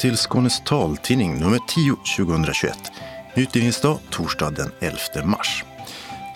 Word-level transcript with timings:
Till 0.00 0.16
Skånes 0.16 0.60
taltidning 0.64 1.38
nummer 1.38 1.58
10 1.68 1.96
2021. 2.26 2.92
Utgivningsdag 3.36 3.98
torsdag 4.10 4.50
den 4.50 4.70
11 4.80 4.98
mars. 5.24 5.64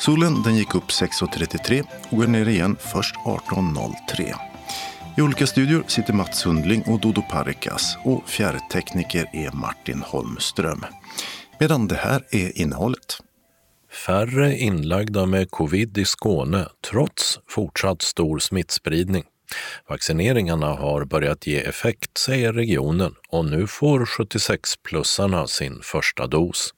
Solen 0.00 0.42
den 0.42 0.56
gick 0.56 0.74
upp 0.74 0.88
6.33 0.88 1.84
och 2.10 2.16
går 2.16 2.26
ner 2.26 2.48
igen 2.48 2.76
först 2.80 3.14
18.03. 3.16 4.34
I 5.16 5.22
olika 5.22 5.46
studior 5.46 5.84
sitter 5.86 6.12
Mats 6.12 6.38
Sundling 6.38 6.82
och 6.82 7.00
Dodo 7.00 7.22
Parikas 7.30 7.96
och 8.04 8.28
fjärrtekniker 8.28 9.30
är 9.32 9.52
Martin 9.52 10.02
Holmström. 10.02 10.84
Medan 11.60 11.88
det 11.88 11.96
här 11.96 12.24
är 12.30 12.58
innehållet. 12.58 13.18
Färre 14.06 14.58
inlagda 14.58 15.26
med 15.26 15.50
covid 15.50 15.98
i 15.98 16.04
Skåne 16.04 16.68
trots 16.90 17.40
fortsatt 17.48 18.02
stor 18.02 18.38
smittspridning. 18.38 19.24
Vaccineringarna 19.88 20.66
har 20.66 21.04
börjat 21.04 21.46
ge 21.46 21.58
effekt, 21.58 22.18
säger 22.18 22.52
regionen 22.52 23.14
och 23.28 23.44
nu 23.44 23.66
får 23.66 24.04
76-plussarna 24.04 25.46
sin 25.46 25.80
första 25.82 26.26
dos. 26.26 26.74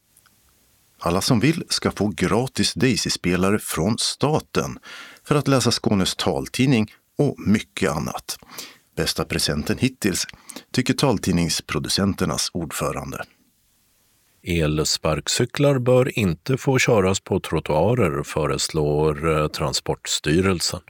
Alla 0.98 1.20
som 1.20 1.40
vill 1.40 1.64
ska 1.68 1.90
få 1.90 2.08
gratis 2.08 2.74
Daisy-spelare 2.74 3.58
från 3.58 3.98
staten 3.98 4.78
för 5.24 5.34
att 5.34 5.48
läsa 5.48 5.70
Skånes 5.70 6.14
taltidning 6.14 6.92
och 7.18 7.34
mycket 7.38 7.90
annat. 7.90 8.38
Bästa 8.96 9.24
presenten 9.24 9.78
hittills, 9.78 10.26
tycker 10.72 10.94
taltidningsproducenternas 10.94 12.50
ordförande. 12.52 13.24
Elsparkcyklar 14.42 15.78
bör 15.78 16.18
inte 16.18 16.56
få 16.56 16.78
köras 16.78 17.20
på 17.20 17.40
trottoarer, 17.40 18.22
föreslår 18.22 19.38
eh, 19.38 19.48
Transportstyrelsen. 19.48 20.80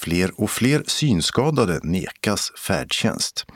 Fler 0.00 0.40
och 0.40 0.50
fler 0.50 0.82
synskadade 0.86 1.80
nekas 1.82 2.52
färdtjänst. 2.66 3.46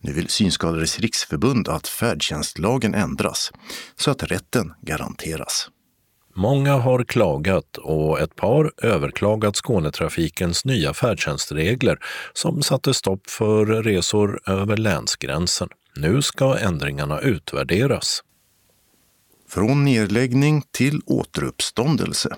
Nu 0.00 0.12
vill 0.12 0.28
Synskadades 0.28 0.98
riksförbund 0.98 1.68
att 1.68 1.88
färdtjänstlagen 1.88 2.94
ändras 2.94 3.52
så 3.96 4.10
att 4.10 4.22
rätten 4.22 4.72
garanteras. 4.80 5.68
Många 6.34 6.76
har 6.76 7.04
klagat 7.04 7.76
och 7.76 8.20
ett 8.20 8.36
par 8.36 8.72
överklagat 8.82 9.56
Skånetrafikens 9.56 10.64
nya 10.64 10.94
färdtjänstregler 10.94 11.98
som 12.32 12.62
satte 12.62 12.94
stopp 12.94 13.30
för 13.30 13.66
resor 13.66 14.40
över 14.46 14.76
länsgränsen. 14.76 15.68
Nu 15.96 16.22
ska 16.22 16.58
ändringarna 16.58 17.20
utvärderas. 17.20 18.22
Från 19.48 19.84
nedläggning 19.84 20.62
till 20.70 21.00
återuppståndelse. 21.06 22.36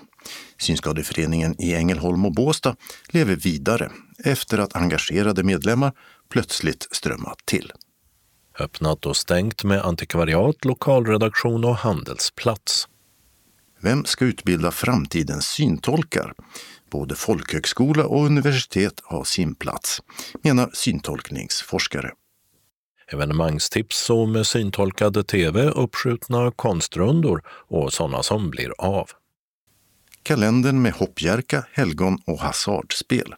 Synskadeföreningen 0.57 1.61
i 1.61 1.73
Ängelholm 1.73 2.25
och 2.25 2.33
Båstad 2.33 2.75
lever 3.09 3.35
vidare 3.35 3.91
efter 4.25 4.57
att 4.57 4.75
engagerade 4.75 5.43
medlemmar 5.43 5.93
plötsligt 6.29 6.87
strömmat 6.91 7.37
till. 7.45 7.71
Öppnat 8.59 9.05
och 9.05 9.17
stängt 9.17 9.63
med 9.63 9.81
antikvariat, 9.81 10.65
lokalredaktion 10.65 11.65
och 11.65 11.75
handelsplats. 11.75 12.87
Vem 13.81 14.05
ska 14.05 14.25
utbilda 14.25 14.71
framtidens 14.71 15.45
syntolkar? 15.45 16.33
Både 16.91 17.15
folkhögskola 17.15 18.05
och 18.05 18.25
universitet 18.25 19.01
har 19.03 19.23
sin 19.23 19.55
plats, 19.55 20.01
menar 20.43 20.69
syntolkningsforskare. 20.73 22.11
Evenemangstips 23.11 24.09
och 24.09 24.29
med 24.29 24.47
syntolkade 24.47 25.23
tv, 25.23 25.63
uppskjutna 25.63 26.51
konstrundor 26.51 27.41
och 27.47 27.93
sådana 27.93 28.23
som 28.23 28.49
blir 28.49 28.71
av. 28.77 29.09
Kalendern 30.25 30.81
med 30.81 30.93
hoppjerka, 30.93 31.65
helgon 31.71 32.17
och 32.25 32.39
hasardspel. 32.39 33.35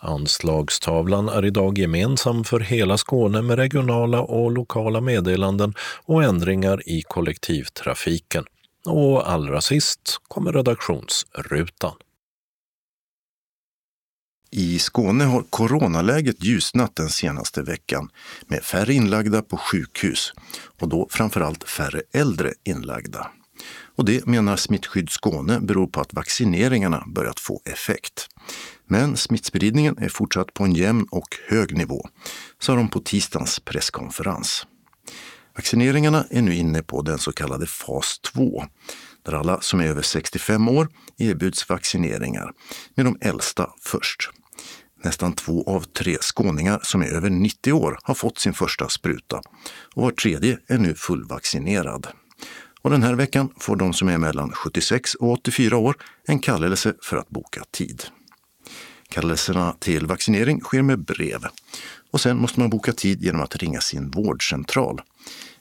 Anslagstavlan 0.00 1.28
är 1.28 1.44
idag 1.44 1.78
gemensam 1.78 2.44
för 2.44 2.60
hela 2.60 2.98
Skåne 2.98 3.42
med 3.42 3.58
regionala 3.58 4.20
och 4.20 4.52
lokala 4.52 5.00
meddelanden 5.00 5.74
och 6.04 6.24
ändringar 6.24 6.88
i 6.88 7.02
kollektivtrafiken. 7.02 8.44
Och 8.86 9.30
allra 9.30 9.60
sist 9.60 10.20
kommer 10.28 10.52
redaktionsrutan. 10.52 11.94
I 14.50 14.78
Skåne 14.78 15.24
har 15.24 15.42
coronaläget 15.50 16.44
ljusnat 16.44 16.96
den 16.96 17.08
senaste 17.08 17.62
veckan 17.62 18.10
med 18.46 18.62
färre 18.62 18.94
inlagda 18.94 19.42
på 19.42 19.56
sjukhus 19.56 20.32
och 20.80 20.88
då 20.88 21.08
framförallt 21.10 21.64
färre 21.64 22.02
äldre 22.12 22.52
inlagda. 22.64 23.30
Och 23.98 24.04
det 24.04 24.26
menar 24.26 24.56
Smittskydd 24.56 25.10
Skåne 25.10 25.60
beror 25.60 25.86
på 25.86 26.00
att 26.00 26.14
vaccineringarna 26.14 27.04
börjat 27.06 27.40
få 27.40 27.60
effekt. 27.64 28.28
Men 28.86 29.16
smittspridningen 29.16 29.98
är 29.98 30.08
fortsatt 30.08 30.54
på 30.54 30.64
en 30.64 30.72
jämn 30.72 31.06
och 31.10 31.36
hög 31.48 31.76
nivå, 31.76 32.08
sa 32.58 32.74
de 32.74 32.88
på 32.88 33.00
tisdagens 33.00 33.60
presskonferens. 33.60 34.66
Vaccineringarna 35.56 36.24
är 36.30 36.42
nu 36.42 36.54
inne 36.54 36.82
på 36.82 37.02
den 37.02 37.18
så 37.18 37.32
kallade 37.32 37.66
fas 37.66 38.18
2, 38.18 38.64
där 39.22 39.32
alla 39.32 39.60
som 39.60 39.80
är 39.80 39.86
över 39.86 40.02
65 40.02 40.68
år 40.68 40.88
erbjuds 41.16 41.68
vaccineringar, 41.68 42.52
med 42.94 43.06
de 43.06 43.18
äldsta 43.20 43.70
först. 43.82 44.30
Nästan 45.04 45.32
två 45.32 45.64
av 45.66 45.80
tre 45.80 46.16
skåningar 46.20 46.80
som 46.82 47.02
är 47.02 47.12
över 47.12 47.30
90 47.30 47.72
år 47.72 47.98
har 48.02 48.14
fått 48.14 48.38
sin 48.38 48.54
första 48.54 48.88
spruta 48.88 49.36
och 49.94 50.02
var 50.02 50.10
tredje 50.10 50.58
är 50.66 50.78
nu 50.78 50.94
fullvaccinerad. 50.94 52.06
Och 52.82 52.90
den 52.90 53.02
här 53.02 53.14
veckan 53.14 53.52
får 53.58 53.76
de 53.76 53.92
som 53.92 54.08
är 54.08 54.18
mellan 54.18 54.52
76 54.52 55.14
och 55.14 55.32
84 55.32 55.76
år 55.76 55.96
en 56.26 56.38
kallelse 56.38 56.94
för 57.02 57.16
att 57.16 57.28
boka 57.28 57.64
tid. 57.70 58.04
Kallelserna 59.08 59.72
till 59.78 60.06
vaccinering 60.06 60.60
sker 60.60 60.82
med 60.82 61.04
brev 61.04 61.46
och 62.10 62.20
sen 62.20 62.36
måste 62.36 62.60
man 62.60 62.70
boka 62.70 62.92
tid 62.92 63.22
genom 63.22 63.40
att 63.40 63.56
ringa 63.56 63.80
sin 63.80 64.10
vårdcentral 64.10 65.00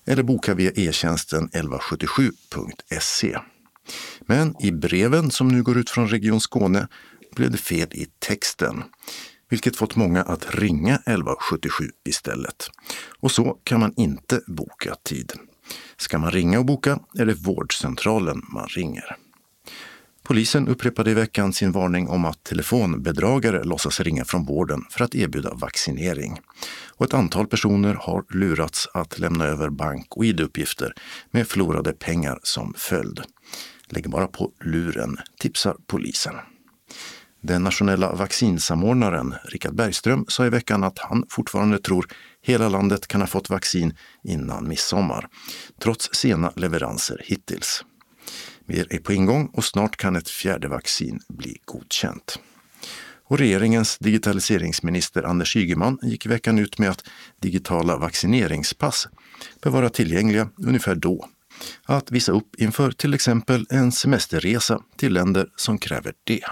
eller 0.06 0.24
boka 0.24 0.54
via 0.54 0.72
e-tjänsten 0.76 1.50
1177.se. 1.50 3.38
Men 4.22 4.56
i 4.62 4.72
breven 4.72 5.32
som 5.32 5.48
nu 5.48 5.64
går 5.64 5.78
ut 5.78 5.90
från 5.90 6.08
Region 6.08 6.42
Skåne 6.42 6.88
blev 7.36 7.52
det 7.52 7.58
fel 7.58 7.88
i 7.92 8.08
texten, 8.20 8.84
vilket 9.50 9.76
fått 9.76 9.96
många 9.96 10.24
att 10.24 10.56
ringa 10.56 10.96
1177 10.96 11.90
istället. 12.06 12.70
Och 13.20 13.32
så 13.32 13.58
kan 13.64 13.80
man 13.80 13.94
inte 13.98 14.42
boka 14.48 14.96
tid. 15.04 15.34
Ska 16.00 16.18
man 16.18 16.32
ringa 16.32 16.60
och 16.60 16.66
boka 16.66 17.00
är 17.20 17.26
det 17.26 17.34
vårdcentralen 17.34 18.42
man 18.54 18.68
ringer. 18.68 19.18
Polisen 20.24 20.68
upprepade 20.68 21.12
i 21.12 21.14
veckan 21.14 21.54
sin 21.54 21.72
varning 21.72 22.08
om 22.08 22.26
att 22.26 22.44
telefonbedragare 22.44 23.64
låtsas 23.64 24.00
ringa 24.00 24.26
från 24.26 24.46
vården 24.46 24.86
för 24.90 25.04
att 25.04 25.16
erbjuda 25.16 25.54
vaccinering. 25.54 26.40
Och 26.88 27.06
ett 27.06 27.14
antal 27.14 27.48
personer 27.48 27.94
har 27.94 28.26
lurats 28.30 28.88
att 28.94 29.20
lämna 29.20 29.46
över 29.46 29.70
bank 29.70 30.18
och 30.18 30.26
id-uppgifter 30.26 30.94
med 31.32 31.48
förlorade 31.48 31.94
pengar 31.94 32.40
som 32.44 32.74
följd. 32.78 33.22
Lägg 33.90 34.10
bara 34.10 34.28
på 34.28 34.52
luren, 34.64 35.18
tipsar 35.40 35.76
polisen. 35.88 36.36
Den 37.48 37.64
nationella 37.64 38.14
vaccinsamordnaren 38.14 39.36
Richard 39.44 39.76
Bergström 39.76 40.26
sa 40.28 40.46
i 40.46 40.50
veckan 40.50 40.84
att 40.84 41.00
han 41.00 41.26
fortfarande 41.30 41.80
tror 41.80 42.06
hela 42.42 42.70
landet 42.70 43.08
kan 43.08 43.22
ha 43.22 43.28
fått 43.28 43.50
vaccin 43.50 43.94
innan 44.24 44.68
midsommar, 44.68 45.28
trots 45.82 46.10
sena 46.14 46.54
leveranser 46.56 47.22
hittills. 47.24 47.86
Mer 48.66 48.88
är 48.90 49.00
på 49.00 49.14
ingång 49.14 49.50
och 49.54 49.66
snart 49.66 49.98
kan 49.98 50.16
ett 50.16 50.30
fjärde 50.30 50.68
vaccin 50.68 51.20
bli 51.30 51.58
godkänt. 51.66 52.40
Och 53.28 53.38
regeringens 53.38 53.98
digitaliseringsminister 53.98 55.24
Anders 55.24 55.56
Ygeman 55.56 56.00
gick 56.02 56.26
i 56.26 56.30
veckan 56.30 56.60
ut 56.60 56.80
med 56.80 56.90
att 56.90 57.04
digitala 57.42 57.98
vaccineringspass 57.98 59.08
bör 59.62 59.72
vara 59.72 59.90
tillgängliga 59.90 60.50
ungefär 60.58 60.96
då. 60.96 61.30
Att 61.86 62.12
visa 62.12 62.32
upp 62.32 62.56
inför 62.58 62.92
till 62.92 63.14
exempel 63.14 63.66
en 63.70 63.92
semesterresa 63.92 64.82
till 64.98 65.14
länder 65.14 65.48
som 65.56 65.78
kräver 65.78 66.14
det. 66.24 66.44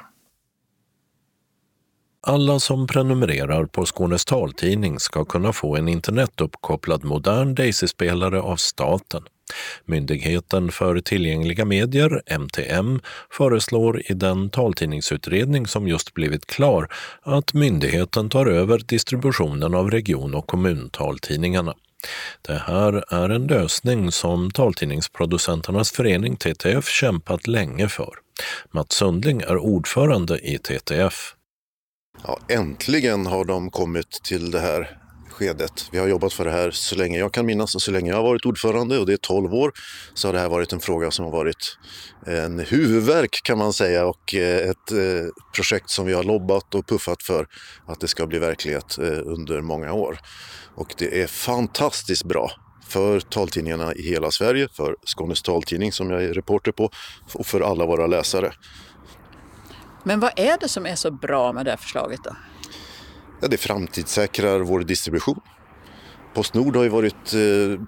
Alla 2.28 2.60
som 2.60 2.88
prenumererar 2.88 3.66
på 3.66 3.86
Skånes 3.86 4.26
taltidning 4.26 5.00
ska 5.00 5.26
kunna 5.26 5.54
få 5.54 5.76
en 5.76 5.88
internetuppkopplad 5.88 7.04
modern 7.04 7.56
Daisy-spelare 7.56 8.42
av 8.42 8.56
staten. 8.56 9.24
Myndigheten 9.86 10.72
för 10.72 11.00
tillgängliga 11.00 11.66
medier, 11.66 12.22
MTM, 12.26 13.02
föreslår 13.32 14.02
i 14.06 14.14
den 14.14 14.50
taltidningsutredning 14.50 15.68
som 15.68 15.88
just 15.88 16.14
blivit 16.14 16.46
klar 16.46 16.88
att 17.22 17.54
myndigheten 17.54 18.30
tar 18.30 18.46
över 18.46 18.82
distributionen 18.86 19.74
av 19.74 19.92
region 19.92 20.36
och 20.36 20.48
kommuntaltidningarna. 20.48 21.74
Det 22.42 22.62
här 22.68 23.14
är 23.14 23.30
en 23.30 23.48
lösning 23.48 24.12
som 24.12 24.52
Taltidningsproducenternas 24.52 25.92
förening 25.92 26.36
TTF 26.36 26.88
kämpat 26.90 27.48
länge 27.48 27.90
för. 27.90 28.14
Mats 28.72 28.92
Sundling 28.96 29.42
är 29.42 29.58
ordförande 29.58 30.40
i 30.40 30.58
TTF. 30.58 31.36
Ja, 32.24 32.40
äntligen 32.48 33.26
har 33.26 33.46
de 33.46 33.72
kommit 33.72 34.12
till 34.12 34.52
det 34.52 34.60
här 34.60 34.98
skedet. 35.36 35.90
Vi 35.92 35.98
har 35.98 36.08
jobbat 36.08 36.34
för 36.34 36.46
det 36.46 36.52
här 36.52 36.72
så 36.72 36.96
länge 36.96 37.20
jag 37.20 37.34
kan 37.34 37.46
minnas 37.46 37.76
och 37.76 37.82
så 37.82 37.92
länge 37.92 38.10
jag 38.10 38.18
har 38.18 38.24
varit 38.24 38.46
ordförande 38.46 39.00
och 39.00 39.06
det 39.06 39.14
är 39.14 39.18
12 39.18 39.54
år 39.54 39.72
så 40.14 40.28
har 40.28 40.34
det 40.34 40.40
här 40.40 40.50
varit 40.50 40.74
en 40.74 40.80
fråga 40.80 41.12
som 41.12 41.26
har 41.26 41.32
varit 41.32 41.78
en 42.26 42.60
huvudverk 42.60 43.40
kan 43.44 43.58
man 43.58 43.74
säga 43.74 44.06
och 44.06 44.36
eh, 44.36 44.70
ett 44.70 44.92
eh, 44.92 45.30
projekt 45.56 45.90
som 45.90 46.06
vi 46.06 46.14
har 46.14 46.24
lobbat 46.24 46.76
och 46.76 46.88
puffat 46.88 47.24
för 47.24 47.48
att 47.88 48.00
det 48.00 48.08
ska 48.08 48.28
bli 48.28 48.40
verklighet 48.40 48.98
eh, 48.98 49.20
under 49.26 49.62
många 49.62 49.94
år. 49.94 50.20
Och 50.76 50.94
det 50.98 51.22
är 51.22 51.28
fantastiskt 51.28 52.24
bra 52.24 52.52
för 52.88 53.20
taltidningarna 53.20 53.94
i 53.94 54.02
hela 54.02 54.32
Sverige, 54.32 54.68
för 54.74 54.96
Skånes 55.04 55.42
taltidning 55.42 55.92
som 55.92 56.12
jag 56.12 56.24
är 56.24 56.34
reporter 56.34 56.72
på 56.72 56.90
och 57.34 57.46
för 57.46 57.62
alla 57.62 57.86
våra 57.86 58.08
läsare. 58.08 58.54
Men 60.08 60.20
vad 60.20 60.32
är 60.36 60.58
det 60.60 60.70
som 60.70 60.86
är 60.86 60.96
så 60.96 61.12
bra 61.12 61.54
med 61.54 61.66
det 61.66 61.70
här 61.70 61.78
förslaget 61.78 62.24
då? 62.24 62.36
Ja, 63.42 63.48
det 63.48 63.58
framtidssäkrar 63.58 64.60
vår 64.60 64.80
distribution. 64.80 65.40
Postnord 66.34 66.76
har 66.76 66.84
ju 66.84 66.90
varit 66.90 67.34
eh, 67.34 67.82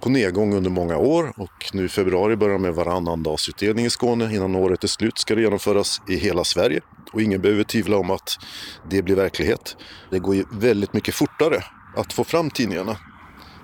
på 0.00 0.08
nedgång 0.08 0.54
under 0.54 0.70
många 0.70 0.96
år 0.96 1.32
och 1.36 1.70
nu 1.72 1.84
i 1.84 1.88
februari 1.88 2.36
börjar 2.36 2.58
med 2.58 2.74
varannan 2.74 3.22
dagsutdelning 3.22 3.84
i 3.84 3.90
Skåne. 3.90 4.34
Innan 4.34 4.54
året 4.54 4.84
är 4.84 4.88
slut 4.88 5.18
ska 5.18 5.34
det 5.34 5.40
genomföras 5.40 6.00
i 6.08 6.16
hela 6.16 6.44
Sverige 6.44 6.80
och 7.12 7.22
ingen 7.22 7.40
behöver 7.40 7.64
tvivla 7.64 7.96
om 7.96 8.10
att 8.10 8.38
det 8.90 9.02
blir 9.02 9.16
verklighet. 9.16 9.76
Det 10.10 10.18
går 10.18 10.34
ju 10.34 10.44
väldigt 10.52 10.92
mycket 10.92 11.14
fortare 11.14 11.64
att 11.96 12.12
få 12.12 12.24
fram 12.24 12.50
tidningarna. 12.50 12.96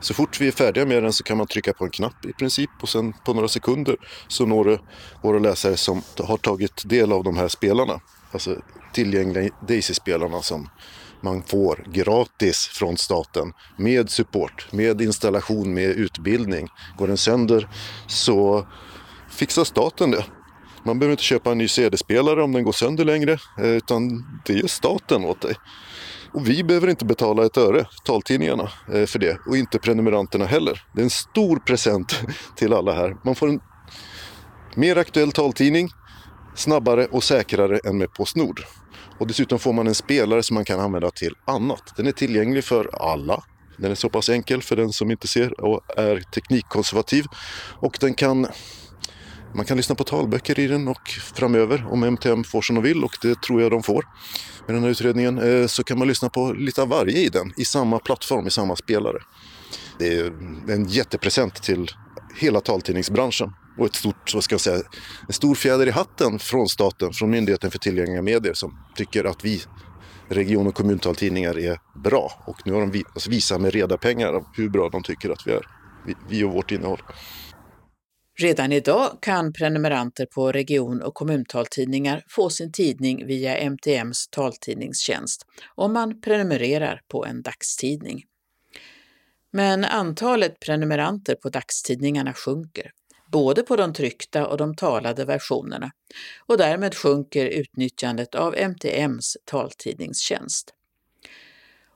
Så 0.04 0.14
fort 0.14 0.40
vi 0.40 0.48
är 0.48 0.52
färdiga 0.52 0.86
med 0.86 1.02
den 1.02 1.12
så 1.12 1.24
kan 1.24 1.38
man 1.38 1.46
trycka 1.46 1.72
på 1.72 1.84
en 1.84 1.90
knapp 1.90 2.24
i 2.24 2.32
princip 2.32 2.70
och 2.80 2.88
sen 2.88 3.12
på 3.24 3.34
några 3.34 3.48
sekunder 3.48 3.96
så 4.28 4.46
når 4.46 4.64
det 4.64 4.78
våra 5.22 5.38
läsare 5.38 5.76
som 5.76 6.02
har 6.18 6.36
tagit 6.36 6.82
del 6.88 7.12
av 7.12 7.24
de 7.24 7.36
här 7.36 7.48
spelarna. 7.48 8.00
Alltså 8.32 8.56
tillgängliga 8.92 9.50
Daisy-spelarna 9.68 10.42
som 10.42 10.68
man 11.20 11.42
får 11.42 11.84
gratis 11.92 12.66
från 12.66 12.96
staten 12.96 13.52
med 13.76 14.10
support, 14.10 14.72
med 14.72 15.00
installation, 15.00 15.74
med 15.74 15.90
utbildning. 15.90 16.68
Går 16.98 17.08
den 17.08 17.16
sönder 17.16 17.68
så 18.06 18.66
fixar 19.30 19.64
staten 19.64 20.10
det. 20.10 20.24
Man 20.82 20.98
behöver 20.98 21.12
inte 21.12 21.22
köpa 21.22 21.52
en 21.52 21.58
ny 21.58 21.68
CD-spelare 21.68 22.42
om 22.42 22.52
den 22.52 22.64
går 22.64 22.72
sönder 22.72 23.04
längre, 23.04 23.32
eh, 23.58 23.66
utan 23.66 24.24
det 24.46 24.52
gör 24.52 24.68
staten 24.68 25.24
åt 25.24 25.40
dig. 25.40 25.54
Och 26.34 26.48
vi 26.48 26.64
behöver 26.64 26.88
inte 26.88 27.04
betala 27.04 27.46
ett 27.46 27.56
öre, 27.56 27.86
taltidningarna, 28.04 28.70
eh, 28.92 29.06
för 29.06 29.18
det. 29.18 29.38
Och 29.46 29.56
inte 29.56 29.78
prenumeranterna 29.78 30.46
heller. 30.46 30.82
Det 30.92 31.00
är 31.00 31.04
en 31.04 31.10
stor 31.10 31.56
present 31.56 32.20
till 32.56 32.72
alla 32.72 32.92
här. 32.94 33.16
Man 33.24 33.34
får 33.34 33.48
en 33.48 33.60
mer 34.74 34.96
aktuell 34.96 35.32
taltidning, 35.32 35.88
snabbare 36.54 37.06
och 37.06 37.24
säkrare 37.24 37.78
än 37.84 37.98
med 37.98 38.12
Postnord. 38.12 38.60
Och 39.18 39.26
dessutom 39.26 39.58
får 39.58 39.72
man 39.72 39.86
en 39.86 39.94
spelare 39.94 40.42
som 40.42 40.54
man 40.54 40.64
kan 40.64 40.80
använda 40.80 41.10
till 41.10 41.34
annat. 41.44 41.96
Den 41.96 42.06
är 42.06 42.12
tillgänglig 42.12 42.64
för 42.64 42.90
alla. 43.10 43.44
Den 43.76 43.90
är 43.90 43.94
så 43.94 44.08
pass 44.08 44.28
enkel 44.28 44.62
för 44.62 44.76
den 44.76 44.92
som 44.92 45.10
inte 45.10 45.28
ser 45.28 45.60
och 45.60 45.80
är 45.96 46.20
teknikkonservativ. 46.20 47.24
Och 47.80 47.96
den 48.00 48.14
kan 48.14 48.46
man 49.54 49.64
kan 49.64 49.76
lyssna 49.76 49.94
på 49.94 50.04
talböcker 50.04 50.58
i 50.58 50.66
den 50.66 50.88
och 50.88 51.08
framöver, 51.08 51.86
om 51.90 52.02
MTM 52.02 52.44
får 52.44 52.62
som 52.62 52.74
de 52.74 52.84
vill, 52.84 53.04
och 53.04 53.16
det 53.22 53.42
tror 53.42 53.62
jag 53.62 53.70
de 53.70 53.82
får 53.82 54.04
med 54.66 54.76
den 54.76 54.82
här 54.82 54.90
utredningen, 54.90 55.38
eh, 55.38 55.66
så 55.66 55.84
kan 55.84 55.98
man 55.98 56.08
lyssna 56.08 56.28
på 56.28 56.52
lite 56.52 56.82
av 56.82 56.88
varje 56.88 57.18
i 57.18 57.28
den, 57.28 57.52
i 57.56 57.64
samma 57.64 57.98
plattform, 57.98 58.46
i 58.46 58.50
samma 58.50 58.76
spelare. 58.76 59.18
Det 59.98 60.18
är 60.18 60.32
en 60.68 60.88
jättepresent 60.88 61.62
till 61.62 61.90
hela 62.36 62.60
taltidningsbranschen 62.60 63.52
och 63.78 63.86
ett 63.86 63.94
stort, 63.94 64.34
vad 64.34 64.44
ska 64.44 64.52
jag 64.52 64.60
säga, 64.60 64.82
en 65.28 65.32
stor 65.32 65.54
fjäder 65.54 65.86
i 65.86 65.90
hatten 65.90 66.38
från 66.38 66.68
staten, 66.68 67.12
från 67.12 67.30
Myndigheten 67.30 67.70
för 67.70 67.78
tillgängliga 67.78 68.22
medier 68.22 68.54
som 68.54 68.78
tycker 68.96 69.24
att 69.24 69.44
vi 69.44 69.62
region 70.28 70.66
och 70.66 70.74
kommuntaltidningar 70.74 71.58
är 71.58 71.78
bra. 71.94 72.42
Och 72.46 72.56
nu 72.64 72.72
har 72.72 72.86
de 72.86 73.04
alltså 73.14 73.30
visat 73.30 73.60
med 73.60 73.72
reda 73.72 73.96
pengar 73.96 74.44
hur 74.52 74.68
bra 74.68 74.88
de 74.88 75.02
tycker 75.02 75.30
att 75.30 75.46
vi 75.46 75.52
är, 75.52 75.66
vi 76.28 76.44
och 76.44 76.52
vårt 76.52 76.72
innehåll. 76.72 77.02
Redan 78.36 78.72
idag 78.72 79.18
kan 79.20 79.52
prenumeranter 79.52 80.26
på 80.26 80.52
region 80.52 81.02
och 81.02 81.14
kommuntaltidningar 81.14 82.24
få 82.28 82.50
sin 82.50 82.72
tidning 82.72 83.26
via 83.26 83.56
MTMs 83.56 84.28
taltidningstjänst 84.28 85.46
om 85.74 85.92
man 85.92 86.20
prenumererar 86.20 87.00
på 87.08 87.26
en 87.26 87.42
dagstidning. 87.42 88.24
Men 89.52 89.84
antalet 89.84 90.60
prenumeranter 90.60 91.34
på 91.34 91.48
dagstidningarna 91.48 92.32
sjunker, 92.32 92.90
både 93.32 93.62
på 93.62 93.76
de 93.76 93.92
tryckta 93.92 94.46
och 94.46 94.56
de 94.56 94.76
talade 94.76 95.24
versionerna, 95.24 95.90
och 96.46 96.58
därmed 96.58 96.94
sjunker 96.94 97.46
utnyttjandet 97.46 98.34
av 98.34 98.54
MTMs 98.56 99.36
taltidningstjänst. 99.44 100.74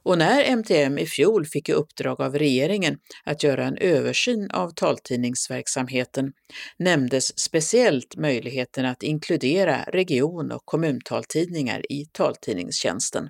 Och 0.03 0.19
när 0.19 0.45
MTM 0.45 0.99
i 0.99 1.07
fjol 1.07 1.47
fick 1.47 1.69
i 1.69 1.73
uppdrag 1.73 2.21
av 2.21 2.39
regeringen 2.39 2.99
att 3.25 3.43
göra 3.43 3.65
en 3.65 3.77
översyn 3.77 4.51
av 4.51 4.71
taltidningsverksamheten 4.71 6.33
nämndes 6.77 7.39
speciellt 7.39 8.17
möjligheten 8.17 8.85
att 8.85 9.03
inkludera 9.03 9.83
region 9.83 10.53
och 10.53 10.63
kommuntaltidningar 10.65 11.93
i 11.93 12.07
taltidningstjänsten. 12.13 13.29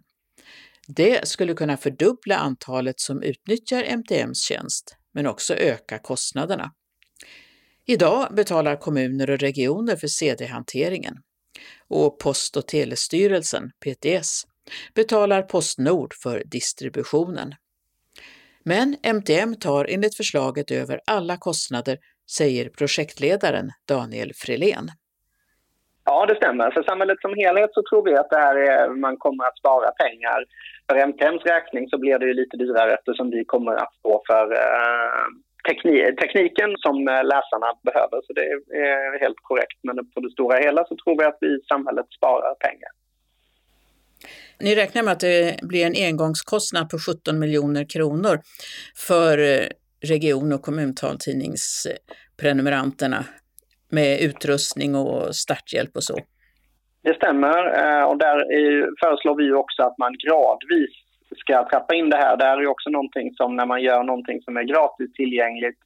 Det 0.88 1.28
skulle 1.28 1.54
kunna 1.54 1.76
fördubbla 1.76 2.36
antalet 2.36 3.00
som 3.00 3.22
utnyttjar 3.22 3.82
MTMs 3.82 4.42
tjänst, 4.42 4.96
men 5.14 5.26
också 5.26 5.54
öka 5.54 5.98
kostnaderna. 5.98 6.72
Idag 7.86 8.34
betalar 8.34 8.76
kommuner 8.76 9.30
och 9.30 9.38
regioner 9.38 9.96
för 9.96 10.08
CD-hanteringen 10.08 11.14
och 11.88 12.18
Post 12.18 12.56
och 12.56 12.66
telestyrelsen, 12.68 13.70
PTS, 13.84 14.44
betalar 14.94 15.42
Postnord 15.42 16.14
för 16.22 16.42
distributionen. 16.46 17.54
Men 18.64 18.96
MTM 19.02 19.54
tar 19.54 19.84
enligt 19.84 20.16
förslaget 20.16 20.70
över 20.70 21.00
alla 21.06 21.36
kostnader, 21.36 21.96
säger 22.38 22.68
projektledaren 22.78 23.66
Daniel 23.88 24.32
Frelén. 24.34 24.86
Ja, 26.04 26.26
det 26.26 26.36
stämmer. 26.36 26.70
För 26.70 26.82
samhället 26.82 27.20
som 27.20 27.34
helhet 27.34 27.70
så 27.74 27.82
tror 27.90 28.02
vi 28.04 28.14
att 28.16 28.30
det 28.30 28.42
här 28.46 28.56
är, 28.56 28.88
man 28.88 29.16
kommer 29.16 29.44
att 29.44 29.58
spara 29.58 29.90
pengar. 29.90 30.38
För 30.88 30.96
MTMs 30.96 31.42
räkning 31.44 31.88
så 31.88 31.98
blir 31.98 32.18
det 32.18 32.26
ju 32.26 32.34
lite 32.34 32.56
dyrare 32.56 32.94
eftersom 32.94 33.30
vi 33.30 33.44
kommer 33.44 33.72
att 33.72 33.94
stå 33.98 34.22
för 34.30 34.44
eh, 34.52 35.24
tekni 35.68 36.16
tekniken 36.22 36.70
som 36.84 36.96
eh, 37.08 37.24
läsarna 37.32 37.68
behöver. 37.88 38.18
Så 38.26 38.32
det 38.38 38.46
är 38.86 39.20
helt 39.24 39.40
korrekt. 39.48 39.78
Men 39.82 39.96
på 40.12 40.20
det 40.20 40.30
stora 40.30 40.56
hela 40.58 40.84
så 40.88 40.96
tror 40.96 41.18
vi 41.18 41.24
att 41.24 41.38
vi 41.40 41.46
i 41.46 41.60
samhället 41.72 42.06
sparar 42.18 42.54
pengar. 42.66 42.92
Ni 44.60 44.74
räknar 44.74 45.02
med 45.02 45.12
att 45.12 45.20
det 45.20 45.56
blir 45.62 45.86
en 45.86 45.94
engångskostnad 46.08 46.90
på 46.90 46.98
17 46.98 47.38
miljoner 47.38 47.84
kronor 47.84 48.40
för 49.06 49.38
eh, 49.38 49.66
region 50.06 50.52
och 50.52 50.62
kommuntaltidningsprenumeranterna 50.62 53.24
med 53.90 54.20
utrustning 54.20 54.94
och 54.94 55.36
starthjälp 55.36 55.96
och 55.96 56.02
så. 56.02 56.18
Det 57.02 57.14
stämmer 57.14 57.58
eh, 57.80 58.04
och 58.04 58.18
där 58.18 58.44
föreslår 59.00 59.36
vi 59.36 59.52
också 59.52 59.82
att 59.82 59.98
man 59.98 60.12
gradvis 60.26 60.90
ska 61.36 61.68
trappa 61.68 61.94
in 61.94 62.10
det 62.10 62.16
här. 62.16 62.36
Det 62.36 62.44
här 62.44 62.58
är 62.58 62.66
också 62.66 62.90
någonting 62.90 63.34
som 63.34 63.56
när 63.56 63.66
man 63.66 63.82
gör 63.82 64.02
någonting 64.02 64.42
som 64.42 64.56
är 64.56 64.62
gratis 64.62 65.12
tillgängligt 65.12 65.78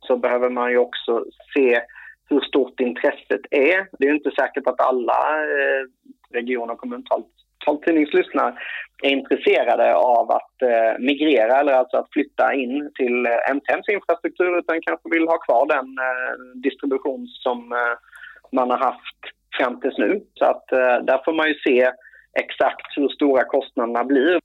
så 0.00 0.16
behöver 0.16 0.50
man 0.50 0.70
ju 0.70 0.78
också 0.78 1.24
se 1.54 1.80
hur 2.30 2.40
stort 2.40 2.80
intresset 2.80 3.40
är. 3.50 3.88
Det 3.98 4.08
är 4.08 4.14
inte 4.14 4.30
säkert 4.30 4.66
att 4.66 4.80
alla 4.80 5.42
eh, 5.42 5.84
region 6.32 6.70
och 6.70 6.78
kommuntal 6.78 7.24
taltidningslyssnare 7.68 8.54
är 9.02 9.10
intresserade 9.10 9.94
av 9.94 10.30
att 10.30 10.62
eh, 10.62 10.92
migrera 10.98 11.60
eller 11.60 11.72
alltså 11.72 11.96
att 11.96 12.12
flytta 12.12 12.54
in 12.54 12.90
till 12.98 13.26
eh, 13.26 13.50
MTMs 13.50 13.88
infrastruktur 13.88 14.58
utan 14.58 14.80
kanske 14.82 15.08
vill 15.10 15.28
ha 15.28 15.38
kvar 15.38 15.66
den 15.76 15.88
eh, 16.08 16.60
distribution 16.62 17.26
som 17.26 17.72
eh, 17.72 17.94
man 18.52 18.70
har 18.70 18.78
haft 18.78 19.20
fram 19.58 19.80
tills 19.80 19.98
nu. 19.98 20.20
Så 20.34 20.44
att 20.44 20.72
eh, 20.72 20.96
där 21.08 21.24
får 21.24 21.32
man 21.32 21.48
ju 21.48 21.54
se 21.54 21.90
exakt 22.44 22.88
hur 22.96 23.08
stora 23.08 23.44
kostnaderna 23.44 24.04
blir. 24.04 24.40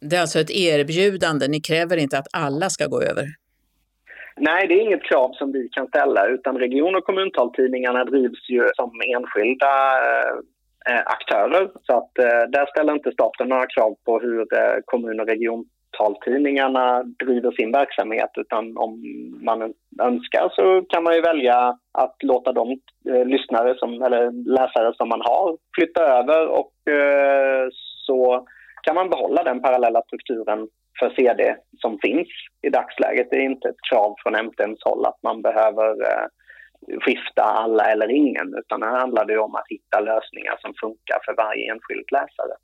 Det 0.00 0.16
är 0.16 0.20
alltså 0.20 0.38
ett 0.38 0.50
erbjudande, 0.50 1.48
ni 1.48 1.60
kräver 1.60 1.96
inte 1.96 2.18
att 2.18 2.28
alla 2.32 2.70
ska 2.70 2.86
gå 2.86 3.02
över? 3.02 3.24
Nej, 4.36 4.66
det 4.68 4.74
är 4.74 4.82
inget 4.82 5.02
krav 5.02 5.32
som 5.32 5.52
vi 5.52 5.68
kan 5.68 5.86
ställa 5.86 6.26
utan 6.26 6.58
region 6.58 6.96
och 6.96 7.04
kommuntaltidningarna 7.04 8.04
drivs 8.04 8.48
ju 8.48 8.68
som 8.74 8.90
enskilda 9.16 9.72
eh, 10.06 10.34
Eh, 10.88 11.02
aktörer. 11.06 11.70
Så 11.82 11.98
att 11.98 12.18
eh, 12.18 12.48
där 12.48 12.66
ställer 12.66 12.92
inte 12.92 13.12
staten 13.12 13.48
några 13.48 13.66
krav 13.66 13.96
på 14.04 14.18
hur 14.18 14.40
eh, 14.40 14.76
kommun 14.84 15.20
och 15.20 15.26
regiontaltidningarna 15.26 17.02
driver 17.02 17.50
sin 17.50 17.72
verksamhet 17.72 18.30
utan 18.34 18.76
om 18.76 19.02
man 19.44 19.74
önskar 20.02 20.48
så 20.52 20.82
kan 20.88 21.02
man 21.04 21.14
ju 21.14 21.20
välja 21.20 21.78
att 21.92 22.22
låta 22.22 22.52
de 22.52 22.80
lyssnare 23.04 23.74
som, 23.78 24.02
eller 24.02 24.30
läsare 24.50 24.94
som 24.94 25.08
man 25.08 25.20
har 25.20 25.56
flytta 25.78 26.02
över 26.02 26.48
och 26.48 26.72
så 28.06 28.46
kan 28.82 28.94
man 28.94 29.10
behålla 29.10 29.42
den 29.42 29.62
parallella 29.62 30.02
strukturen 30.02 30.68
för 30.98 31.10
CD 31.10 31.56
som 31.78 31.98
finns 31.98 32.28
i 32.62 32.70
dagsläget. 32.70 33.26
Det 33.30 33.36
är 33.36 33.50
inte 33.50 33.68
ett 33.68 33.88
krav 33.90 34.14
från 34.22 34.34
MTMs 34.34 34.84
håll 34.84 35.06
att 35.06 35.22
man 35.22 35.42
behöver 35.42 35.96
skifta 37.00 37.42
alla 37.42 37.84
eller 37.92 38.08
ingen 38.10 38.54
utan 38.58 38.82
här 38.82 39.00
handlar 39.00 39.24
det 39.24 39.38
om 39.38 39.54
att 39.54 39.68
hitta 39.68 40.00
lösningar 40.00 40.56
som 40.60 40.74
funkar 40.80 41.18
för 41.24 41.34
varje 41.36 41.72
enskild 41.72 42.06
läsare. 42.12 42.56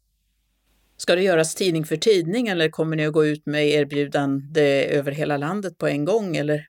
Ska 0.97 1.15
det 1.15 1.23
göras 1.23 1.55
tidning 1.55 1.85
för 1.85 1.97
tidning 1.97 2.49
eller 2.49 2.69
kommer 2.69 2.97
ni 2.97 3.07
att 3.07 3.13
gå 3.13 3.25
ut 3.25 3.47
med 3.47 3.67
erbjudande 3.67 4.97
över 4.99 5.13
hela 5.13 5.37
landet 5.37 5.79
på 5.79 5.87
en 5.87 6.05
gång? 6.05 6.37
Eller? 6.37 6.67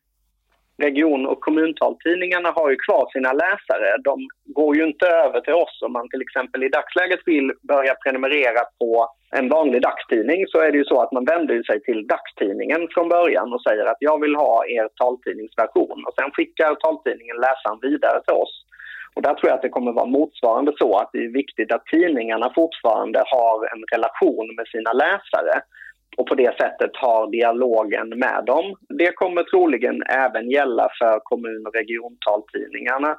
Region 0.78 1.26
och 1.26 1.40
kommuntaltidningarna 1.42 2.52
har 2.52 2.70
ju 2.70 2.76
kvar 2.76 3.10
sina 3.14 3.34
läsare. 3.34 3.98
De 4.04 4.28
går 4.46 4.76
ju 4.78 4.84
inte 4.88 5.08
över 5.08 5.42
till 5.42 5.54
oss. 5.54 5.82
Om 5.82 5.94
man 5.94 6.10
till 6.10 6.22
exempel 6.22 6.64
i 6.64 6.70
dagsläget 6.70 7.20
vill 7.26 7.52
börja 7.62 7.96
prenumerera 7.96 8.62
på 8.80 9.08
en 9.32 9.50
vanlig 9.50 9.82
dagstidning 9.82 10.48
så 10.48 10.60
är 10.60 10.72
det 10.72 10.78
ju 10.78 10.84
så 10.84 11.02
att 11.02 11.12
man 11.12 11.26
vänder 11.26 11.64
sig 11.64 11.82
till 11.82 12.08
dagstidningen 12.08 12.88
från 12.94 13.10
början 13.10 13.54
och 13.54 13.62
säger 13.62 13.86
att 13.86 13.98
jag 14.00 14.22
vill 14.22 14.36
ha 14.36 14.66
er 14.68 14.90
taltidningsversion 14.96 16.04
och 16.08 16.14
sen 16.16 16.32
skickar 16.32 16.76
taltidningen 16.76 17.38
läsaren 17.38 17.80
vidare 17.82 18.22
till 18.26 18.36
oss. 18.44 18.66
Och 19.16 19.22
där 19.22 19.34
tror 19.34 19.50
jag 19.50 19.56
att 19.56 19.62
det 19.62 19.70
kommer 19.70 19.92
vara 19.92 20.06
motsvarande 20.06 20.72
så 20.78 20.98
att 20.98 21.10
det 21.14 21.26
är 21.26 21.34
viktigt 21.34 21.72
att 21.72 21.86
tidningarna 21.86 22.52
fortfarande 22.56 23.24
har 23.26 23.58
en 23.74 23.84
relation 23.94 24.56
med 24.56 24.68
sina 24.68 24.94
läsare 24.94 25.62
och 26.18 26.28
på 26.28 26.36
det 26.36 26.58
sättet 26.58 26.92
har 26.94 27.32
dialogen 27.32 28.10
med 28.10 28.44
dem. 28.46 28.76
Det 28.90 29.12
kommer 29.12 29.44
troligen 29.44 30.04
även 30.04 30.50
gälla 30.50 30.90
för 31.00 31.20
kommun 31.24 31.68
och 31.68 31.76
regiontaltidningarna. 31.76 33.18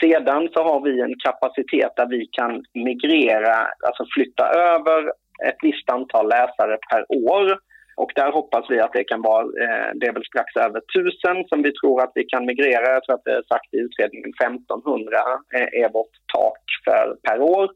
Sedan 0.00 0.48
så 0.52 0.62
har 0.62 0.80
vi 0.80 1.00
en 1.00 1.14
kapacitet 1.18 1.92
där 1.96 2.06
vi 2.06 2.26
kan 2.26 2.64
migrera, 2.74 3.56
alltså 3.86 4.04
flytta 4.14 4.44
över 4.48 5.12
ett 5.48 5.58
visst 5.62 5.90
antal 5.90 6.28
läsare 6.28 6.78
per 6.90 7.02
år. 7.30 7.58
Och 7.96 8.12
där 8.14 8.32
hoppas 8.32 8.64
vi 8.70 8.80
att 8.80 8.92
det 8.92 9.04
kan 9.04 9.22
vara, 9.22 9.42
eh, 9.42 9.90
det 9.94 10.06
är 10.06 10.12
väl 10.12 10.24
strax 10.24 10.56
över 10.56 10.80
1000 11.34 11.48
som 11.48 11.62
vi 11.62 11.72
tror 11.72 12.02
att 12.02 12.12
vi 12.14 12.24
kan 12.24 12.46
migrera. 12.46 12.92
Jag 12.92 13.04
tror 13.04 13.14
att 13.14 13.24
det 13.24 13.36
är 13.36 13.42
sagt 13.42 13.74
i 13.74 13.78
utredningen 13.78 14.32
1500 14.40 15.18
eh, 15.56 15.82
är 15.82 15.92
vårt 15.92 16.14
tak 16.34 16.62
för, 16.84 17.16
per 17.22 17.40
år 17.40 17.68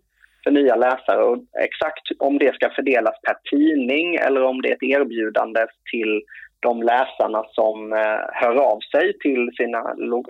för 0.45 0.51
nya 0.51 0.77
läsare. 0.77 1.23
Och 1.23 1.39
exakt 1.61 2.07
om 2.19 2.39
det 2.39 2.55
ska 2.55 2.71
fördelas 2.71 3.15
per 3.27 3.37
tidning 3.51 4.15
eller 4.15 4.43
om 4.43 4.63
det 4.63 4.69
är 4.69 4.75
ett 4.75 4.83
erbjudande 4.83 5.67
till 5.91 6.23
de 6.61 6.83
läsarna 6.83 7.45
som 7.49 7.93
eh, 7.93 8.21
hör 8.33 8.57
av 8.73 8.81
sig 8.93 9.19
till 9.19 9.51
sina, 9.57 9.79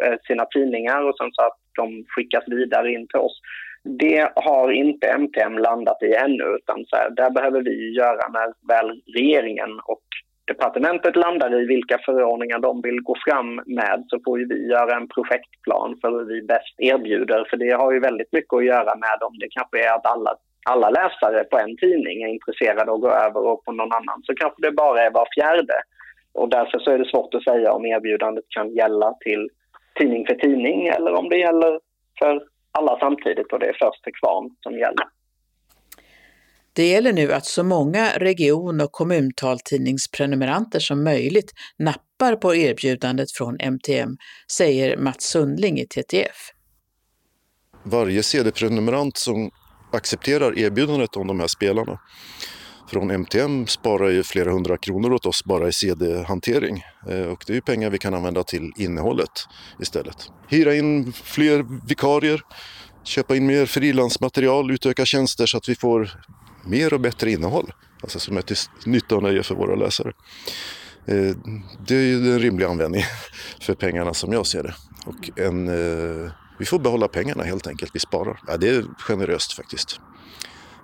eh, 0.04 0.16
sina 0.26 0.45
tidningar 0.45 1.02
och 1.09 1.16
sen 1.16 1.31
så 1.33 1.42
att 1.42 1.59
de 1.76 2.04
skickas 2.09 2.45
vidare 2.47 2.92
in 2.92 3.07
till 3.09 3.19
oss. 3.19 3.40
Det 3.85 4.33
har 4.35 4.71
inte 4.71 5.07
MTM 5.07 5.59
landat 5.59 6.02
i 6.02 6.14
ännu, 6.14 6.45
utan 6.45 6.85
så 6.87 6.97
här, 6.97 7.11
där 7.11 7.31
behöver 7.31 7.62
vi 7.62 7.95
göra 7.97 8.28
när 8.28 8.52
väl 8.69 9.02
regeringen 9.14 9.81
och 9.85 10.02
departementet 10.53 11.17
landar 11.17 11.61
i 11.61 11.65
vilka 11.67 11.99
förordningar 12.07 12.59
de 12.59 12.83
vill 12.83 13.01
gå 13.01 13.15
fram 13.27 13.51
med 13.67 14.05
så 14.09 14.17
får 14.25 14.39
ju 14.39 14.45
vi 14.53 14.59
göra 14.75 14.97
en 14.97 15.09
projektplan 15.09 15.99
för 16.01 16.11
hur 16.11 16.25
vi 16.33 16.43
bäst 16.43 16.75
erbjuder. 16.79 17.47
För 17.51 17.57
det 17.57 17.73
har 17.83 17.93
ju 17.93 18.01
väldigt 18.01 18.33
mycket 18.33 18.55
att 18.57 18.65
göra 18.65 18.93
med 19.05 19.19
om 19.29 19.39
det 19.39 19.49
kanske 19.57 19.77
är 19.87 19.93
att 19.97 20.07
alla, 20.07 20.33
alla 20.73 20.91
läsare 20.91 21.45
på 21.45 21.59
en 21.59 21.77
tidning 21.77 22.23
är 22.23 22.29
intresserade 22.29 22.91
av 22.91 22.95
att 22.95 23.01
gå 23.01 23.11
över 23.11 23.41
och 23.51 23.65
på 23.65 23.73
någon 23.73 23.93
annan 23.93 24.19
så 24.23 24.35
kanske 24.35 24.63
det 24.63 24.73
bara 24.73 25.03
är 25.07 25.11
var 25.11 25.29
fjärde. 25.37 25.79
Och 26.35 26.49
därför 26.49 26.79
så 26.79 26.91
är 26.91 26.99
det 26.99 27.11
svårt 27.11 27.35
att 27.35 27.45
säga 27.45 27.73
om 27.73 27.87
erbjudandet 27.87 28.45
kan 28.49 28.75
gälla 28.75 29.15
till 29.21 29.49
tidning 29.99 30.27
för 30.27 30.35
tidning 30.35 30.89
eller 30.89 31.13
om 31.13 31.29
det 31.29 31.39
gäller 31.39 31.81
för 32.19 32.43
alla 32.73 32.99
samtidigt 32.99 33.53
och 33.53 33.59
det 33.59 33.67
är 33.67 33.77
först 33.85 34.05
till 34.05 34.19
kvarn 34.21 34.51
som 34.61 34.79
gäller. 34.79 35.07
Det 36.75 36.88
gäller 36.88 37.12
nu 37.12 37.33
att 37.33 37.47
så 37.47 37.64
många 37.64 38.19
region 38.19 38.81
och 38.81 38.93
kommuntaltidningsprenumeranter 38.93 40.81
som 40.81 41.05
möjligt 41.05 41.52
nappar 41.79 42.37
på 42.37 42.55
erbjudandet 42.55 43.33
från 43.33 43.57
MTM, 43.61 44.17
säger 44.52 44.97
Mats 44.97 45.25
Sundling 45.25 45.81
i 45.81 45.87
TTF. 45.87 46.50
Varje 47.83 48.23
CD-prenumerant 48.23 49.17
som 49.17 49.50
accepterar 49.93 50.59
erbjudandet 50.59 51.17
om 51.17 51.26
de 51.26 51.41
här 51.41 51.47
spelarna 51.47 51.99
från 52.91 53.11
MTM 53.11 53.67
sparar 53.67 54.11
ju 54.11 54.23
flera 54.23 54.52
hundra 54.52 54.76
kronor 54.76 55.12
åt 55.12 55.26
oss 55.26 55.45
bara 55.45 55.69
i 55.69 55.73
CD-hantering. 55.73 56.83
Eh, 57.09 57.26
och 57.26 57.45
det 57.47 57.52
är 57.52 57.55
ju 57.55 57.61
pengar 57.61 57.91
vi 57.91 57.99
kan 57.99 58.14
använda 58.14 58.45
till 58.45 58.73
innehållet 58.76 59.31
istället. 59.81 60.31
Hyra 60.49 60.75
in 60.75 61.12
fler 61.12 61.87
vikarier, 61.87 62.41
köpa 63.05 63.37
in 63.37 63.47
mer 63.47 63.67
frilansmaterial, 63.67 64.71
utöka 64.71 65.05
tjänster 65.05 65.47
så 65.47 65.57
att 65.57 65.69
vi 65.69 65.75
får 65.75 66.11
mer 66.64 66.95
och 66.95 67.00
bättre 67.00 67.31
innehåll. 67.31 67.73
Alltså 68.02 68.21
som 68.21 68.37
är 68.37 68.42
till 68.42 68.57
nytta 68.87 69.16
och 69.16 69.23
nöje 69.23 69.42
för 69.42 69.54
våra 69.54 69.75
läsare. 69.75 70.12
Eh, 71.07 71.37
det 71.87 71.97
är 71.97 72.02
ju 72.02 72.33
en 72.33 72.38
rimlig 72.38 72.64
användning 72.64 73.02
för 73.61 73.75
pengarna 73.75 74.14
som 74.14 74.33
jag 74.33 74.47
ser 74.47 74.62
det. 74.62 74.75
Och 75.07 75.38
en, 75.38 75.69
eh, 75.69 76.33
vi 76.59 76.64
får 76.64 76.78
behålla 76.78 77.09
pengarna 77.09 77.42
helt 77.42 77.66
enkelt, 77.66 77.95
vi 77.95 78.00
sparar. 78.00 78.40
Ja, 78.47 78.57
det 78.57 78.69
är 78.69 78.85
generöst 78.99 79.52
faktiskt. 79.52 80.00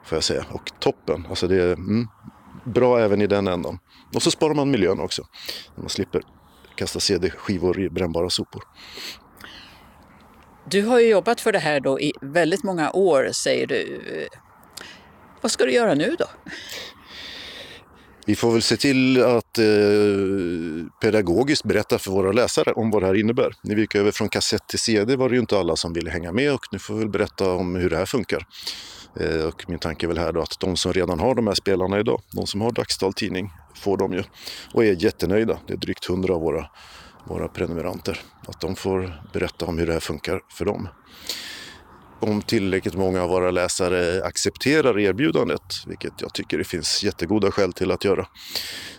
Får 0.05 0.17
jag 0.17 0.25
säga. 0.25 0.45
Och 0.51 0.71
toppen, 0.81 1.27
alltså 1.29 1.49
det 1.49 1.63
är 1.63 1.73
mm, 1.73 2.09
bra 2.65 3.01
även 3.01 3.23
i 3.23 3.27
den 3.27 3.49
ändan. 3.49 3.79
Och 4.15 4.23
så 4.23 4.31
sparar 4.31 4.55
man 4.55 4.71
miljön 4.71 5.01
också. 5.01 5.27
Man 5.77 5.89
slipper 5.89 6.23
kasta 6.75 7.01
CD-skivor 7.01 7.81
i 7.81 7.91
brännbara 7.91 8.31
sopor. 8.31 8.63
Du 10.71 10.83
har 10.83 11.01
ju 11.01 11.09
jobbat 11.09 11.41
för 11.41 11.53
det 11.53 11.59
här 11.59 11.81
då 11.81 12.01
i 12.01 12.13
väldigt 12.21 12.65
många 12.65 12.91
år, 12.91 13.31
säger 13.33 13.67
du. 13.67 14.01
Vad 15.41 15.53
ska 15.53 15.65
du 15.65 15.73
göra 15.73 15.95
nu 15.95 16.17
då? 16.19 16.27
Vi 18.29 18.37
får 18.37 18.53
väl 18.53 18.63
se 18.63 18.77
till 18.77 19.25
att 19.25 19.59
eh, 19.59 19.65
pedagogiskt 21.01 21.65
berätta 21.65 21.99
för 21.99 22.11
våra 22.11 22.33
läsare 22.33 22.73
om 22.73 22.91
vad 22.91 23.03
det 23.03 23.07
här 23.07 23.15
innebär. 23.15 23.53
När 23.63 23.75
vi 23.75 23.81
gick 23.81 23.95
över 23.95 24.11
från 24.11 24.29
kassett 24.29 24.69
till 24.69 24.79
CD 24.79 25.17
var 25.17 25.29
det 25.29 25.35
ju 25.35 25.41
inte 25.41 25.59
alla 25.59 25.77
som 25.77 25.93
ville 25.93 26.11
hänga 26.11 26.33
med 26.33 26.53
och 26.53 26.61
nu 26.73 26.79
får 26.79 26.95
vi 26.95 27.01
väl 27.01 27.09
berätta 27.09 27.53
om 27.53 27.77
hur 27.77 27.91
det 27.91 27.97
här 27.97 28.07
funkar. 28.07 28.47
Eh, 29.21 29.45
och 29.45 29.65
min 29.69 29.79
tanke 29.79 30.07
är 30.07 30.09
väl 30.09 30.19
här 30.19 30.33
då 30.33 30.41
att 30.41 30.61
de 30.61 30.77
som 30.77 30.93
redan 30.93 31.21
har 31.21 31.35
de 31.35 31.47
här 31.47 31.55
spelarna 31.55 32.01
idag, 32.01 32.21
de 32.33 32.47
som 32.47 32.61
har 32.61 32.73
dagstaltidning, 32.73 33.51
får 33.75 33.97
dem 33.97 34.13
ju 34.13 34.23
och 34.73 34.85
är 34.85 35.05
jättenöjda. 35.05 35.59
Det 35.67 35.73
är 35.73 35.77
drygt 35.77 36.05
hundra 36.05 36.35
av 36.35 36.41
våra, 36.41 36.67
våra 37.25 37.49
prenumeranter. 37.49 38.21
Att 38.47 38.61
de 38.61 38.77
får 38.77 39.23
berätta 39.33 39.67
om 39.67 39.79
hur 39.79 39.87
det 39.87 39.93
här 39.93 40.01
funkar 40.01 40.41
för 40.51 40.65
dem 40.65 40.89
om 42.21 42.43
tillräckligt 42.43 42.95
många 42.95 43.23
av 43.23 43.29
våra 43.29 43.51
läsare 43.51 44.25
accepterar 44.25 44.99
erbjudandet, 44.99 45.63
vilket 45.87 46.13
jag 46.21 46.35
tycker 46.35 46.59
det 46.59 46.65
finns 46.65 47.05
jättegoda 47.05 47.51
skäl 47.51 47.73
till 47.73 47.91
att 47.91 48.05
göra, 48.05 48.27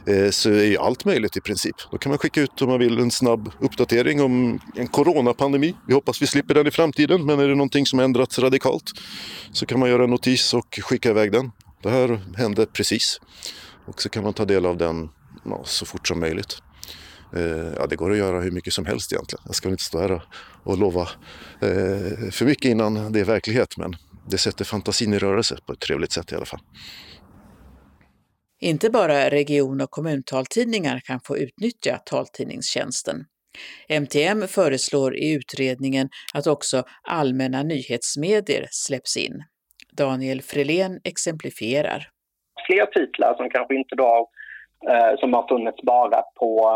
eh, 0.06 0.30
så 0.30 0.50
är 0.50 0.66
ju 0.66 0.78
allt 0.78 1.06
möjligt 1.06 1.38
i 1.38 1.42
princip. 1.42 1.76
Då 1.92 1.98
kan 1.98 2.10
man 2.10 2.20
skicka 2.20 2.42
ut 2.42 2.62
om 2.62 2.70
man 2.70 2.80
vill 2.80 3.00
en 3.00 3.12
snabb 3.12 3.52
uppdatering 3.60 4.22
om 4.22 4.60
en 4.76 4.88
coronapandemi. 4.88 5.76
Vi 5.88 5.94
hoppas 5.94 6.22
vi 6.22 6.28
slipper 6.28 6.54
den 6.54 6.68
i 6.68 6.72
framtiden, 6.72 7.26
men 7.26 7.40
är 7.40 7.48
det 7.48 7.56
någonting 7.56 7.86
som 7.86 8.00
ändrats 8.00 8.40
radikalt 8.40 8.92
så 9.52 9.66
kan 9.66 9.80
man 9.80 9.90
göra 9.90 10.04
en 10.04 10.10
notis 10.10 10.54
och 10.54 10.80
skicka 10.82 11.10
iväg 11.10 11.32
den. 11.32 11.52
Det 11.84 11.90
här 11.90 12.22
hände 12.38 12.66
precis. 12.66 13.20
Och 13.86 14.02
så 14.02 14.10
kan 14.10 14.24
man 14.24 14.34
ta 14.34 14.46
del 14.46 14.66
av 14.66 14.78
den 14.78 15.10
ja, 15.46 15.62
så 15.66 15.86
fort 15.86 16.08
som 16.08 16.20
möjligt. 16.20 16.58
Eh, 17.36 17.74
ja, 17.78 17.88
det 17.90 17.96
går 17.96 18.12
att 18.12 18.18
göra 18.18 18.42
hur 18.42 18.52
mycket 18.52 18.74
som 18.74 18.86
helst 18.86 19.14
egentligen. 19.14 19.44
Jag 19.46 19.56
ska 19.56 19.70
inte 19.70 19.84
stå 19.84 20.00
här 20.00 20.22
och 20.64 20.78
lova 20.78 21.02
eh, 21.62 22.30
för 22.32 22.46
mycket 22.46 22.66
innan 22.66 23.12
det 23.12 23.20
är 23.20 23.26
verklighet, 23.26 23.78
men 23.78 23.96
det 24.30 24.38
sätter 24.38 24.66
fantasin 24.66 25.14
i 25.14 25.20
rörelse 25.20 25.58
på 25.66 25.74
ett 25.74 25.80
trevligt 25.80 26.12
sätt 26.12 26.32
i 26.32 26.36
alla 26.36 26.46
fall. 26.46 26.60
Inte 28.62 28.90
bara 28.90 29.30
region 29.30 29.82
och 29.82 29.92
kommuntaltidningar 29.92 31.00
kan 31.00 31.20
få 31.20 31.38
utnyttja 31.38 31.98
taltidningstjänsten. 31.98 33.26
MTM 33.90 34.48
föreslår 34.48 35.16
i 35.16 35.34
utredningen 35.34 36.10
att 36.34 36.48
också 36.48 36.84
allmänna 37.04 37.64
nyhetsmedier 37.64 38.68
släpps 38.72 39.18
in. 39.18 39.44
Daniel 39.98 40.42
Frelén 40.42 41.00
exemplifierar. 41.04 42.08
Fler 42.68 42.86
titlar 42.86 43.36
som 43.38 43.50
kanske 43.50 43.76
inte 43.76 43.96
då 43.96 44.30
eh, 44.90 45.20
som 45.20 45.34
har 45.34 45.48
funnits 45.48 45.82
bara 45.84 46.22
på 46.22 46.72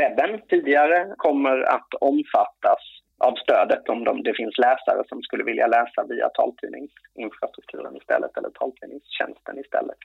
webben 0.00 0.40
tidigare 0.48 1.14
kommer 1.16 1.62
att 1.76 1.94
omfattas 2.00 2.82
av 3.18 3.34
stödet 3.34 3.88
om 3.88 4.04
de, 4.04 4.22
det 4.22 4.34
finns 4.34 4.58
läsare 4.58 5.02
som 5.08 5.22
skulle 5.22 5.44
vilja 5.44 5.66
läsa 5.66 6.04
via 6.08 6.28
taltidningsinfrastrukturen 6.28 7.96
istället 7.96 8.36
eller 8.36 8.50
taltidningstjänsten 8.50 9.58
istället. 9.58 9.98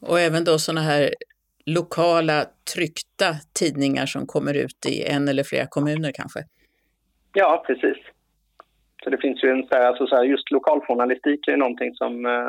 Och 0.00 0.20
även 0.20 0.44
då 0.44 0.58
sådana 0.58 0.80
här 0.80 1.10
lokala 1.66 2.44
tryckta 2.74 3.34
tidningar 3.60 4.06
som 4.06 4.26
kommer 4.26 4.54
ut 4.56 4.86
i 4.86 5.06
en 5.06 5.28
eller 5.28 5.44
flera 5.44 5.66
kommuner 5.66 6.12
kanske? 6.14 6.40
Ja, 7.32 7.64
precis. 7.66 7.98
Så 9.04 9.10
det 9.10 9.18
finns 9.18 9.44
ju 9.44 9.50
en, 9.50 9.68
alltså 9.70 10.06
så 10.06 10.16
här, 10.16 10.24
just 10.24 10.50
lokaljournalistik 10.50 11.48
är 11.48 11.56
någonting 11.56 11.94
som 11.94 12.26
uh, 12.26 12.42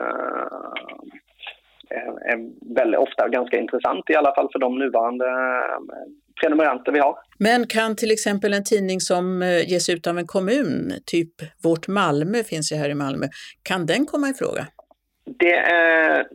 är 2.32 2.38
väldigt 2.76 3.00
ofta 3.00 3.30
ganska 3.30 3.58
intressant, 3.58 4.10
i 4.10 4.16
alla 4.16 4.36
fall 4.36 4.50
för 4.52 4.60
de 4.60 4.80
nuvarande 4.80 5.26
eh, 5.26 5.96
prenumeranter 6.42 6.92
vi 6.92 7.00
har. 7.00 7.16
Men 7.40 7.68
kan 7.68 7.96
till 7.96 8.12
exempel 8.12 8.54
en 8.54 8.64
tidning 8.64 9.00
som 9.00 9.42
eh, 9.42 9.70
ges 9.70 9.90
ut 9.90 10.08
av 10.08 10.18
en 10.18 10.28
kommun, 10.28 10.94
typ 11.06 11.34
Vårt 11.64 11.88
Malmö 11.88 12.44
finns 12.44 12.72
ju 12.72 12.76
här 12.76 12.90
i 12.90 12.96
Malmö, 12.96 13.26
kan 13.64 13.86
den 13.86 14.06
komma 14.06 14.30
i 14.30 14.34
fråga? 14.34 14.68
Det 15.40 15.56
är 15.56 16.26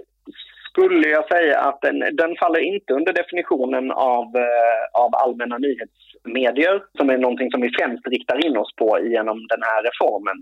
skulle 0.79 1.09
jag 1.09 1.29
säga 1.29 1.59
att 1.61 1.81
den, 1.81 1.99
den 2.13 2.37
faller 2.41 2.61
inte 2.61 2.93
under 2.93 3.13
definitionen 3.13 3.91
av, 3.91 4.25
eh, 4.37 5.03
av 5.05 5.11
allmänna 5.15 5.59
nyhetsmedier 5.59 6.83
som 6.97 7.11
är 7.11 7.19
någonting 7.19 7.51
som 7.51 7.61
vi 7.61 7.71
främst 7.79 8.07
riktar 8.07 8.47
in 8.47 8.57
oss 8.57 8.75
på 8.77 8.99
genom 9.03 9.47
den 9.53 9.63
här 9.63 9.81
reformen. 9.89 10.39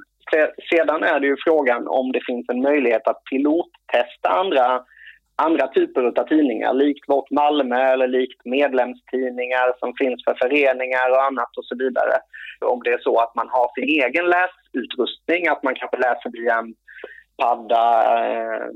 Sedan 0.70 1.02
är 1.02 1.20
det 1.20 1.26
ju 1.26 1.37
frågan 1.46 1.88
om 1.88 2.12
det 2.12 2.20
finns 2.26 2.46
en 2.49 2.62
möjlighet 2.62 3.08
att 3.08 3.25
pilottesta 3.30 4.28
andra, 4.28 4.82
andra 5.37 5.69
typer 5.69 6.02
av 6.05 6.28
tidningar, 6.28 6.75
likt 6.75 7.09
Vårt 7.09 7.31
Malmö 7.31 7.81
eller 7.93 8.09
likt 8.09 8.45
medlemstidningar 8.45 9.78
som 9.78 9.95
finns 9.99 10.25
för 10.25 10.35
föreningar 10.35 11.11
och 11.11 11.25
annat 11.25 11.57
och 11.57 11.64
så 11.64 11.76
vidare. 11.76 12.14
Om 12.61 12.83
det 12.85 12.90
är 12.90 12.99
så 12.99 13.19
att 13.21 13.35
man 13.35 13.49
har 13.49 13.69
sin 13.75 13.88
egen 14.05 14.26
läsutrustning, 14.37 15.49
att 15.49 15.62
man 15.62 15.75
kanske 15.75 15.97
läser 15.97 16.31
via 16.31 16.59
en 16.59 16.75
padda 17.38 17.87
eh, 18.25 18.66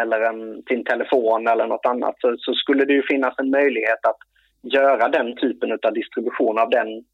eller 0.00 0.20
en, 0.20 0.62
sin 0.68 0.84
telefon 0.84 1.46
eller 1.46 1.66
något 1.66 1.86
annat 1.86 2.14
så, 2.18 2.36
så, 2.38 2.54
skulle 2.54 2.84
det 2.84 2.92
ju 2.92 3.02
finnas 3.02 3.34
en 3.38 3.50
möjlighet 3.50 4.06
att 4.06 4.20
göra 4.62 5.08
den 5.08 5.36
typen 5.36 5.72
av 5.72 5.92
distribution 5.94 6.58
av 6.58 6.70
den 6.70 7.04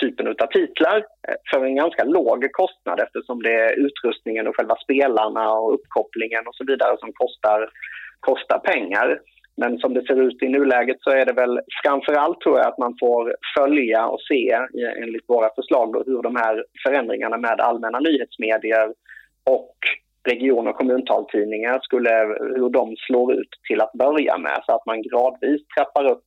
typen 0.00 0.26
av 0.28 0.46
titlar 0.46 0.96
eh, 1.28 1.34
för 1.50 1.64
en 1.64 1.76
ganska 1.76 2.04
låg 2.04 2.52
kostnad 2.52 3.00
eftersom 3.00 3.42
det 3.42 3.54
är 3.54 3.78
utrustningen 3.86 4.46
och 4.46 4.56
själva 4.56 4.76
spelarna 4.76 5.52
och 5.52 5.74
uppkopplingen 5.74 6.46
och 6.46 6.54
så 6.54 6.64
vidare 6.64 6.96
som 6.98 7.12
kostar, 7.12 7.68
kostar 8.22 8.58
pengar. 8.58 9.20
Men 9.56 9.78
som 9.78 9.94
det 9.94 10.06
ser 10.06 10.20
ut 10.20 10.42
i 10.42 10.48
nuläget 10.48 10.96
så 11.00 11.10
är 11.10 11.24
det 11.26 11.32
väl 11.32 11.60
framförallt 11.84 12.40
tror 12.40 12.58
jag 12.58 12.66
att 12.66 12.78
man 12.78 12.96
får 13.00 13.34
följa 13.56 14.06
och 14.06 14.20
se 14.20 14.52
eh, 14.52 15.02
enligt 15.02 15.28
våra 15.28 15.54
förslag 15.54 15.92
då, 15.92 16.02
hur 16.06 16.22
de 16.22 16.36
här 16.36 16.64
förändringarna 16.86 17.36
med 17.36 17.60
allmänna 17.60 18.00
nyhetsmedier 18.00 18.88
och 19.44 19.76
region 20.24 20.68
och 20.68 20.76
kommuntaltidningar 20.76 21.78
skulle, 21.82 22.10
hur 22.56 22.70
de 22.70 22.96
slår 22.96 23.32
ut 23.32 23.52
till 23.68 23.80
att 23.80 23.92
börja 23.92 24.38
med 24.38 24.58
så 24.66 24.72
att 24.74 24.86
man 24.86 25.02
gradvis 25.02 25.62
trappar 25.76 26.04
upp 26.12 26.24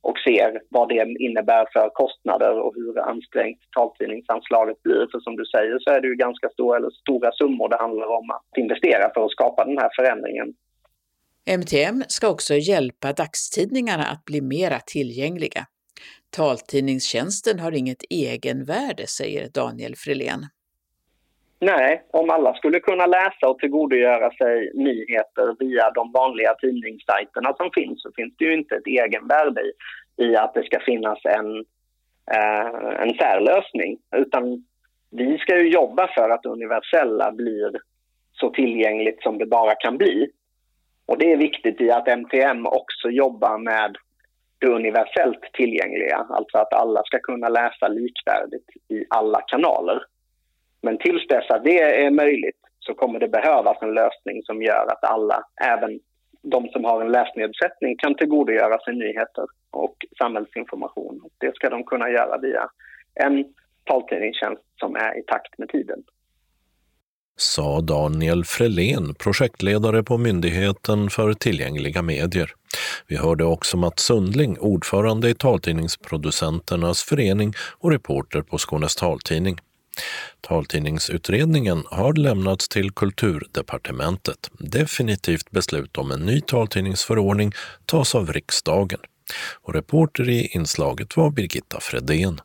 och 0.00 0.18
ser 0.18 0.60
vad 0.68 0.88
det 0.88 1.14
innebär 1.18 1.66
för 1.72 1.88
kostnader 1.88 2.60
och 2.60 2.74
hur 2.74 2.98
ansträngt 3.00 3.60
taltidningsanslaget 3.76 4.82
blir. 4.82 5.06
För 5.12 5.20
som 5.20 5.36
du 5.36 5.44
säger 5.44 5.78
så 5.78 5.90
är 5.90 6.00
det 6.00 6.08
ju 6.08 6.14
ganska 6.14 6.48
stora, 6.48 6.76
eller 6.76 6.90
stora 6.90 7.32
summor 7.32 7.68
det 7.68 7.76
handlar 7.76 8.06
om 8.06 8.30
att 8.30 8.58
investera 8.58 9.10
för 9.14 9.24
att 9.24 9.30
skapa 9.30 9.64
den 9.64 9.78
här 9.78 9.90
förändringen. 9.96 10.54
MTM 11.46 12.04
ska 12.08 12.28
också 12.28 12.54
hjälpa 12.54 13.12
dagstidningarna 13.12 14.04
att 14.04 14.24
bli 14.24 14.40
mera 14.40 14.78
tillgängliga. 14.86 15.66
Taltidningstjänsten 16.36 17.58
har 17.60 17.72
inget 17.72 18.02
egenvärde, 18.10 19.06
säger 19.06 19.48
Daniel 19.48 19.94
Frilén. 19.96 20.46
Nej, 21.60 22.02
om 22.10 22.30
alla 22.30 22.54
skulle 22.54 22.80
kunna 22.80 23.06
läsa 23.06 23.48
och 23.48 23.58
tillgodogöra 23.58 24.30
sig 24.30 24.70
nyheter 24.74 25.56
via 25.58 25.90
de 25.90 26.12
vanliga 26.12 26.54
tidningssajterna 26.54 27.54
som 27.56 27.70
finns 27.74 28.02
så 28.02 28.10
finns 28.16 28.34
det 28.36 28.44
ju 28.44 28.54
inte 28.54 28.74
ett 28.74 28.86
egenvärde 28.86 29.60
i, 29.60 29.72
i 30.24 30.36
att 30.36 30.54
det 30.54 30.64
ska 30.64 30.80
finnas 30.80 31.18
en, 31.24 31.56
eh, 32.36 33.02
en 33.02 33.14
särlösning. 33.14 33.98
Utan 34.16 34.64
vi 35.10 35.38
ska 35.38 35.58
ju 35.58 35.68
jobba 35.68 36.08
för 36.14 36.30
att 36.30 36.42
det 36.42 36.48
universella 36.48 37.32
blir 37.32 37.70
så 38.32 38.50
tillgängligt 38.50 39.22
som 39.22 39.38
det 39.38 39.46
bara 39.46 39.74
kan 39.74 39.98
bli. 39.98 40.30
Och 41.06 41.18
det 41.18 41.32
är 41.32 41.36
viktigt 41.36 41.80
i 41.80 41.90
att 41.90 42.08
MTM 42.08 42.66
också 42.66 43.10
jobbar 43.10 43.58
med 43.58 43.96
det 44.58 44.66
universellt 44.66 45.42
tillgängliga, 45.52 46.26
alltså 46.30 46.58
att 46.58 46.72
alla 46.72 47.02
ska 47.04 47.18
kunna 47.18 47.48
läsa 47.48 47.88
likvärdigt 47.88 48.68
i 48.88 49.04
alla 49.10 49.40
kanaler. 49.40 50.02
Men 50.82 50.98
tills 50.98 51.26
dess 51.28 51.50
att 51.50 51.64
det 51.64 51.80
är 51.80 52.10
möjligt 52.10 52.60
så 52.78 52.94
kommer 52.94 53.20
det 53.20 53.28
behövas 53.28 53.76
en 53.82 53.94
lösning 53.94 54.42
som 54.42 54.62
gör 54.62 54.86
att 54.88 55.04
alla, 55.04 55.44
även 55.60 56.00
de 56.42 56.68
som 56.68 56.84
har 56.84 57.00
en 57.00 57.12
läsnedsättning, 57.12 57.96
kan 57.96 58.14
tillgodogöra 58.14 58.78
sig 58.78 58.94
nyheter 58.94 59.44
och 59.70 59.96
samhällsinformation. 60.18 61.20
Det 61.38 61.54
ska 61.54 61.70
de 61.70 61.84
kunna 61.84 62.10
göra 62.10 62.38
via 62.38 62.68
en 63.14 63.44
taltidningstjänst 63.84 64.62
som 64.80 64.96
är 64.96 65.18
i 65.18 65.22
takt 65.22 65.58
med 65.58 65.68
tiden. 65.68 66.02
Sa 67.36 67.80
Daniel 67.80 68.44
Frelén, 68.44 69.14
projektledare 69.14 70.02
på 70.02 70.18
Myndigheten 70.18 71.10
för 71.10 71.34
tillgängliga 71.34 72.02
medier. 72.02 72.52
Vi 73.06 73.16
hörde 73.16 73.44
också 73.44 73.76
Mats 73.76 74.02
Sundling, 74.02 74.58
ordförande 74.58 75.30
i 75.30 75.34
Taltidningsproducenternas 75.34 77.02
förening 77.02 77.54
och 77.78 77.90
reporter 77.90 78.42
på 78.42 78.58
Skånes 78.58 78.96
taltidning. 78.96 79.58
Taltidningsutredningen 80.40 81.82
har 81.90 82.12
lämnats 82.12 82.68
till 82.68 82.90
Kulturdepartementet. 82.90 84.50
Definitivt 84.58 85.50
beslut 85.50 85.98
om 85.98 86.10
en 86.10 86.20
ny 86.20 86.40
taltidningsförordning 86.40 87.52
tas 87.86 88.14
av 88.14 88.32
riksdagen. 88.32 89.00
Och 89.62 89.74
reporter 89.74 90.28
i 90.28 90.46
inslaget 90.46 91.16
var 91.16 91.30
Birgitta 91.30 91.80
Fredén. 91.80 92.40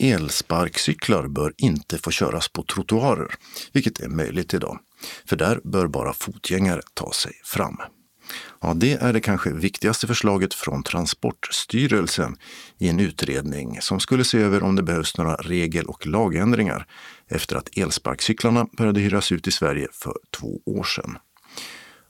Elsparkcyklar 0.00 1.28
bör 1.28 1.54
inte 1.56 1.98
få 1.98 2.10
köras 2.10 2.48
på 2.48 2.62
trottoarer, 2.62 3.34
vilket 3.72 4.00
är 4.00 4.08
möjligt 4.08 4.54
idag. 4.54 4.78
För 5.26 5.36
där 5.36 5.60
bör 5.64 5.86
bara 5.86 6.12
fotgängare 6.12 6.80
ta 6.94 7.12
sig 7.12 7.32
fram. 7.44 7.76
Ja, 8.60 8.74
det 8.74 8.92
är 8.92 9.12
det 9.12 9.20
kanske 9.20 9.50
viktigaste 9.50 10.06
förslaget 10.06 10.54
från 10.54 10.82
Transportstyrelsen 10.82 12.36
i 12.78 12.88
en 12.88 13.00
utredning 13.00 13.80
som 13.80 14.00
skulle 14.00 14.24
se 14.24 14.38
över 14.38 14.62
om 14.62 14.76
det 14.76 14.82
behövs 14.82 15.18
några 15.18 15.34
regel 15.34 15.86
och 15.86 16.06
lagändringar 16.06 16.86
efter 17.28 17.56
att 17.56 17.78
elsparkcyklarna 17.78 18.66
började 18.76 19.00
hyras 19.00 19.32
ut 19.32 19.46
i 19.46 19.50
Sverige 19.50 19.88
för 19.92 20.14
två 20.30 20.60
år 20.66 20.84
sedan. 20.84 21.18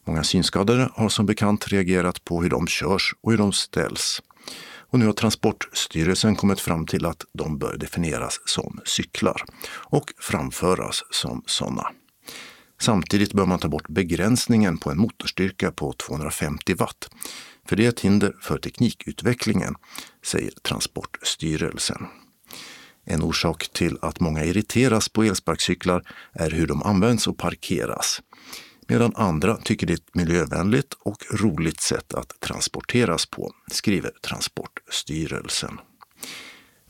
Många 0.07 0.25
synskadade 0.25 0.91
har 0.95 1.09
som 1.09 1.27
bekant 1.27 1.69
reagerat 1.69 2.25
på 2.25 2.43
hur 2.43 2.51
de 2.51 2.67
körs 2.67 3.15
och 3.23 3.31
hur 3.31 3.39
de 3.39 3.53
ställs. 3.53 4.23
Och 4.91 4.99
nu 4.99 5.07
har 5.07 5.13
Transportstyrelsen 5.13 6.37
kommit 6.37 6.61
fram 6.61 6.87
till 6.87 7.07
att 7.07 7.25
de 7.33 7.59
bör 7.59 7.77
definieras 7.77 8.41
som 8.45 8.81
cyklar 8.85 9.43
och 9.71 10.13
framföras 10.19 11.03
som 11.11 11.43
sådana. 11.47 11.87
Samtidigt 12.81 13.33
bör 13.33 13.47
man 13.47 13.59
ta 13.59 13.69
bort 13.69 13.89
begränsningen 13.89 14.79
på 14.79 14.91
en 14.91 14.99
motorstyrka 14.99 15.73
på 15.73 15.93
250 15.93 16.75
watt. 16.75 17.11
För 17.69 17.77
det 17.77 17.85
är 17.85 17.89
ett 17.89 18.01
hinder 18.01 18.37
för 18.41 18.59
teknikutvecklingen, 18.59 19.75
säger 20.25 20.51
Transportstyrelsen. 20.51 22.07
En 23.05 23.23
orsak 23.23 23.69
till 23.73 23.99
att 24.03 24.21
många 24.21 24.45
irriteras 24.45 25.09
på 25.09 25.23
elsparkcyklar 25.23 26.03
är 26.33 26.51
hur 26.51 26.67
de 26.67 26.83
används 26.83 27.27
och 27.27 27.39
parkeras. 27.39 28.23
Medan 28.91 29.13
andra 29.17 29.57
tycker 29.57 29.87
det 29.87 29.93
är 29.93 29.95
ett 29.95 30.15
miljövänligt 30.15 30.95
och 31.01 31.25
roligt 31.31 31.81
sätt 31.81 32.15
att 32.15 32.41
transporteras 32.41 33.27
på, 33.27 33.53
skriver 33.71 34.11
Transportstyrelsen. 34.11 35.79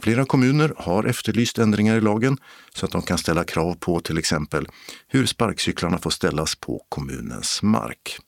Flera 0.03 0.25
kommuner 0.25 0.73
har 0.77 1.05
efterlyst 1.05 1.59
ändringar 1.59 1.97
i 1.97 2.01
lagen 2.01 2.39
så 2.75 2.87
att 2.87 2.93
de 2.93 3.03
kan 3.03 3.19
ställa 3.19 3.45
krav 3.45 3.75
på 3.75 4.01
till 4.01 4.19
exempel 4.19 4.69
hur 5.09 5.27
sparkcyklarna 5.27 5.99
får 5.99 6.11
ställas 6.11 6.55
på 6.55 6.87
kommunens 6.89 7.63
mark. 7.63 8.19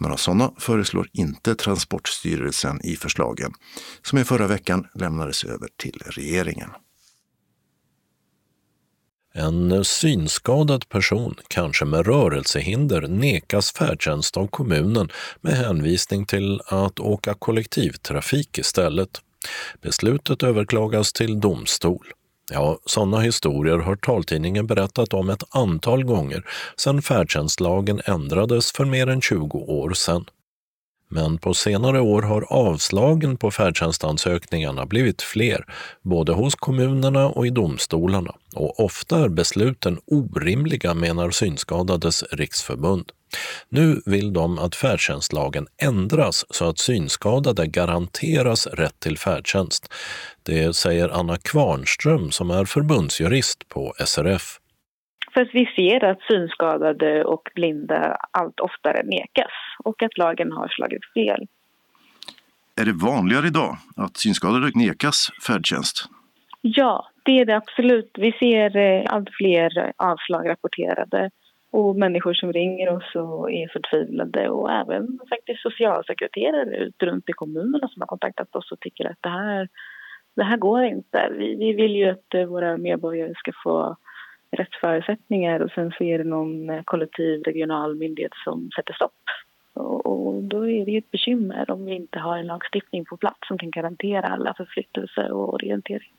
Några 0.00 0.16
sådana 0.16 0.52
föreslår 0.58 1.08
inte 1.12 1.54
Transportstyrelsen 1.54 2.80
i 2.84 2.96
förslagen 2.96 3.52
som 4.02 4.18
i 4.18 4.24
förra 4.24 4.46
veckan 4.46 4.86
lämnades 4.94 5.44
över 5.44 5.68
till 5.76 6.02
regeringen. 6.06 6.70
En 9.36 9.84
synskadad 9.84 10.88
person, 10.88 11.34
kanske 11.48 11.84
med 11.84 12.06
rörelsehinder, 12.06 13.00
nekas 13.00 13.72
färdtjänst 13.72 14.36
av 14.36 14.46
kommunen 14.46 15.08
med 15.40 15.52
hänvisning 15.52 16.26
till 16.26 16.60
att 16.66 17.00
åka 17.00 17.34
kollektivtrafik 17.34 18.58
istället. 18.58 19.20
Beslutet 19.82 20.42
överklagas 20.42 21.12
till 21.12 21.40
domstol. 21.40 22.06
Ja, 22.52 22.78
sådana 22.86 23.20
historier 23.20 23.78
har 23.78 23.96
taltidningen 23.96 24.66
berättat 24.66 25.14
om 25.14 25.30
ett 25.30 25.44
antal 25.50 26.04
gånger 26.04 26.44
sedan 26.76 27.02
färdtjänstlagen 27.02 28.00
ändrades 28.04 28.72
för 28.72 28.84
mer 28.84 29.06
än 29.06 29.20
20 29.20 29.58
år 29.58 29.92
sedan. 29.92 30.24
Men 31.08 31.38
på 31.38 31.54
senare 31.54 32.00
år 32.00 32.22
har 32.22 32.42
avslagen 32.42 33.36
på 33.36 33.50
färdtjänstansökningarna 33.50 34.86
blivit 34.86 35.22
fler, 35.22 35.64
både 36.02 36.32
hos 36.32 36.54
kommunerna 36.54 37.28
och 37.28 37.46
i 37.46 37.50
domstolarna. 37.50 38.34
Och 38.54 38.80
ofta 38.80 39.24
är 39.24 39.28
besluten 39.28 39.98
orimliga, 40.06 40.94
menar 40.94 41.30
Synskadades 41.30 42.22
riksförbund. 42.22 43.12
Nu 43.68 44.02
vill 44.06 44.32
de 44.32 44.58
att 44.58 44.74
färdtjänstlagen 44.74 45.66
ändras 45.82 46.44
så 46.50 46.68
att 46.68 46.78
synskadade 46.78 47.66
garanteras 47.66 48.66
rätt 48.66 49.00
till 49.00 49.18
färdtjänst. 49.18 49.92
Det 50.42 50.76
säger 50.76 51.08
Anna 51.08 51.36
Kvarnström 51.36 52.30
som 52.30 52.50
är 52.50 52.64
förbundsjurist 52.64 53.68
på 53.68 53.94
SRF. 54.06 54.60
För 55.34 55.40
att 55.40 55.54
vi 55.54 55.66
ser 55.76 56.04
att 56.04 56.22
synskadade 56.22 57.24
och 57.24 57.50
blinda 57.54 58.16
allt 58.30 58.60
oftare 58.60 59.02
nekas 59.04 59.52
och 59.84 60.02
att 60.02 60.18
lagen 60.18 60.52
har 60.52 60.68
slagit 60.68 61.12
fel. 61.14 61.46
Är 62.80 62.84
det 62.84 62.92
vanligare 62.92 63.46
idag 63.46 63.76
att 63.96 64.16
synskadade 64.16 64.70
nekas 64.74 65.28
färdtjänst? 65.46 66.08
Ja, 66.60 67.06
det 67.24 67.40
är 67.40 67.44
det 67.44 67.56
absolut. 67.56 68.10
Vi 68.18 68.32
ser 68.32 68.76
eh, 68.76 69.04
allt 69.14 69.28
fler 69.38 69.92
avslag 69.96 70.48
rapporterade 70.48 71.30
Och 71.70 71.96
människor 71.96 72.34
som 72.34 72.52
ringer 72.52 72.88
oss 72.96 73.14
och 73.14 73.52
är 73.52 73.68
förtvivlade 73.68 74.48
och 74.48 74.72
även 74.72 75.18
faktiskt 75.28 75.62
socialsekreterare 75.62 76.76
ut 76.76 77.02
runt 77.02 77.28
i 77.28 77.32
kommunerna 77.32 77.88
som 77.88 78.02
har 78.02 78.06
kontaktat 78.06 78.56
oss 78.56 78.72
och 78.72 78.80
tycker 78.80 79.04
att 79.10 79.18
det 79.20 79.28
här, 79.28 79.68
det 80.36 80.44
här 80.44 80.56
går 80.56 80.84
inte. 80.84 81.28
Vi, 81.38 81.56
vi 81.56 81.72
vill 81.72 81.96
ju 81.96 82.10
att 82.10 82.48
våra 82.48 82.76
medborgare 82.76 83.32
ska 83.36 83.52
få 83.64 83.96
rätt 84.56 84.74
förutsättningar 84.80 85.60
och 85.60 85.70
sen 85.70 85.90
så 85.98 86.04
är 86.04 86.18
det 86.18 86.24
någon 86.24 86.70
eh, 86.70 86.82
kollektiv 86.84 87.42
regional 87.42 87.96
myndighet 87.96 88.32
som 88.44 88.70
sätter 88.76 88.94
stopp. 88.94 89.12
Och, 89.74 90.42
då 90.42 90.68
är 90.68 90.84
det 90.84 90.90
ju 90.90 90.98
ett 90.98 91.10
bekymmer 91.10 91.70
om 91.70 91.84
vi 91.84 91.94
inte 91.94 92.18
har 92.18 92.38
en 92.38 92.46
lagstiftning 92.46 93.04
på 93.04 93.16
plats 93.16 93.48
som 93.48 93.58
kan 93.58 93.70
garantera 93.70 94.28
alla 94.28 94.54
förflyttelser 94.54 95.32
och 95.32 95.54
orientering. 95.54 96.12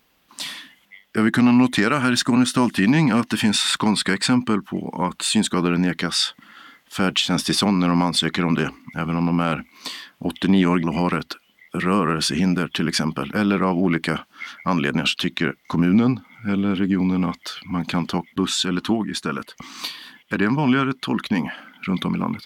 Ja, 1.13 1.21
vi 1.21 1.31
kunde 1.31 1.51
notera 1.51 1.97
här 1.97 2.11
i 2.11 2.15
Skånes 2.15 2.53
taltidning 2.53 3.11
att 3.11 3.29
det 3.29 3.37
finns 3.37 3.77
skånska 3.79 4.13
exempel 4.13 4.61
på 4.61 5.07
att 5.09 5.21
synskadade 5.21 5.77
nekas 5.77 6.35
färdtjänsttillstånd 6.97 7.79
när 7.79 7.87
de 7.87 8.01
ansöker 8.01 8.45
om 8.45 8.55
det, 8.55 8.69
även 8.97 9.15
om 9.17 9.25
de 9.25 9.39
är 9.39 9.63
89 10.19 10.65
år 10.65 10.87
och 10.87 10.93
har 10.93 11.19
ett 11.19 11.33
rörelsehinder 11.73 12.67
till 12.67 12.87
exempel, 12.87 13.31
eller 13.35 13.59
av 13.59 13.77
olika 13.77 14.19
anledningar 14.65 15.05
så 15.05 15.15
tycker 15.17 15.55
kommunen 15.67 16.19
eller 16.53 16.75
regionen 16.75 17.23
att 17.23 17.59
man 17.73 17.85
kan 17.85 18.07
ta 18.07 18.23
buss 18.35 18.65
eller 18.65 18.81
tåg 18.81 19.09
istället. 19.09 19.45
Är 20.31 20.37
det 20.37 20.45
en 20.45 20.55
vanligare 20.55 20.93
tolkning 21.01 21.49
runt 21.87 22.05
om 22.05 22.15
i 22.15 22.17
landet? 22.17 22.43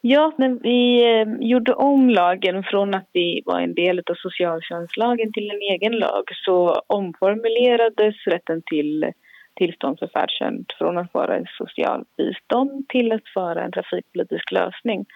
Ja, 0.00 0.32
när 0.38 0.48
vi 0.48 0.80
eh, 1.04 1.48
gjorde 1.48 1.74
om 1.74 2.10
lagen 2.10 2.62
från 2.62 2.94
att 2.94 3.08
vi 3.12 3.42
var 3.44 3.60
en 3.60 3.74
del 3.74 3.98
av 3.98 4.14
socialtjänstlagen 4.14 5.32
till 5.32 5.50
en 5.50 5.60
egen 5.74 5.98
lag 5.98 6.24
så 6.44 6.82
omformulerades 6.86 8.14
rätten 8.26 8.62
till 8.66 9.12
tillstånd 9.56 9.98
för 9.98 10.06
färdtjänst 10.06 10.72
från 10.78 10.98
att 10.98 11.14
vara 11.14 11.36
en 11.36 11.46
socialbistånd 11.58 12.88
till 12.88 13.12
att 13.12 13.28
vara 13.34 13.64
en 13.64 13.72
trafikpolitisk 13.72 14.52
lösning. 14.52 15.06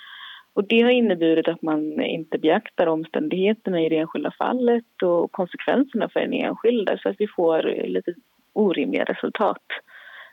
Och 0.55 0.65
det 0.69 0.81
har 0.81 0.91
inneburit 0.91 1.49
att 1.49 1.63
man 1.63 2.01
inte 2.03 2.39
beaktar 2.39 2.87
omständigheterna 2.87 3.81
i 3.81 3.89
det 3.89 3.97
enskilda 3.97 4.31
fallet 4.39 5.03
och 5.03 5.33
konsekvenserna 5.33 6.09
för 6.09 6.21
den 6.21 6.33
enskilda 6.33 6.99
så 6.99 7.09
att 7.09 7.17
vi 7.19 7.27
får 7.27 7.63
lite 7.87 8.15
orimliga 8.53 9.05
resultat. 9.05 9.63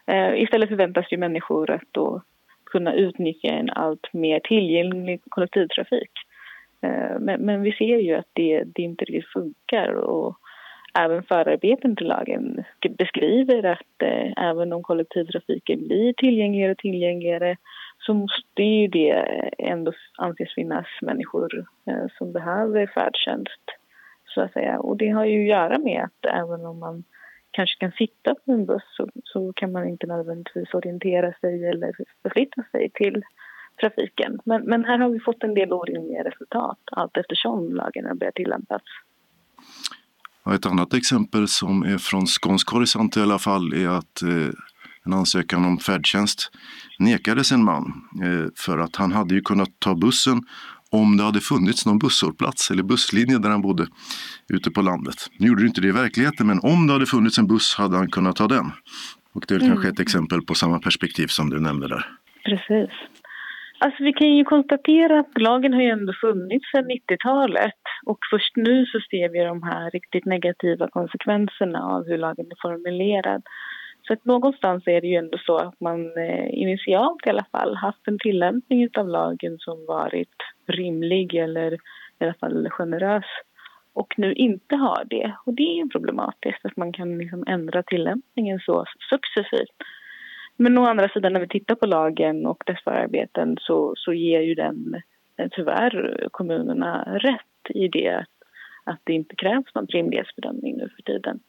Eh, 0.08 0.42
istället 0.42 0.70
förväntas 0.70 1.06
ju 1.12 1.18
människor 1.18 1.72
att 1.72 1.88
då 1.92 2.22
kunna 2.66 2.94
utnyttja 2.94 3.48
en 3.48 3.70
allt 3.70 4.14
mer 4.14 4.40
tillgänglig 4.40 5.22
kollektivtrafik. 5.30 6.12
Eh, 6.82 7.20
men, 7.20 7.42
men, 7.42 7.62
vi 7.62 7.72
ser 7.72 7.98
ju 7.98 8.16
att 8.16 8.30
det, 8.34 8.64
det 8.64 8.82
inte 8.82 9.06
riktigt 9.06 9.32
funkar 9.32 9.94
och 9.94 10.38
även 11.00 11.24
förarbeten 11.24 11.96
till 11.96 12.08
lagen 12.08 12.64
beskriver 12.98 13.64
att 13.64 14.02
eh, 14.04 14.44
även 14.50 14.74
om 14.74 14.84
kollektivtrafiken 14.84 15.88
blir 15.88 16.14
tillgängligare 16.14 16.72
och 16.72 16.78
tillgängligare 16.78 17.58
så 18.06 18.14
måste 18.14 18.64
ju 18.64 18.88
det 18.88 19.12
ändå 19.58 19.94
anses 20.18 20.54
finnas 20.56 20.86
människor 21.02 21.66
eh, 21.88 22.06
som 22.18 22.32
behöver 22.32 22.88
färdtjänst. 22.88 23.64
Så 24.26 24.42
att 24.42 24.54
säga. 24.54 24.80
Och 24.80 24.98
det 24.98 25.10
har 25.10 25.26
ju 25.26 25.42
att 25.42 25.58
göra 25.58 25.80
med 25.80 26.04
att 26.04 26.32
även 26.32 26.66
om 26.66 26.80
man 26.80 27.04
kanske 27.52 27.80
kan 27.80 27.92
sitta 27.92 28.36
på 28.36 28.52
en 28.52 28.66
buss 28.66 28.84
så, 28.98 29.10
så 29.24 29.54
kan 29.54 29.72
man 29.72 29.88
inte 29.88 30.08
nödvändigtvis 30.08 30.74
orientera 30.74 31.34
sig 31.42 31.66
eller 31.68 31.94
förflytta 32.24 32.64
sig 32.72 32.90
till 32.94 33.24
trafiken. 33.82 34.40
Men, 34.46 34.62
men 34.64 34.86
här 34.86 34.98
har 34.98 35.10
vi 35.10 35.20
fått 35.20 35.44
en 35.44 35.54
del 35.54 35.74
orimliga 35.74 36.24
resultat 36.24 36.80
allt 36.92 37.18
eftersom 37.18 37.76
lagen 37.76 38.06
har 38.06 38.16
börjat 38.16 38.36
tillämpas. 38.36 38.82
ett 40.56 40.66
annat 40.66 40.94
exempel 40.94 41.48
som 41.48 41.84
är 41.84 41.98
från 41.98 42.26
skånsk 42.26 42.72
horisont 42.72 43.18
i 43.18 43.22
alla 43.22 43.40
fall 43.40 43.74
är 43.74 43.88
att 43.88 44.22
eh, 44.22 44.54
en 45.06 45.14
ansökan 45.14 45.66
om 45.66 45.78
färdtjänst 45.78 46.52
nekades 47.00 47.52
en 47.52 47.64
man 47.64 47.94
eh, 48.24 48.48
för 48.58 48.78
att 48.78 48.96
han 48.96 49.12
hade 49.12 49.36
ju 49.36 49.42
kunnat 49.42 49.70
ta 49.80 49.96
bussen 49.96 50.42
om 50.92 51.18
det 51.18 51.24
hade 51.24 51.40
funnits 51.40 51.86
någon 51.86 52.00
busshållplats 52.00 52.72
eller 52.72 52.84
busslinje 52.84 53.38
där 53.38 53.50
han 53.50 53.62
bodde 53.62 53.88
ute 54.50 54.72
på 54.72 54.82
landet. 54.82 55.16
Nu 55.40 55.48
gjorde 55.48 55.62
det 55.62 55.68
inte 55.68 55.82
det 55.82 55.88
i 55.88 55.92
verkligheten, 55.92 56.48
men 56.48 56.60
om 56.60 56.88
det 56.88 56.94
hade 56.94 57.06
funnits 57.06 57.38
en 57.38 57.48
buss 57.48 57.76
hade 57.78 57.98
han 57.98 58.10
kunnat 58.12 58.36
ta 58.36 58.48
den. 58.48 58.72
Och 59.34 59.44
det 59.48 59.56
är 59.56 59.60
mm. 59.60 59.72
kanske 59.72 59.90
ett 59.90 60.00
exempel 60.00 60.42
på 60.42 60.54
samma 60.54 60.80
perspektiv 60.80 61.28
som 61.28 61.50
du 61.50 61.60
nämnde 61.60 61.88
där. 61.88 62.06
Precis. 62.46 62.92
Alltså 63.80 64.04
vi 64.04 64.14
kan 64.14 64.36
ju 64.36 64.44
konstatera 64.44 65.20
att 65.20 65.42
lagen 65.42 65.74
har 65.74 65.82
ju 65.82 65.90
ändå 65.90 66.14
funnits 66.22 66.72
sedan 66.72 66.86
90-talet 66.86 67.82
och 68.06 68.20
först 68.32 68.56
nu 68.56 68.86
så 68.86 69.00
ser 69.10 69.30
vi 69.30 69.40
de 69.40 69.64
här 69.64 69.92
riktigt 69.92 70.26
negativa 70.26 70.88
konsekvenserna 70.88 71.80
av 71.80 72.08
hur 72.08 72.18
lagen 72.18 72.46
är 72.46 72.62
formulerad. 72.62 73.42
Så 74.08 74.14
att 74.14 74.26
någonstans 74.26 74.88
är 74.88 75.02
det 75.02 75.08
ju 75.08 75.16
ändå 75.16 75.38
så 75.38 75.58
att 75.58 75.80
man 75.80 76.18
eh, 76.18 76.54
initialt 76.54 77.28
i 77.28 77.30
alla 77.30 77.46
fall 77.52 77.76
haft 77.76 78.08
en 78.08 78.20
tillämpning 78.20 78.90
av 78.98 79.08
lagen 79.08 79.58
som 79.60 79.86
varit 79.86 80.36
rimlig 80.68 81.36
eller 81.36 81.74
i 81.74 81.78
alla 82.20 82.34
fall 82.34 82.70
generös 82.70 83.26
och 83.94 84.14
nu 84.18 84.34
inte 84.34 84.76
har 84.76 85.04
det. 85.10 85.36
Och 85.46 85.54
det 85.54 85.80
är 85.80 85.88
problematiskt 85.88 86.66
att 86.66 86.78
man 86.78 86.94
kan 86.94 87.18
liksom 87.18 87.44
ändra 87.48 87.84
tillämpningen 87.84 88.60
så 88.60 88.86
successivt. 89.10 89.76
Men 90.58 90.78
å 90.78 90.86
andra 90.86 91.10
sidan 91.10 91.34
när 91.34 91.40
vi 91.40 91.48
tittar 91.48 91.76
på 91.76 91.86
lagen 91.86 92.46
och 92.46 92.64
dess 92.66 92.84
förarbeten 92.84 93.58
så, 93.62 93.94
så 93.98 94.14
ger 94.14 94.42
ju 94.42 94.56
den 94.56 95.02
eh, 95.38 95.48
tyvärr 95.52 96.28
kommunerna 96.32 97.04
rätt 97.04 97.76
i 97.76 97.88
det 97.88 98.26
att 98.84 99.00
det 99.04 99.14
inte 99.14 99.36
krävs 99.36 99.76
någon 99.76 99.88
rimlighetsbedömning 99.88 100.78
nu 100.78 100.90
för 100.96 101.02
tiden. 101.02 101.40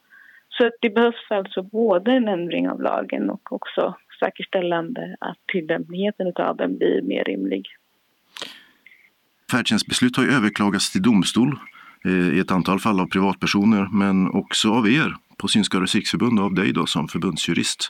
Så 0.57 0.71
det 0.81 0.91
behövs 0.91 1.27
alltså 1.31 1.63
både 1.63 2.13
en 2.13 2.29
ändring 2.29 2.69
av 2.69 2.83
lagen 2.83 3.31
och 3.31 3.53
också 3.53 3.97
säkerställande 4.21 5.17
att 5.21 5.39
tillämpningen 5.53 6.13
av 6.37 6.57
den 6.57 6.79
blir 6.79 7.03
mer 7.03 7.25
rimlig. 7.25 7.67
Färdtjänstbeslut 9.51 10.17
har 10.17 10.25
ju 10.25 10.31
överklagats 10.31 10.93
till 10.93 11.03
domstol 11.03 11.59
eh, 12.05 12.37
i 12.37 12.41
ett 12.41 12.51
antal 12.51 12.79
fall 12.79 13.01
av 13.01 13.07
privatpersoner 13.07 13.89
men 13.93 14.31
också 14.31 14.69
av 14.73 14.89
er 14.89 15.15
på 15.39 15.49
Synskadades 15.49 15.95
riksförbund 15.95 16.39
och 16.39 16.45
av 16.45 16.55
dig 16.55 16.73
då 16.73 16.87
som 16.87 17.09
förbundsjurist. 17.09 17.89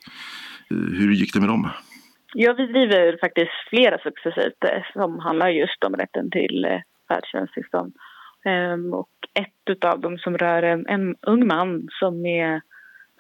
Eh, 0.71 0.77
hur 0.77 1.13
gick 1.13 1.35
det 1.35 1.41
med 1.41 1.49
dem? 1.49 1.71
Ja, 2.35 2.53
vi 2.53 2.67
driver 2.67 3.19
faktiskt 3.21 3.53
flera 3.71 3.99
successivt 3.99 4.65
eh, 4.65 4.83
som 4.93 5.19
handlar 5.19 5.49
just 5.49 5.85
om 5.85 5.95
rätten 5.97 6.31
till 6.31 6.67
färdtjänsttillstånd. 7.09 7.93
Ehm, 8.47 8.95
och 8.95 9.09
ett 9.35 9.85
av 9.85 10.01
dem 10.01 10.19
som 10.19 10.39
rör 10.39 10.63
en, 10.63 10.87
en 10.87 11.17
ung 11.23 11.47
man 11.47 11.89
som 12.01 12.27
är 12.27 12.61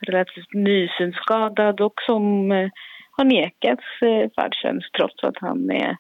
relativt 0.00 0.54
nysynskadad 0.54 1.80
och 1.80 1.94
som 2.06 2.52
eh, 2.52 2.68
har 3.10 3.24
nekats 3.24 3.84
eh, 4.02 4.30
färdtjänst 4.36 4.92
trots 4.92 5.24
att 5.24 5.38
han 5.38 5.70
är, 5.70 5.96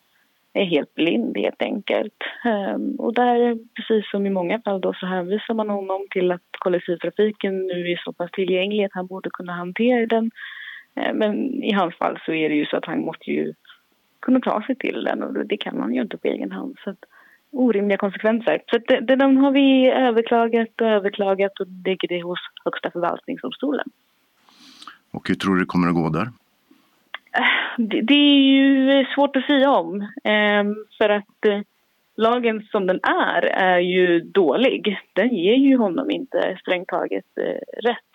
är 0.52 0.64
helt 0.64 0.94
blind 0.94 1.36
helt 1.36 1.62
enkelt. 1.62 2.22
Ehm, 2.44 2.94
och 2.98 3.14
där, 3.14 3.58
precis 3.74 4.10
som 4.10 4.26
i 4.26 4.30
många 4.30 4.60
fall 4.60 4.80
då, 4.80 4.92
så 4.92 5.06
hänvisar 5.06 5.54
man 5.54 5.70
honom 5.70 6.06
till 6.10 6.32
att 6.32 6.48
kollektivtrafiken 6.58 7.66
nu 7.66 7.90
är 7.92 8.00
så 8.04 8.12
pass 8.12 8.30
tillgänglig 8.30 8.84
att 8.84 8.94
han 8.94 9.06
borde 9.06 9.30
kunna 9.30 9.52
hantera 9.52 10.06
den. 10.06 10.30
Ehm, 10.94 11.16
men 11.16 11.62
i 11.64 11.72
hans 11.72 11.96
fall 11.96 12.18
så 12.26 12.32
är 12.32 12.48
det 12.48 12.54
ju 12.54 12.66
så 12.66 12.76
att 12.76 12.86
han 12.86 13.00
måste 13.00 13.30
ju 13.30 13.54
kunna 14.20 14.40
ta 14.40 14.62
sig 14.66 14.76
till 14.76 15.04
den 15.04 15.22
och 15.22 15.46
det 15.46 15.56
kan 15.56 15.80
han 15.80 15.94
ju 15.94 16.02
inte 16.02 16.16
på 16.16 16.28
egen 16.28 16.52
hand. 16.52 16.76
Så 16.84 16.90
att, 16.90 17.04
orimliga 17.56 17.98
konsekvenser. 17.98 18.62
Så 18.70 18.78
det, 18.78 19.00
det, 19.00 19.16
de 19.16 19.36
har 19.36 19.50
vi 19.50 19.90
överklagat 19.90 20.80
och 20.80 20.86
överklagat 20.86 21.60
och 21.60 21.66
ligger 21.84 22.08
det 22.08 22.22
hos 22.22 22.38
Högsta 22.64 22.90
förvaltningsdomstolen. 22.90 23.86
Och 25.12 25.28
hur 25.28 25.34
tror 25.34 25.54
du 25.54 25.60
det 25.60 25.66
kommer 25.66 25.88
att 25.88 25.94
gå 25.94 26.08
där? 26.08 26.28
Det, 27.76 28.00
det 28.00 28.14
är 28.14 28.40
ju 28.40 29.04
svårt 29.14 29.36
att 29.36 29.46
säga 29.46 29.70
om. 29.70 30.00
Eh, 30.02 30.64
för 30.98 31.08
att 31.08 31.46
eh, 31.46 31.60
lagen 32.16 32.62
som 32.70 32.86
den 32.86 33.00
är, 33.02 33.42
är 33.42 33.78
ju 33.78 34.20
dålig. 34.20 34.98
Den 35.12 35.28
ger 35.28 35.56
ju 35.56 35.76
honom 35.76 36.10
inte 36.10 36.58
strängt 36.60 36.88
taget 36.88 37.38
eh, 37.40 37.82
rätt. 37.82 38.14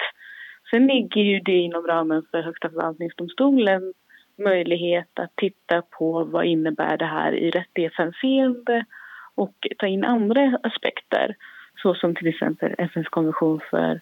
Sen 0.71 0.87
ligger 0.87 1.21
ju 1.21 1.39
det 1.39 1.57
inom 1.57 1.87
ramen 1.87 2.23
för 2.31 2.41
Högsta 2.41 2.69
förvaltningsdomstolen 2.69 3.93
möjlighet 4.37 5.19
att 5.19 5.35
titta 5.35 5.81
på 5.81 6.23
vad 6.23 6.45
innebär 6.45 6.97
det 6.97 7.05
här 7.05 7.33
i 7.33 7.49
rättighetshänseende 7.49 8.85
och 9.35 9.67
ta 9.77 9.87
in 9.87 10.03
andra 10.03 10.59
aspekter 10.63 11.35
såsom 11.81 12.15
till 12.15 12.27
exempel 12.27 12.75
FNs 12.77 13.07
konvention 13.07 13.59
för 13.69 14.01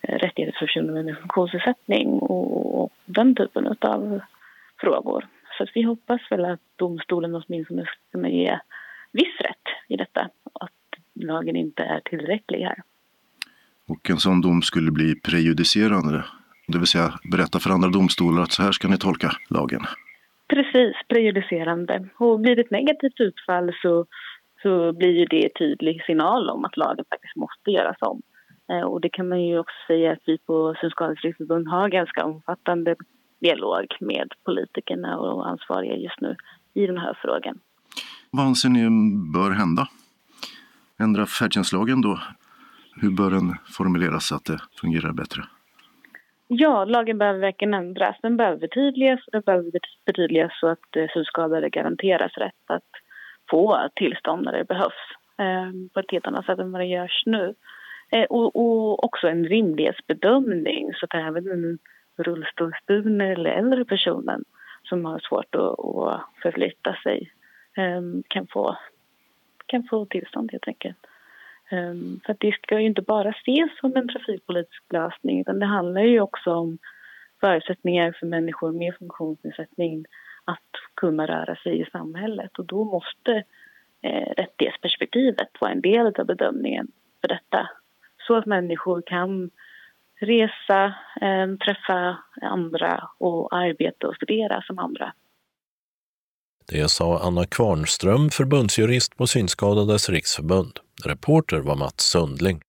eh, 0.00 0.18
rättigheter 0.18 0.58
för 0.58 0.66
personer 0.66 1.02
med 1.02 1.18
funktionsnedsättning 1.18 2.08
och, 2.08 2.92
den 3.04 3.34
typen 3.34 3.76
av 3.80 4.20
frågor. 4.80 5.26
Så 5.58 5.66
vi 5.74 5.82
hoppas 5.82 6.20
väl 6.30 6.44
att 6.44 6.60
domstolen 6.76 7.34
åtminstone 7.34 7.82
ska 7.82 7.94
kunna 8.12 8.28
ge 8.28 8.58
viss 9.12 9.40
rätt 9.40 9.66
i 9.88 9.96
detta 9.96 10.20
att 10.52 10.72
lagen 11.14 11.56
inte 11.56 11.82
är 11.82 12.00
tillräcklig 12.00 12.62
här. 12.62 12.82
Och 13.88 14.10
en 14.10 14.16
sån 14.16 14.40
dom 14.40 14.62
skulle 14.62 14.90
bli 14.90 15.14
prejudicerande, 15.20 16.24
det 16.66 16.78
vill 16.78 16.86
säga 16.86 17.14
berätta 17.32 17.58
för 17.58 17.70
andra 17.70 17.88
domstolar 17.88 18.42
att 18.42 18.52
så 18.52 18.62
här 18.62 18.72
ska 18.72 18.88
ni 18.88 18.98
tolka 18.98 19.30
lagen? 19.50 19.80
Precis, 20.48 20.96
prejudicerande. 21.08 22.08
Och 22.16 22.40
blir 22.40 22.56
det 22.56 22.62
ett 22.62 22.70
negativt 22.70 23.20
utfall 23.20 23.72
så 23.82 24.06
så 24.64 24.92
blir 24.92 25.14
ju 25.20 25.24
det 25.24 25.44
en 25.44 25.50
tydlig 25.58 26.04
signal 26.04 26.50
om 26.50 26.64
att 26.64 26.76
lagen 26.76 27.04
faktiskt 27.10 27.36
måste 27.36 27.70
göras 27.70 27.96
om. 28.00 28.22
Eh, 28.70 28.86
och 28.90 29.00
det 29.00 29.08
kan 29.08 29.28
man 29.28 29.42
ju 29.42 29.58
också 29.58 29.74
säga 29.86 30.12
att 30.12 30.22
vi 30.26 30.38
på 30.38 30.74
Synskadades 30.80 31.24
riksförbund 31.24 31.68
har 31.68 31.88
ganska 31.88 32.24
omfattande 32.24 32.96
dialog 33.40 33.86
med 34.00 34.28
politikerna 34.44 35.18
och 35.18 35.48
ansvariga 35.48 35.96
just 35.96 36.20
nu 36.20 36.36
i 36.74 36.86
den 36.86 36.98
här 36.98 37.18
frågan. 37.22 37.58
Vad 38.30 38.46
anser 38.46 38.68
ni 38.68 38.82
bör 39.34 39.50
hända? 39.50 39.88
Ändra 40.98 41.26
färdtjänstlagen 41.26 42.00
då? 42.00 42.18
Hur 43.00 43.10
bör 43.10 43.30
den 43.30 43.54
formuleras 43.76 44.26
så 44.26 44.34
att 44.34 44.44
det 44.44 44.58
fungerar 44.80 45.12
bättre? 45.12 45.42
Ja, 46.46 46.84
lagen 46.84 47.18
behöver 47.18 47.40
verkligen 47.40 47.74
ändras. 47.74 48.16
Den 48.22 48.36
behöver 48.36 48.58
förtydligas 48.58 49.20
och 49.26 49.32
den 49.32 49.42
behöver 49.46 49.70
förtydligas 50.06 50.52
så 50.60 50.68
att 50.68 50.96
eh, 50.96 51.06
synskadade 51.14 51.70
garanteras 51.70 52.32
rätt 52.36 52.64
att 52.66 52.90
få 53.50 53.88
tillstånd 53.94 54.44
när 54.44 54.52
det 54.52 54.64
behövs 54.64 55.02
eh, 55.38 55.70
på 55.92 56.00
ett 56.00 56.10
helt 56.10 56.26
annat 56.26 56.46
sätt 56.46 56.58
än 56.58 56.72
vad 56.72 56.80
det 56.80 56.86
görs 56.86 57.22
nu. 57.26 57.54
Eh, 58.10 58.24
och, 58.24 58.56
och, 58.56 59.04
också 59.04 59.28
en 59.28 59.44
rimlighetsbedömning 59.44 60.94
så 60.94 61.04
att 61.06 61.14
även 61.14 61.50
en 61.50 61.78
rullstolsburen 62.16 63.20
eller 63.20 63.50
äldre 63.50 63.84
personen 63.84 64.44
som 64.82 65.04
har 65.04 65.18
svårt 65.18 65.54
att, 65.54 65.78
att 65.78 66.20
förflytta 66.42 66.96
sig 67.02 67.32
eh, 67.76 68.02
kan, 68.28 68.46
få, 68.46 68.76
kan 69.66 69.84
få 69.90 70.06
tillstånd 70.06 70.52
helt 70.52 70.68
enkelt. 70.68 71.06
Ehm, 71.70 72.20
för 72.26 72.36
det 72.40 72.52
ska 72.52 72.80
ju 72.80 72.86
inte 72.86 73.02
bara 73.02 73.30
ses 73.30 73.78
som 73.80 73.96
en 73.96 74.08
trafikpolitisk 74.08 74.82
lösning 74.92 75.40
utan 75.40 75.58
det 75.58 75.66
handlar 75.66 76.00
ju 76.00 76.20
också 76.20 76.54
om 76.54 76.78
förutsättningar 77.40 78.16
för 78.20 78.26
människor 78.26 78.72
med 78.72 78.94
funktionsnedsättning 78.98 80.04
att 80.44 80.70
kunna 80.94 81.26
röra 81.26 81.56
sig 81.56 81.80
i 81.80 81.90
samhället 81.92 82.58
och 82.58 82.64
då 82.64 82.84
måste 82.84 83.44
eh, 84.02 84.32
rättighetsperspektivet 84.36 85.48
vara 85.60 85.72
en 85.72 85.80
del 85.80 86.06
av 86.06 86.26
bedömningen 86.26 86.88
för 87.20 87.28
detta. 87.28 87.70
Så 88.26 88.36
att 88.36 88.46
människor 88.46 89.02
kan 89.06 89.50
resa, 90.20 90.84
eh, 91.20 91.56
träffa 91.64 92.18
andra 92.42 93.08
och 93.18 93.56
arbeta 93.56 94.08
och 94.08 94.16
studera 94.16 94.62
som 94.62 94.78
andra. 94.78 95.12
Det 96.66 96.90
sa 96.90 97.18
Anna 97.18 97.46
Kvarnström, 97.46 98.30
förbundsjurist 98.30 99.16
på 99.16 99.26
Synskadades 99.26 100.08
riksförbund. 100.08 100.78
Reporter 101.04 101.60
var 101.60 101.76
Mats 101.76 102.00
Sundling. 102.00 102.60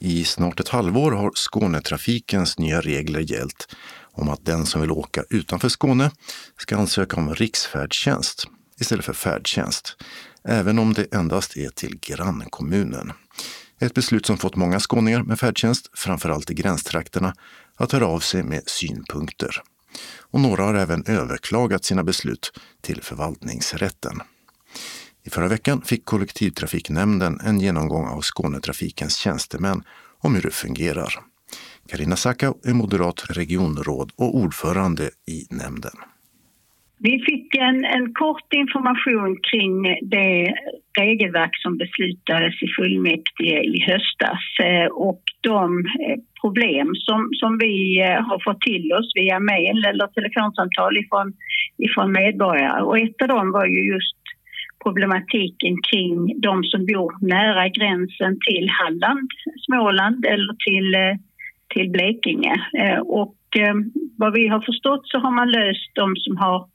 I 0.00 0.24
snart 0.24 0.60
ett 0.60 0.68
halvår 0.68 1.12
har 1.12 1.30
Skånetrafikens 1.34 2.58
nya 2.58 2.80
regler 2.80 3.20
gällt 3.20 3.76
om 4.18 4.28
att 4.28 4.44
den 4.44 4.66
som 4.66 4.80
vill 4.80 4.90
åka 4.90 5.24
utanför 5.30 5.68
Skåne 5.68 6.10
ska 6.56 6.76
ansöka 6.76 7.16
om 7.16 7.34
riksfärdtjänst 7.34 8.46
istället 8.80 9.04
för 9.04 9.12
färdtjänst, 9.12 9.96
även 10.44 10.78
om 10.78 10.92
det 10.92 11.14
endast 11.14 11.56
är 11.56 11.68
till 11.68 11.98
grannkommunen. 12.00 13.12
Ett 13.80 13.94
beslut 13.94 14.26
som 14.26 14.38
fått 14.38 14.56
många 14.56 14.80
skåningar 14.80 15.22
med 15.22 15.40
färdtjänst, 15.40 15.90
framförallt 15.94 16.50
i 16.50 16.54
gränstrakterna, 16.54 17.34
att 17.76 17.92
höra 17.92 18.06
av 18.06 18.20
sig 18.20 18.42
med 18.42 18.62
synpunkter. 18.66 19.62
Och 20.20 20.40
några 20.40 20.64
har 20.64 20.74
även 20.74 21.04
överklagat 21.06 21.84
sina 21.84 22.04
beslut 22.04 22.60
till 22.80 23.02
förvaltningsrätten. 23.02 24.22
I 25.22 25.30
förra 25.30 25.48
veckan 25.48 25.82
fick 25.82 26.04
kollektivtrafiknämnden 26.04 27.40
en 27.40 27.60
genomgång 27.60 28.06
av 28.06 28.20
Skånetrafikens 28.20 29.16
tjänstemän 29.16 29.82
om 30.20 30.34
hur 30.34 30.42
det 30.42 30.50
fungerar. 30.50 31.14
Karina 31.90 32.16
Sackau 32.16 32.52
är 32.64 32.74
moderat 32.74 33.20
regionråd 33.30 34.12
och 34.16 34.34
ordförande 34.34 35.04
i 35.36 35.38
nämnden. 35.62 35.96
Vi 37.00 37.22
fick 37.28 37.54
en, 37.54 37.84
en 37.84 38.14
kort 38.14 38.52
information 38.52 39.36
kring 39.50 39.82
det 40.02 40.54
regelverk 41.00 41.54
som 41.62 41.78
beslutades 41.78 42.62
i 42.62 42.68
fullmäktige 42.76 43.58
i 43.74 43.76
höstas 43.90 44.42
eh, 44.68 44.88
och 45.08 45.22
de 45.40 45.78
eh, 45.78 46.18
problem 46.42 46.88
som, 46.94 47.28
som 47.40 47.58
vi 47.58 48.00
eh, 48.00 48.20
har 48.28 48.40
fått 48.44 48.60
till 48.60 48.92
oss 48.92 49.12
via 49.14 49.38
mejl 49.40 49.84
eller 49.84 50.06
telefonsamtal 50.06 50.96
ifrån, 51.02 51.32
ifrån 51.86 52.12
medborgare. 52.12 52.82
Och 52.82 52.98
ett 52.98 53.22
av 53.22 53.28
dem 53.28 53.52
var 53.52 53.66
ju 53.66 53.80
just 53.94 54.18
problematiken 54.84 55.74
kring 55.88 56.40
de 56.40 56.64
som 56.64 56.80
bor 56.86 57.10
nära 57.34 57.68
gränsen 57.68 58.32
till 58.46 58.66
Halland, 58.78 59.28
Småland 59.66 60.24
eller 60.24 60.54
till, 60.66 60.90
till 61.74 61.90
Blekinge. 61.90 62.54
Eh, 62.78 62.98
och 62.98 63.36
eh, 63.58 63.74
vad 64.16 64.32
vi 64.32 64.48
har 64.48 64.60
förstått 64.60 65.08
så 65.08 65.18
har 65.18 65.30
man 65.30 65.50
löst 65.50 65.90
de 65.94 66.16
som 66.16 66.36
har 66.36 66.68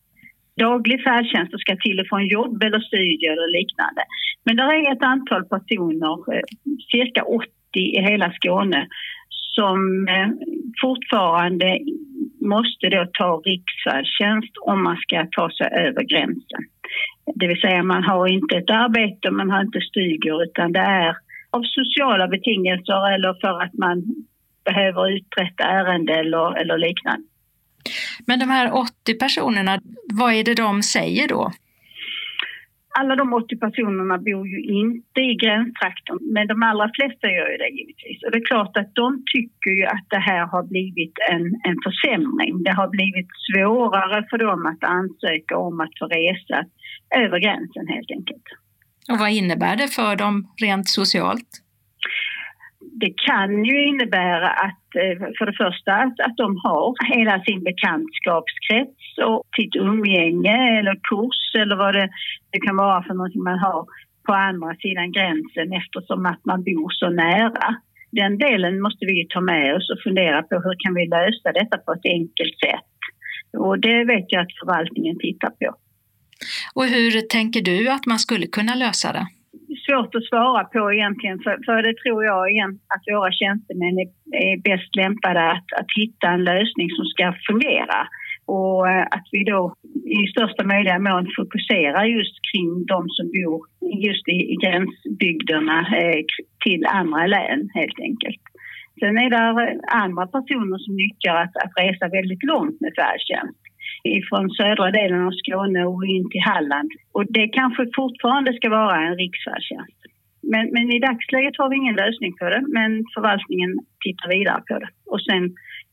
daglig 0.59 1.03
färdtjänst 1.03 1.53
och 1.53 1.59
ska 1.59 1.75
till 1.75 1.99
och 1.99 2.07
från 2.07 2.27
jobb 2.27 2.63
eller 2.63 2.79
studier 2.79 3.31
eller 3.31 3.59
liknande. 3.59 4.01
Men 4.45 4.55
det 4.55 4.63
är 4.63 4.93
ett 4.93 5.03
antal 5.03 5.43
personer, 5.45 6.33
eh, 6.33 6.47
cirka 6.91 7.23
80 7.23 7.49
i 7.75 8.01
hela 8.01 8.31
Skåne, 8.31 8.87
som 9.55 10.07
fortfarande 10.81 11.79
måste 12.41 12.89
då 12.89 13.05
ta 13.13 13.41
riksfärdtjänst 13.45 14.53
om 14.61 14.83
man 14.83 14.97
ska 14.97 15.27
ta 15.31 15.49
sig 15.49 15.67
över 15.85 16.03
gränsen. 16.03 16.63
Det 17.35 17.47
vill 17.47 17.61
säga 17.61 17.83
man 17.83 18.03
har 18.03 18.27
inte 18.27 18.57
ett 18.57 18.69
arbete, 18.69 19.31
man 19.31 19.49
har 19.51 19.61
inte 19.61 19.81
studier 19.81 20.43
utan 20.43 20.71
det 20.71 20.79
är 20.79 21.15
av 21.51 21.63
sociala 21.63 22.27
betingelser 22.27 23.13
eller 23.13 23.33
för 23.41 23.63
att 23.63 23.73
man 23.73 23.97
behöver 24.65 25.11
uträtta 25.11 25.63
ärende 25.63 26.13
eller, 26.13 26.61
eller 26.61 26.77
liknande. 26.77 27.27
Men 28.27 28.39
de 28.39 28.49
här 28.49 28.73
80 28.73 29.13
personerna, 29.19 29.79
vad 30.13 30.33
är 30.33 30.43
det 30.43 30.55
de 30.55 30.83
säger 30.83 31.27
då? 31.27 31.51
Alla 32.99 33.15
de 33.15 33.33
80 33.33 33.57
personerna 33.57 34.17
bor 34.17 34.47
ju 34.47 34.59
inte 34.63 35.21
i 35.21 35.35
gränstrakten, 35.35 36.17
men 36.21 36.47
de 36.47 36.63
allra 36.63 36.89
flesta 36.97 37.27
gör 37.27 37.49
ju 37.51 37.57
det 37.57 37.69
givetvis. 37.77 38.23
Och 38.23 38.31
det 38.31 38.37
är 38.37 38.45
klart 38.45 38.77
att 38.77 38.91
de 38.95 39.23
tycker 39.33 39.71
ju 39.79 39.85
att 39.85 40.07
det 40.09 40.23
här 40.29 40.45
har 40.45 40.63
blivit 40.63 41.13
en, 41.31 41.45
en 41.67 41.77
försämring. 41.85 42.63
Det 42.63 42.75
har 42.81 42.89
blivit 42.97 43.29
svårare 43.47 44.25
för 44.29 44.37
dem 44.37 44.65
att 44.65 44.83
ansöka 44.83 45.57
om 45.57 45.79
att 45.81 45.93
få 45.99 46.05
resa 46.07 46.65
över 47.15 47.39
gränsen 47.39 47.87
helt 47.87 48.11
enkelt. 48.11 48.47
Och 49.11 49.19
vad 49.19 49.31
innebär 49.31 49.75
det 49.75 49.87
för 49.87 50.15
dem 50.15 50.47
rent 50.61 50.89
socialt? 50.89 51.62
Det 53.01 53.13
kan 53.27 53.65
ju 53.65 53.87
innebära 53.87 54.49
att 54.49 54.85
eh, 55.01 55.15
för 55.37 55.45
det 55.45 55.57
första 55.63 55.91
att, 55.93 56.19
att 56.27 56.37
de 56.37 56.57
har 56.65 57.15
hela 57.15 57.43
sin 57.43 57.63
bekantskapskrets 57.63 59.03
och 59.25 59.43
sitt 59.57 59.75
umgänge 59.75 60.57
eller 60.79 60.95
kurs 61.09 61.41
eller 61.61 61.75
vad 61.75 61.93
det, 61.95 62.09
det 62.51 62.59
kan 62.59 62.75
vara 62.75 63.03
för 63.03 63.13
någonting 63.13 63.43
man 63.43 63.59
har 63.59 63.85
på 64.27 64.33
andra 64.33 64.75
sidan 64.75 65.11
gränsen 65.11 65.73
eftersom 65.81 66.25
att 66.25 66.45
man 66.45 66.63
bor 66.63 66.89
så 66.89 67.09
nära. 67.09 67.75
Den 68.11 68.37
delen 68.37 68.81
måste 68.81 69.05
vi 69.05 69.27
ta 69.29 69.41
med 69.41 69.75
oss 69.75 69.89
och 69.89 70.03
fundera 70.03 70.43
på 70.43 70.55
hur 70.55 70.75
kan 70.83 70.93
vi 70.93 71.05
lösa 71.07 71.51
detta 71.59 71.77
på 71.77 71.91
ett 71.93 72.05
enkelt 72.17 72.55
sätt. 72.65 72.91
Och 73.57 73.79
det 73.79 74.03
vet 74.03 74.25
jag 74.29 74.41
att 74.41 74.59
förvaltningen 74.59 75.17
tittar 75.19 75.49
på. 75.49 75.75
Och 76.73 76.85
hur 76.85 77.21
tänker 77.21 77.61
du 77.61 77.89
att 77.89 78.05
man 78.05 78.19
skulle 78.19 78.47
kunna 78.47 78.75
lösa 78.75 79.13
det? 79.13 79.27
Svårt 79.85 80.15
att 80.15 80.29
svara 80.31 80.63
på 80.63 80.93
egentligen 80.93 81.39
för, 81.43 81.55
för 81.65 81.77
det 81.87 81.95
tror 82.03 82.19
jag 82.25 82.51
igen 82.51 82.73
att 82.93 83.03
våra 83.13 83.31
tjänstemän 83.31 83.95
är, 84.03 84.09
är 84.47 84.57
bäst 84.69 84.95
lämpade 84.95 85.41
att, 85.55 85.67
att 85.79 85.91
hitta 86.01 86.27
en 86.27 86.43
lösning 86.43 86.89
som 86.97 87.05
ska 87.13 87.25
fungera 87.47 87.99
och 88.45 88.89
eh, 88.89 89.05
att 89.15 89.27
vi 89.31 89.43
då 89.43 89.75
i 90.19 90.27
största 90.33 90.63
möjliga 90.63 90.99
mån 90.99 91.25
fokuserar 91.37 92.03
just 92.05 92.35
kring 92.49 92.85
de 92.85 92.99
som 93.17 93.25
bor 93.35 93.59
just 94.07 94.27
i, 94.27 94.37
i 94.53 94.55
gränsbygderna 94.63 95.77
eh, 96.01 96.21
till 96.65 96.85
andra 96.85 97.25
län 97.27 97.69
helt 97.73 97.99
enkelt. 98.07 98.43
Sen 98.99 99.17
är 99.17 99.29
det 99.29 99.79
andra 100.03 100.27
personer 100.27 100.77
som 100.77 100.95
nyttjar 100.95 101.35
att, 101.43 101.55
att 101.63 101.73
resa 101.81 102.07
väldigt 102.07 102.43
långt 102.43 102.81
med 102.81 102.93
färdtjänst 102.99 103.63
ifrån 104.03 104.49
södra 104.49 104.91
delen 104.91 105.21
av 105.27 105.31
Skåne 105.31 105.85
och 105.85 106.05
in 106.05 106.29
till 106.29 106.47
Halland. 106.51 106.89
Och 107.11 107.25
det 107.29 107.47
kanske 107.47 107.83
fortfarande 107.95 108.53
ska 108.53 108.69
vara 108.69 108.97
en 109.07 109.15
riksfärdtjänst. 109.15 109.99
Men, 110.51 110.65
men 110.73 110.85
i 110.95 110.99
dagsläget 110.99 111.57
har 111.57 111.69
vi 111.69 111.75
ingen 111.75 111.95
lösning 111.95 112.33
på 112.39 112.45
det, 112.53 112.63
men 112.77 112.91
förvaltningen 113.13 113.71
tittar 114.03 114.29
vidare 114.29 114.61
på 114.67 114.79
det. 114.79 114.89
Och 115.05 115.21
sen 115.21 115.43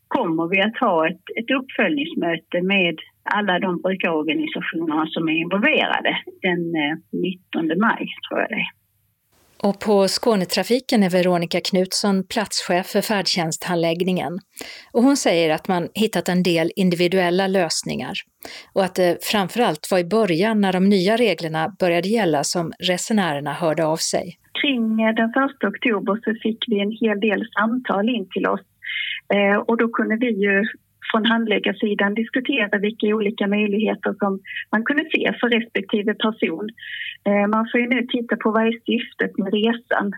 kommer 0.08 0.46
vi 0.52 0.60
att 0.62 0.78
ha 0.86 1.08
ett, 1.08 1.24
ett 1.38 1.50
uppföljningsmöte 1.58 2.58
med 2.62 2.96
alla 3.36 3.58
de 3.58 3.70
brukarorganisationer 3.82 5.06
som 5.06 5.28
är 5.28 5.36
involverade 5.42 6.12
den 6.42 6.62
eh, 6.82 6.94
19 7.12 7.80
maj, 7.86 8.02
tror 8.24 8.40
jag 8.40 8.50
det 8.54 8.62
är. 8.66 8.79
Och 9.62 9.80
på 9.80 10.08
Skånetrafiken 10.08 11.02
är 11.02 11.10
Veronica 11.10 11.60
Knutsson 11.60 12.24
platschef 12.26 12.86
för 12.86 13.00
färdtjänsthandläggningen. 13.00 14.38
Och 14.92 15.02
hon 15.02 15.16
säger 15.16 15.54
att 15.54 15.68
man 15.68 15.88
hittat 15.94 16.28
en 16.28 16.42
del 16.42 16.70
individuella 16.76 17.46
lösningar 17.46 18.12
och 18.74 18.84
att 18.84 18.94
det 18.94 19.24
framförallt 19.24 19.88
var 19.90 19.98
i 19.98 20.04
början 20.04 20.60
när 20.60 20.72
de 20.72 20.88
nya 20.88 21.16
reglerna 21.16 21.74
började 21.80 22.08
gälla 22.08 22.44
som 22.44 22.72
resenärerna 22.78 23.52
hörde 23.52 23.86
av 23.86 23.96
sig. 23.96 24.38
Kring 24.60 25.02
eh, 25.02 25.14
den 25.14 25.30
1 25.30 25.64
oktober 25.64 26.14
så 26.24 26.34
fick 26.42 26.64
vi 26.66 26.80
en 26.80 26.96
hel 27.00 27.20
del 27.20 27.46
samtal 27.58 28.08
in 28.08 28.28
till 28.34 28.46
oss 28.46 28.60
eh, 29.34 29.56
och 29.56 29.76
då 29.76 29.88
kunde 29.88 30.16
vi 30.16 30.30
ju 30.44 30.64
från 31.10 31.24
handläggarsidan 31.24 32.14
diskutera 32.14 32.78
vilka 32.78 33.06
olika 33.06 33.46
möjligheter 33.46 34.14
som 34.18 34.40
man 34.72 34.84
kunde 34.84 35.04
se 35.04 35.32
för 35.40 35.48
respektive 35.48 36.14
person. 36.14 36.68
Eh, 37.24 37.46
man 37.54 37.68
får 37.72 37.80
ju 37.80 37.88
nu 37.88 38.06
titta 38.06 38.36
på 38.36 38.50
vad 38.50 38.66
är 38.66 38.78
syftet 38.86 39.38
med 39.38 39.52
resan 39.52 40.12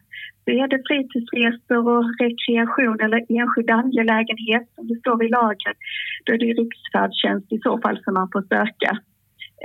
är 0.46 0.68
det 0.68 0.83
fritidsresor 0.88 1.88
och 1.88 2.05
rekreation 2.20 3.00
eller 3.00 3.24
enskild 3.28 3.70
angelägenhet 3.70 4.68
som 4.74 4.88
det 4.88 4.98
står 4.98 5.24
i 5.24 5.28
lagen, 5.28 5.74
då 6.24 6.33
är 6.33 6.38
det 6.38 6.52
riksfärdtjänst 6.62 7.52
i 7.52 7.59
så 7.59 7.78
fall 7.78 8.00
som 8.05 8.14
man 8.14 8.28
får 8.33 8.42
söka. 8.42 8.98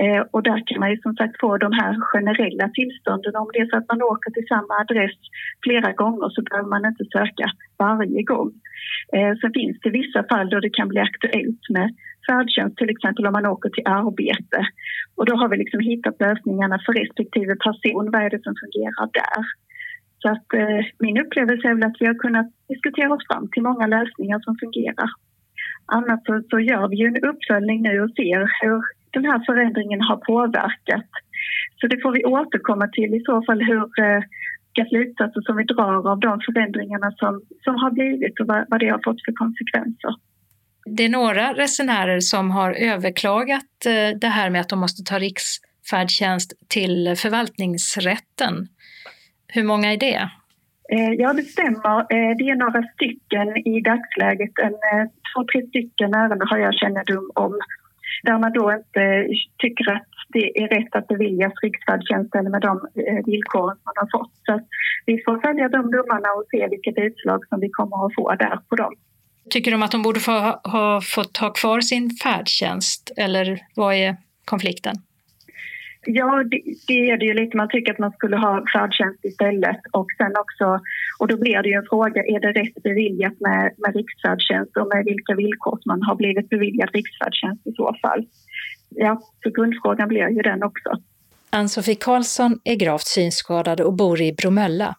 Eh, 0.02 0.22
och 0.30 0.42
där 0.42 0.62
kan 0.66 0.80
man 0.80 0.90
ju 0.90 0.96
som 1.00 1.14
sagt 1.16 1.40
få 1.40 1.56
de 1.56 1.72
här 1.80 1.92
generella 2.12 2.68
tillstånden. 2.68 3.36
Om 3.36 3.50
det 3.52 3.58
är 3.58 3.70
så 3.70 3.76
att 3.76 3.88
man 3.92 4.02
åker 4.02 4.30
till 4.30 4.50
samma 4.52 4.74
adress 4.82 5.18
flera 5.64 5.92
gånger 5.92 6.28
så 6.28 6.42
behöver 6.42 6.68
man 6.68 6.86
inte 6.90 7.04
söka 7.16 7.46
varje 7.78 8.22
gång. 8.22 8.50
Eh, 9.16 9.32
sen 9.40 9.52
finns 9.58 9.76
det 9.82 9.90
vissa 9.90 10.22
fall 10.30 10.48
då 10.50 10.60
det 10.60 10.76
kan 10.78 10.88
bli 10.88 11.00
aktuellt 11.00 11.64
med 11.76 11.88
färdtjänst, 12.28 12.76
till 12.76 12.90
exempel 12.90 13.26
om 13.26 13.32
man 13.32 13.46
åker 13.54 13.70
till 13.70 13.86
arbete. 14.00 14.60
Och 15.16 15.26
då 15.26 15.34
har 15.36 15.48
vi 15.48 15.56
liksom 15.56 15.80
hittat 15.80 16.20
lösningarna 16.20 16.78
för 16.86 16.92
respektive 16.92 17.54
person. 17.66 18.10
Vad 18.12 18.22
är 18.22 18.30
det 18.30 18.42
som 18.42 18.54
fungerar 18.62 19.06
där? 19.20 19.42
Så 20.22 20.28
att 20.34 20.48
eh, 20.60 20.82
min 20.98 21.20
upplevelse 21.22 21.68
är 21.68 21.74
väl 21.74 21.88
att 21.90 22.00
vi 22.00 22.06
har 22.06 22.18
kunnat 22.24 22.48
diskutera 22.68 23.14
oss 23.14 23.26
fram 23.30 23.48
till 23.52 23.62
många 23.62 23.86
lösningar 23.86 24.40
som 24.40 24.54
fungerar. 24.62 25.10
Annars 25.86 26.20
så, 26.26 26.42
så 26.50 26.60
gör 26.60 26.88
vi 26.88 26.96
ju 26.96 27.06
en 27.06 27.24
uppföljning 27.30 27.82
nu 27.82 27.94
och 28.00 28.10
ser 28.10 28.40
hur 28.62 28.97
den 29.12 29.24
här 29.24 29.44
förändringen 29.46 30.00
har 30.00 30.16
påverkat. 30.16 31.10
Så 31.80 31.86
det 31.86 32.00
får 32.02 32.12
vi 32.12 32.24
återkomma 32.24 32.88
till 32.88 33.14
i 33.14 33.22
så 33.24 33.42
fall 33.42 33.60
hur 33.62 33.82
eh, 34.04 34.22
vilka 34.78 34.88
slutsatser 34.88 35.40
som 35.40 35.56
vi 35.56 35.64
drar 35.64 36.10
av 36.10 36.20
de 36.20 36.40
förändringarna 36.40 37.10
som, 37.16 37.42
som 37.64 37.74
har 37.74 37.90
blivit 37.90 38.40
och 38.40 38.46
vad, 38.46 38.66
vad 38.68 38.80
det 38.80 38.88
har 38.88 39.00
fått 39.04 39.24
för 39.24 39.32
konsekvenser. 39.32 40.14
Det 40.86 41.04
är 41.04 41.08
några 41.08 41.52
resenärer 41.52 42.20
som 42.20 42.50
har 42.50 42.72
överklagat 42.72 43.86
eh, 43.86 44.18
det 44.20 44.28
här 44.28 44.50
med 44.50 44.60
att 44.60 44.68
de 44.68 44.78
måste 44.78 45.02
ta 45.02 45.18
riksfärdtjänst 45.18 46.52
till 46.68 47.14
förvaltningsrätten. 47.16 48.68
Hur 49.48 49.64
många 49.64 49.92
är 49.92 49.96
det? 49.96 50.30
Eh, 50.92 51.12
ja, 51.18 51.32
det 51.32 51.42
stämmer. 51.42 52.06
Det 52.38 52.50
är 52.50 52.56
några 52.56 52.82
stycken 52.82 53.56
i 53.56 53.80
dagsläget. 53.80 54.50
En, 54.62 54.72
två, 55.34 55.44
tre 55.52 55.66
stycken 55.66 56.14
ärenden 56.14 56.48
har 56.48 56.58
jag 56.58 56.74
kännedom 56.74 57.30
om 57.34 57.58
där 58.22 58.38
man 58.38 58.52
då 58.52 58.72
inte 58.72 59.00
eh, 59.00 59.26
tycker 59.58 59.92
att 59.92 60.08
det 60.28 60.62
är 60.62 60.68
rätt 60.68 60.94
att 60.96 61.06
beviljas 61.06 61.52
riksfärdtjänst 61.62 62.34
eller 62.34 62.50
med 62.50 62.60
de 62.60 62.74
villkor 62.94 63.30
villkoren 63.32 63.76
man 63.84 63.94
har 63.96 64.18
fått. 64.18 64.32
Så 64.46 64.60
vi 65.06 65.22
får 65.24 65.40
följa 65.40 65.68
de 65.68 65.90
domarna 65.90 66.28
och 66.36 66.44
se 66.50 66.68
vilket 66.68 66.98
utslag 66.98 67.40
som 67.48 67.60
vi 67.60 67.70
kommer 67.70 68.06
att 68.06 68.14
få 68.14 68.34
där 68.34 68.58
på 68.68 68.76
dem. 68.76 68.94
Tycker 69.50 69.70
de 69.70 69.82
att 69.82 69.90
de 69.90 70.02
borde 70.02 70.20
få 70.20 70.32
ha, 70.32 70.60
ha 70.64 71.00
fått 71.00 71.36
ha 71.36 71.50
kvar 71.52 71.80
sin 71.80 72.10
färdtjänst 72.10 73.12
eller 73.16 73.60
vad 73.74 73.94
är 73.94 74.16
konflikten? 74.44 74.94
Ja, 76.06 76.44
det, 76.50 76.62
det, 76.86 77.10
är 77.10 77.16
det 77.16 77.24
ju 77.24 77.34
lite. 77.34 77.56
Man 77.56 77.68
tycker 77.68 77.92
att 77.92 77.98
man 77.98 78.12
skulle 78.12 78.36
ha 78.36 78.64
färdtjänst 78.74 79.24
istället. 79.24 79.80
Och 79.92 80.06
sen 80.18 80.32
också, 80.44 80.80
och 81.18 81.28
då 81.28 81.36
blir 81.36 81.62
det 81.62 81.68
ju 81.68 81.74
en 81.74 81.86
fråga, 81.90 82.22
är 82.34 82.40
det 82.40 82.52
rätt 82.60 82.82
beviljat 82.82 83.40
med, 83.40 83.74
med 83.78 83.94
riksfärdtjänst 83.96 84.76
och 84.76 84.88
med 84.94 85.04
vilka 85.04 85.34
villkor 85.34 85.78
man 85.86 86.02
har 86.02 86.16
blivit 86.16 86.48
beviljad 86.48 86.90
riksfärdtjänst 86.92 87.66
i 87.66 87.72
så 87.72 87.94
fall? 88.02 88.26
Ja, 88.90 89.20
så 89.42 89.50
grundfrågan 89.50 90.08
blir 90.08 90.28
ju 90.28 90.42
den 90.42 90.62
också. 90.62 90.90
Ann-Sofie 91.50 91.94
Karlsson 91.94 92.60
är 92.64 92.74
gravt 92.74 93.06
synskadad 93.06 93.80
och 93.80 93.96
bor 93.96 94.20
i 94.20 94.32
Bromölla. 94.32 94.94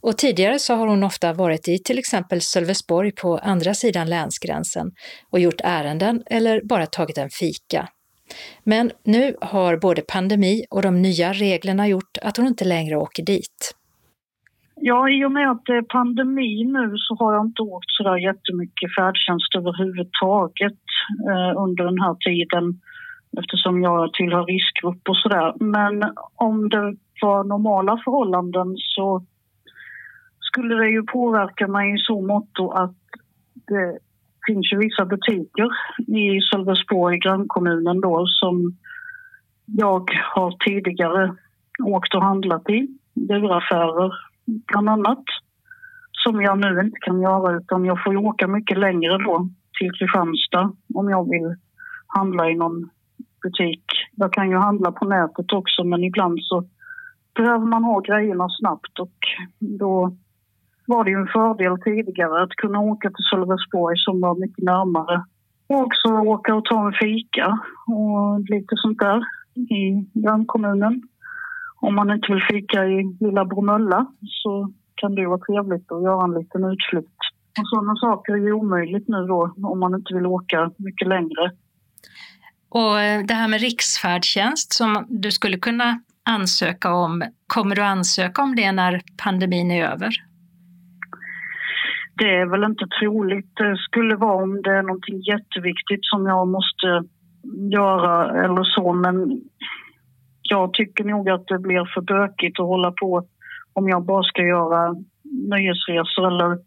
Och 0.00 0.18
tidigare 0.18 0.58
så 0.58 0.74
har 0.74 0.86
hon 0.86 1.04
ofta 1.04 1.32
varit 1.32 1.68
i 1.68 1.78
till 1.78 1.98
exempel 1.98 2.40
Sölvesborg 2.40 3.12
på 3.12 3.38
andra 3.38 3.74
sidan 3.74 4.08
länsgränsen 4.08 4.90
och 5.30 5.40
gjort 5.40 5.60
ärenden 5.64 6.22
eller 6.26 6.60
bara 6.64 6.86
tagit 6.86 7.18
en 7.18 7.30
fika. 7.30 7.88
Men 8.64 8.90
nu 9.04 9.36
har 9.40 9.76
både 9.76 10.02
pandemi 10.02 10.64
och 10.70 10.82
de 10.82 11.02
nya 11.02 11.32
reglerna 11.32 11.88
gjort 11.88 12.18
att 12.22 12.36
hon 12.36 12.46
inte 12.46 12.64
längre 12.64 12.96
åker 12.96 13.24
dit. 13.24 13.74
Ja, 14.82 15.10
i 15.10 15.24
och 15.24 15.32
med 15.32 15.50
att 15.50 15.64
det 15.64 15.76
är 15.76 15.82
pandemi 15.82 16.64
nu 16.64 16.94
så 16.96 17.14
har 17.14 17.34
jag 17.34 17.46
inte 17.46 17.62
åkt 17.62 17.90
så 17.90 18.02
där 18.02 18.16
jättemycket 18.16 18.94
färdtjänst 18.98 19.54
överhuvudtaget 19.56 20.82
eh, 21.30 21.62
under 21.62 21.84
den 21.84 22.00
här 22.00 22.14
tiden 22.14 22.80
eftersom 23.38 23.82
jag 23.82 24.12
tillhör 24.12 24.44
riskgrupp 24.44 25.08
och 25.08 25.16
sådär. 25.16 25.54
Men 25.60 26.12
om 26.34 26.68
det 26.68 26.96
var 27.22 27.44
normala 27.44 28.00
förhållanden 28.04 28.74
så 28.76 29.24
skulle 30.40 30.74
det 30.74 30.90
ju 30.90 31.02
påverka 31.02 31.68
mig 31.68 31.94
i 31.94 31.98
så 31.98 32.20
mått 32.20 32.72
att 32.72 32.96
det 33.66 33.98
finns 34.46 34.72
ju 34.72 34.78
vissa 34.78 35.04
butiker 35.04 35.68
i 36.06 36.40
Sölvesborg, 36.40 37.18
grannkommunen 37.18 38.00
då, 38.00 38.26
som 38.26 38.76
jag 39.66 40.10
har 40.34 40.56
tidigare 40.66 41.36
åkt 41.84 42.14
och 42.14 42.22
handlat 42.22 42.70
i. 42.70 42.88
Duraffärer, 43.14 44.12
bland 44.72 44.88
annat. 44.88 45.24
Som 46.12 46.42
jag 46.42 46.58
nu 46.58 46.80
inte 46.80 46.98
kan 47.00 47.20
göra 47.20 47.56
utan 47.56 47.84
jag 47.84 48.04
får 48.04 48.16
åka 48.16 48.46
mycket 48.48 48.78
längre 48.78 49.18
då 49.18 49.48
till 49.78 49.92
Kristianstad 49.92 50.72
om 50.94 51.10
jag 51.10 51.30
vill 51.30 51.56
handla 52.06 52.50
i 52.50 52.54
någon 52.54 52.90
butik. 53.42 53.84
Jag 54.14 54.32
kan 54.32 54.50
ju 54.50 54.56
handla 54.56 54.92
på 54.92 55.04
nätet 55.04 55.52
också 55.52 55.84
men 55.84 56.04
ibland 56.04 56.38
så 56.42 56.64
behöver 57.34 57.66
man 57.66 57.84
ha 57.84 58.00
grejerna 58.00 58.48
snabbt 58.60 58.98
och 58.98 59.18
då 59.58 60.16
var 60.90 61.04
det 61.04 61.10
ju 61.10 61.16
en 61.16 61.34
fördel 61.38 61.76
tidigare 61.84 62.42
att 62.42 62.54
kunna 62.62 62.80
åka 62.80 63.08
till 63.08 63.28
Sölvesborg 63.30 63.96
som 63.98 64.20
var 64.20 64.34
mycket 64.34 64.64
närmare. 64.64 65.24
Och 65.68 65.80
också 65.86 66.08
åka 66.08 66.54
och 66.54 66.64
ta 66.64 66.86
en 66.86 66.92
fika 66.92 67.46
och 67.86 68.40
lite 68.54 68.74
sånt 68.82 68.98
där 68.98 69.20
i 69.78 69.82
grannkommunen. 70.22 71.02
Om 71.80 71.94
man 71.94 72.10
inte 72.10 72.32
vill 72.32 72.42
fika 72.50 72.86
i 72.86 73.16
lilla 73.20 73.44
Bromölla 73.44 74.06
så 74.42 74.72
kan 74.94 75.14
det 75.14 75.26
vara 75.26 75.38
trevligt 75.38 75.92
att 75.92 76.02
göra 76.02 76.24
en 76.24 76.34
liten 76.40 76.64
utflykt. 76.64 77.20
Och 77.60 77.68
sådana 77.72 77.96
saker 77.96 78.32
är 78.32 78.36
ju 78.36 78.52
omöjligt 78.52 79.08
nu 79.08 79.26
då 79.26 79.54
om 79.62 79.80
man 79.80 79.94
inte 79.94 80.14
vill 80.14 80.26
åka 80.26 80.70
mycket 80.76 81.08
längre. 81.08 81.44
Och 82.68 83.00
eh, 83.00 83.24
det 83.24 83.34
här 83.34 83.48
med 83.48 83.60
riksfärdtjänst 83.60 84.72
som 84.72 85.06
du 85.08 85.30
skulle 85.30 85.58
kunna 85.58 86.00
ansöka 86.22 86.92
om, 86.94 87.22
kommer 87.46 87.76
du 87.76 87.82
ansöka 87.82 88.42
om 88.42 88.56
det 88.56 88.72
när 88.72 89.00
pandemin 89.24 89.70
är 89.70 89.84
över? 89.84 90.29
Det 92.20 92.36
är 92.36 92.46
väl 92.46 92.64
inte 92.64 92.86
troligt. 93.00 93.50
Det 93.56 93.76
skulle 93.76 94.16
vara 94.16 94.42
om 94.42 94.62
det 94.62 94.70
är 94.70 94.82
någonting 94.82 95.20
jätteviktigt 95.32 96.00
som 96.02 96.26
jag 96.26 96.48
måste 96.48 96.88
göra 97.76 98.44
eller 98.44 98.64
så, 98.64 98.92
men 98.92 99.40
jag 100.42 100.72
tycker 100.72 101.04
nog 101.04 101.30
att 101.30 101.46
det 101.46 101.58
blir 101.58 101.84
för 101.94 102.00
bökigt 102.00 102.60
att 102.60 102.66
hålla 102.66 102.92
på 102.92 103.22
om 103.72 103.88
jag 103.88 104.04
bara 104.04 104.22
ska 104.22 104.42
göra 104.42 104.94
nöjesresor 105.52 106.26
eller 106.26 106.58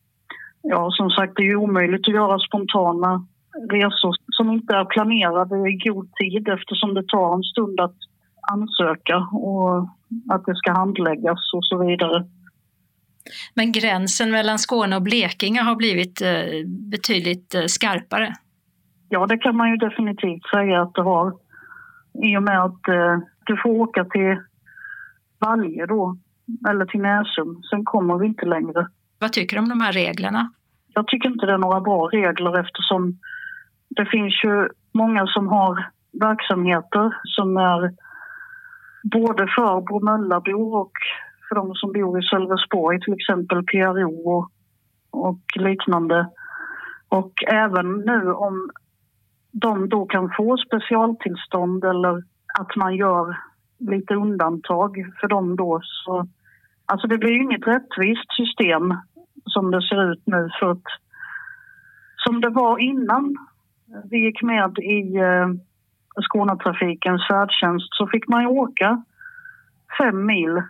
ja, 0.62 0.90
som 0.92 1.10
sagt, 1.10 1.34
det 1.36 1.42
är 1.44 1.54
ju 1.54 1.56
omöjligt 1.56 2.08
att 2.08 2.14
göra 2.14 2.40
spontana 2.40 3.26
resor 3.70 4.14
som 4.38 4.52
inte 4.52 4.76
är 4.76 4.86
planerade 4.86 5.56
i 5.70 5.90
god 5.90 6.08
tid 6.14 6.48
eftersom 6.48 6.94
det 6.94 7.08
tar 7.08 7.36
en 7.36 7.44
stund 7.44 7.80
att 7.80 7.98
ansöka 8.52 9.18
och 9.18 9.78
att 10.34 10.46
det 10.46 10.56
ska 10.56 10.72
handläggas 10.72 11.54
och 11.54 11.66
så 11.66 11.78
vidare. 11.86 12.26
Men 13.54 13.72
gränsen 13.72 14.32
mellan 14.32 14.60
Skåne 14.60 14.96
och 14.96 15.02
Blekinge 15.02 15.62
har 15.62 15.76
blivit 15.76 16.22
eh, 16.22 16.68
betydligt 16.68 17.56
eh, 17.56 17.66
skarpare? 17.66 18.34
Ja, 19.10 19.26
det 19.28 19.38
kan 19.38 19.56
man 19.56 19.70
ju 19.70 19.78
definitivt 19.78 20.46
säga 20.54 20.82
att 20.82 20.94
det 20.94 21.02
har. 21.02 21.34
I 22.24 22.38
och 22.38 22.44
med 22.44 22.64
att 22.64 22.88
eh, 22.88 23.18
du 23.46 23.58
får 23.64 23.70
åka 23.70 24.06
till 24.06 24.38
Valje 25.40 25.86
då, 25.86 26.18
eller 26.70 26.86
till 26.86 27.02
Näsum. 27.02 27.64
Sen 27.70 27.86
kommer 27.86 28.18
vi 28.18 28.26
inte 28.28 28.46
längre. 28.46 28.88
Vad 29.20 29.34
tycker 29.34 29.56
du 29.56 29.62
om 29.62 29.70
de 29.70 29.82
här 29.82 29.92
reglerna? 29.92 30.52
Jag 30.94 31.08
tycker 31.08 31.30
inte 31.30 31.46
det 31.46 31.54
är 31.54 31.58
några 31.58 31.82
bra 31.82 32.08
regler 32.08 32.60
eftersom 32.60 33.20
det 33.90 34.06
finns 34.06 34.44
ju 34.44 34.70
många 34.94 35.28
som 35.28 35.48
har 35.48 35.90
verksamheter 36.12 37.18
som 37.24 37.58
är 37.58 37.92
både 39.04 39.48
för 39.56 39.82
Bromöllabor 39.82 40.76
och 40.76 40.92
för 41.54 41.62
de 41.62 41.76
som 41.76 41.92
bor 41.94 42.20
i 42.20 42.24
Sölvesborg, 42.24 43.00
till 43.02 43.14
exempel 43.14 43.64
PRO 43.64 44.30
och, 44.30 44.50
och 45.12 45.40
liknande. 45.56 46.30
Och 47.10 47.34
även 47.48 47.98
nu 47.98 48.32
om 48.32 48.70
de 49.52 49.90
då 49.90 50.06
kan 50.06 50.32
få 50.38 50.58
specialtillstånd 50.58 51.84
eller 51.84 52.24
att 52.60 52.76
man 52.76 52.96
gör 52.96 53.38
lite 53.80 54.14
undantag 54.14 54.96
för 55.20 55.28
dem 55.28 55.56
då 55.56 55.80
så... 55.84 56.28
Alltså 56.86 57.08
det 57.08 57.18
blir 57.18 57.32
ju 57.32 57.44
inget 57.44 57.68
rättvist 57.68 58.30
system 58.38 58.98
som 59.46 59.72
det 59.72 59.82
ser 59.82 60.12
ut 60.12 60.24
nu 60.26 60.50
för 60.60 60.72
att 60.72 60.88
som 62.16 62.42
det 62.42 62.50
var 62.50 62.78
innan 62.80 63.36
vi 64.10 64.18
gick 64.26 64.42
med 64.42 64.80
i 64.80 65.18
eh, 65.18 65.48
Skånetrafikens 66.22 67.28
färdtjänst 67.28 67.88
så 67.92 68.08
fick 68.08 68.28
man 68.28 68.42
ju 68.42 68.48
åka 68.48 69.04
fem 70.00 70.26
mil 70.26 70.62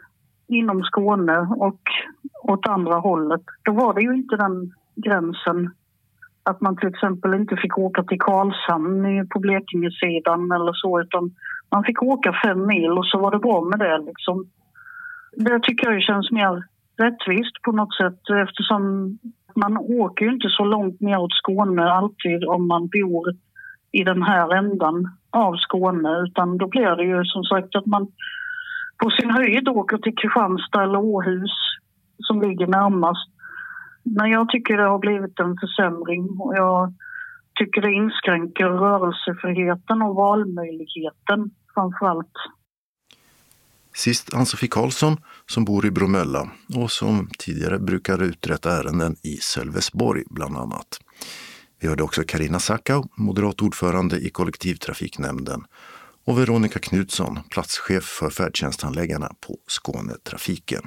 inom 0.55 0.83
Skåne 0.83 1.37
och 1.39 1.81
åt 2.43 2.67
andra 2.67 2.95
hållet. 2.95 3.41
Då 3.63 3.71
var 3.71 3.93
det 3.93 4.01
ju 4.01 4.13
inte 4.13 4.35
den 4.35 4.73
gränsen 4.95 5.71
att 6.43 6.61
man 6.61 6.77
till 6.77 6.89
exempel 6.89 7.33
inte 7.33 7.55
fick 7.55 7.77
åka 7.77 8.03
till 8.03 8.19
Karlshamn 8.19 9.27
på 9.29 9.39
Blekingesidan 9.39 10.51
eller 10.51 10.73
så 10.73 11.01
utan 11.01 11.31
man 11.71 11.83
fick 11.83 12.03
åka 12.03 12.33
fem 12.45 12.65
mil 12.65 12.91
och 12.91 13.05
så 13.05 13.19
var 13.19 13.31
det 13.31 13.39
bra 13.39 13.61
med 13.61 13.79
det 13.79 13.97
liksom. 13.97 14.45
Det 15.37 15.59
tycker 15.59 15.91
jag 15.91 16.01
känns 16.01 16.31
mer 16.31 16.63
rättvist 16.97 17.61
på 17.61 17.71
något 17.71 17.95
sätt 17.95 18.19
eftersom 18.47 18.83
man 19.55 19.77
åker 19.77 20.25
ju 20.25 20.31
inte 20.31 20.49
så 20.49 20.65
långt 20.65 21.01
neråt 21.01 21.33
Skåne 21.33 21.91
alltid 21.91 22.45
om 22.45 22.67
man 22.67 22.87
bor 22.87 23.33
i 23.91 24.03
den 24.03 24.23
här 24.23 24.55
ändan 24.55 25.17
av 25.31 25.55
Skåne 25.55 26.21
utan 26.27 26.57
då 26.57 26.67
blir 26.67 26.95
det 26.95 27.03
ju 27.03 27.25
som 27.25 27.43
sagt 27.43 27.75
att 27.75 27.85
man 27.85 28.07
på 28.97 29.09
sin 29.09 29.29
höjd 29.29 29.67
åker 29.67 29.97
till 29.97 30.15
Kristianstad 30.15 30.83
eller 30.83 30.99
Åhus 30.99 31.51
som 32.17 32.41
ligger 32.41 32.67
närmast. 32.67 33.29
Men 34.03 34.31
jag 34.31 34.49
tycker 34.49 34.77
det 34.77 34.89
har 34.89 34.99
blivit 34.99 35.39
en 35.39 35.57
försämring 35.57 36.29
och 36.39 36.55
jag 36.55 36.93
tycker 37.59 37.81
det 37.81 37.91
inskränker 37.91 38.65
rörelsefriheten 38.65 40.01
och 40.01 40.15
valmöjligheten 40.15 41.51
framför 41.73 42.05
allt. 42.05 42.33
Sist 43.95 44.33
Ann-Sofie 44.33 44.69
Karlsson 44.69 45.17
som 45.45 45.65
bor 45.65 45.85
i 45.85 45.91
Bromölla 45.91 46.47
och 46.75 46.91
som 46.91 47.29
tidigare 47.39 47.79
brukar 47.79 48.23
uträtta 48.23 48.79
ärenden 48.79 49.15
i 49.23 49.37
Sölvesborg 49.37 50.23
bland 50.29 50.57
annat. 50.57 50.99
Vi 51.79 51.87
hörde 51.87 52.03
också 52.03 52.23
Karina 52.27 52.59
Sackau, 52.59 53.03
moderat 53.17 53.61
ordförande 53.61 54.17
i 54.19 54.29
kollektivtrafiknämnden 54.29 55.61
och 56.25 56.39
Veronica 56.39 56.79
Knutsson, 56.79 57.39
platschef 57.49 58.03
för 58.03 58.29
färdtjänsthandläggarna 58.29 59.31
på 59.39 59.57
Skånetrafiken. 59.67 60.81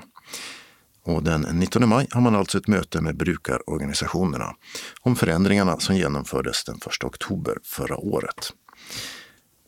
Och 1.03 1.23
den 1.23 1.41
19 1.41 1.89
maj 1.89 2.07
har 2.11 2.21
man 2.21 2.35
alltså 2.35 2.59
ett 2.59 2.69
möte 2.69 3.01
med 3.01 3.17
brukarorganisationerna 3.17 4.55
om 5.01 5.17
förändringarna 5.17 5.81
som 5.81 5.97
genomfördes 5.97 6.65
den 6.65 6.77
1 6.77 7.05
oktober 7.05 7.59
förra 7.65 7.97
året. 7.97 8.53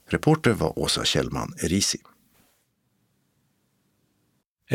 Reporter 0.08 0.52
var 0.52 0.78
Åsa 0.78 1.04
Kjellman 1.04 1.54
Erisi. 1.62 1.98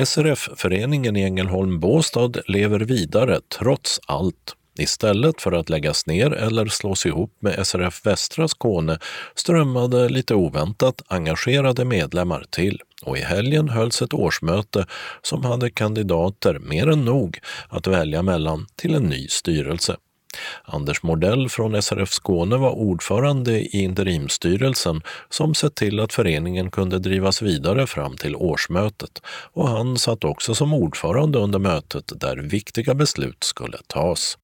SRF-föreningen 0.05 1.15
i 1.15 1.23
Ängelholm 1.23 1.79
Båstad 1.79 2.31
lever 2.47 2.79
vidare 2.79 3.41
trots 3.59 3.99
allt. 4.07 4.55
Istället 4.77 5.41
för 5.41 5.51
att 5.51 5.69
läggas 5.69 6.05
ner 6.05 6.31
eller 6.31 6.65
slås 6.65 7.05
ihop 7.05 7.37
med 7.39 7.67
SRF 7.67 8.05
Västra 8.05 8.47
Skåne 8.47 8.99
strömmade 9.35 10.09
lite 10.09 10.35
oväntat 10.35 11.01
engagerade 11.07 11.85
medlemmar 11.85 12.45
till 12.49 12.81
och 13.03 13.17
i 13.17 13.21
helgen 13.21 13.69
hölls 13.69 14.01
ett 14.01 14.13
årsmöte 14.13 14.85
som 15.21 15.45
hade 15.45 15.69
kandidater 15.69 16.59
mer 16.59 16.89
än 16.89 17.05
nog 17.05 17.39
att 17.69 17.87
välja 17.87 18.21
mellan 18.21 18.65
till 18.75 18.95
en 18.95 19.03
ny 19.03 19.27
styrelse. 19.27 19.95
Anders 20.63 21.03
Mordell 21.03 21.49
från 21.49 21.81
SRF 21.81 22.09
Skåne 22.09 22.57
var 22.57 22.71
ordförande 22.71 23.59
i 23.59 23.83
interimstyrelsen 23.83 25.01
som 25.29 25.55
sett 25.55 25.75
till 25.75 25.99
att 25.99 26.13
föreningen 26.13 26.71
kunde 26.71 26.99
drivas 26.99 27.41
vidare 27.41 27.87
fram 27.87 28.17
till 28.17 28.35
årsmötet 28.35 29.21
och 29.53 29.69
han 29.69 29.97
satt 29.97 30.23
också 30.23 30.55
som 30.55 30.73
ordförande 30.73 31.39
under 31.39 31.59
mötet 31.59 32.11
där 32.15 32.37
viktiga 32.37 32.93
beslut 32.93 33.43
skulle 33.43 33.77
tas 33.87 34.37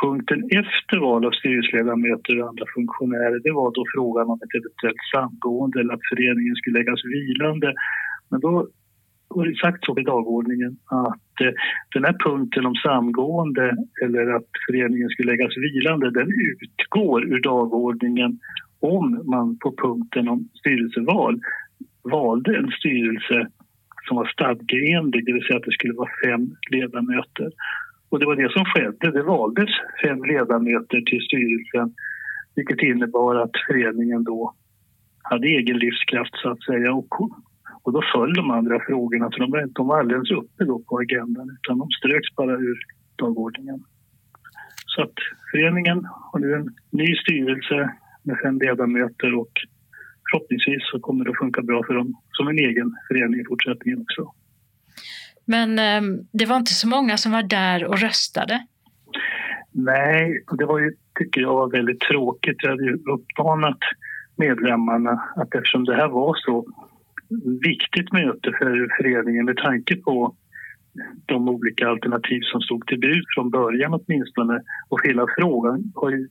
punkten 0.00 0.40
efter 0.60 0.96
val 0.96 1.26
av 1.26 1.30
styrelseledamöter 1.30 2.40
och 2.40 2.48
andra 2.48 2.66
funktionärer 2.74 3.38
det 3.46 3.52
var 3.52 3.70
då 3.74 3.84
frågan 3.94 4.26
om 4.32 4.38
ett 4.44 4.54
eventuellt 4.60 5.04
samgående 5.14 5.80
eller 5.80 5.94
att 5.94 6.08
föreningen 6.12 6.56
skulle 6.56 6.78
läggas 6.78 7.00
vilande. 7.04 7.74
Men 8.30 8.40
då 8.40 8.68
var 9.28 9.46
det 9.46 9.56
sagt 9.56 9.84
så 9.84 9.98
i 9.98 10.02
dagordningen 10.02 10.72
att 10.84 11.40
eh, 11.40 11.52
den 11.94 12.04
här 12.04 12.16
punkten 12.26 12.66
om 12.66 12.74
samgående 12.74 13.76
eller 14.04 14.34
att 14.36 14.50
föreningen 14.66 15.08
skulle 15.08 15.32
läggas 15.32 15.56
vilande 15.56 16.10
den 16.10 16.30
utgår 16.50 17.24
ur 17.24 17.40
dagordningen 17.40 18.38
om 18.80 19.22
man 19.24 19.58
på 19.58 19.74
punkten 19.82 20.28
om 20.28 20.48
styrelseval 20.60 21.40
valde 22.02 22.56
en 22.56 22.70
styrelse 22.70 23.48
som 24.08 24.16
var 24.16 24.26
stadgeenlig, 24.26 25.26
det 25.26 25.32
vill 25.32 25.46
säga 25.46 25.56
att 25.56 25.64
det 25.64 25.72
skulle 25.72 25.94
vara 25.94 26.10
fem 26.24 26.50
ledamöter. 26.70 27.50
Och 28.08 28.18
det 28.18 28.26
var 28.26 28.36
det 28.36 28.52
som 28.52 28.64
skedde. 28.64 29.10
Det 29.10 29.22
valdes 29.22 29.70
fem 30.02 30.24
ledamöter 30.24 31.00
till 31.00 31.20
styrelsen 31.26 31.94
vilket 32.56 32.82
innebar 32.82 33.34
att 33.36 33.50
föreningen 33.66 34.24
då 34.24 34.54
hade 35.22 35.46
egen 35.46 35.78
livskraft 35.78 36.34
så 36.42 36.50
att 36.50 36.62
säga. 36.62 36.92
Och, 36.92 37.20
och 37.82 37.92
då 37.92 38.02
föll 38.14 38.34
de 38.34 38.50
andra 38.50 38.80
frågorna, 38.86 39.30
för 39.32 39.40
de 39.40 39.50
var, 39.50 39.66
de 39.66 39.86
var 39.86 39.98
alldeles 40.00 40.30
uppe 40.30 40.64
då 40.64 40.78
på 40.78 40.98
agendan 40.98 41.56
utan 41.58 41.78
de 41.78 41.88
ströks 41.90 42.34
bara 42.36 42.52
ur 42.52 42.78
dagordningen. 43.16 43.84
Så 44.86 45.02
att 45.02 45.14
föreningen 45.50 46.06
har 46.32 46.40
nu 46.40 46.52
en 46.54 46.68
ny 46.90 47.16
styrelse 47.16 47.90
med 48.22 48.36
fem 48.42 48.58
ledamöter 48.58 49.34
och 49.34 49.52
förhoppningsvis 50.30 50.82
så 50.90 51.00
kommer 51.00 51.24
det 51.24 51.30
att 51.30 51.38
funka 51.38 51.62
bra 51.62 51.82
för 51.86 51.94
dem 51.94 52.14
som 52.32 52.48
en 52.48 52.58
egen 52.58 52.94
förening 53.08 53.40
i 53.40 53.44
fortsättningen 53.44 54.00
också. 54.00 54.32
Men 55.46 55.78
eh, 55.78 56.18
det 56.32 56.46
var 56.46 56.56
inte 56.56 56.72
så 56.72 56.88
många 56.88 57.16
som 57.16 57.32
var 57.32 57.42
där 57.42 57.84
och 57.84 57.98
röstade. 57.98 58.66
Nej, 59.72 60.44
det 60.58 60.64
var 60.64 60.78
ju, 60.78 60.92
tycker 61.18 61.40
jag 61.40 61.54
var 61.54 61.70
väldigt 61.70 62.00
tråkigt. 62.00 62.56
Jag 62.62 62.70
hade 62.70 62.84
ju 62.84 62.94
uppmanat 62.94 63.78
medlemmarna 64.36 65.22
att 65.36 65.54
eftersom 65.54 65.84
det 65.84 65.96
här 65.96 66.08
var 66.08 66.34
så 66.38 66.66
viktigt 67.62 68.12
möte 68.12 68.52
för 68.58 68.96
föreningen 68.96 69.44
med 69.44 69.56
tanke 69.56 69.96
på 69.96 70.36
de 71.26 71.48
olika 71.48 71.88
alternativ 71.88 72.40
som 72.42 72.60
stod 72.60 72.86
till 72.86 73.00
bud 73.00 73.24
från 73.34 73.50
början 73.50 73.94
åtminstone 73.94 74.62
och 74.88 75.00
hela 75.04 75.26
frågan 75.38 75.92
har 75.94 76.10
ju 76.10 76.28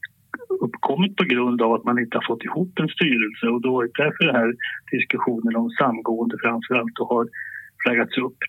uppkommit 0.59 1.15
på 1.15 1.23
grund 1.23 1.61
av 1.61 1.73
att 1.73 1.83
man 1.83 1.99
inte 1.99 2.17
har 2.17 2.25
fått 2.27 2.43
ihop 2.43 2.79
en 2.79 2.87
styrelse 2.87 3.47
och 3.47 3.61
då 3.61 3.81
är 3.81 3.85
det 3.85 4.03
därför 4.03 4.25
den 4.25 4.35
här 4.35 4.53
diskussionen 4.91 5.55
om 5.55 5.69
samgående 5.69 6.35
framför 6.43 6.75
allt 6.75 6.97
har 6.97 7.27
flaggats 7.85 8.17
upp. 8.17 8.39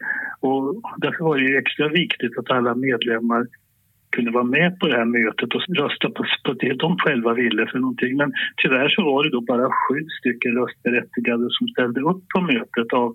Och 0.41 0.64
därför 0.97 1.24
var 1.24 1.37
det 1.39 1.59
extra 1.59 1.89
viktigt 1.89 2.39
att 2.39 2.51
alla 2.51 2.74
medlemmar 2.74 3.47
kunde 4.14 4.30
vara 4.30 4.45
med 4.59 4.78
på 4.78 4.87
det 4.89 4.97
här 5.01 5.11
mötet 5.18 5.55
och 5.55 5.62
rösta 5.82 6.07
på, 6.16 6.22
på 6.45 6.53
det 6.53 6.74
de 6.84 6.97
själva 6.99 7.34
ville 7.34 7.66
för 7.70 7.78
någonting. 7.78 8.16
Men 8.16 8.32
tyvärr 8.62 8.89
så 8.89 9.03
var 9.11 9.24
det 9.24 9.30
då 9.30 9.41
bara 9.41 9.66
sju 9.82 9.99
stycken 10.18 10.53
röstberättigade 10.61 11.47
som 11.51 11.68
ställde 11.68 12.01
upp 12.01 12.22
på 12.34 12.41
mötet 12.41 12.93
av 12.93 13.14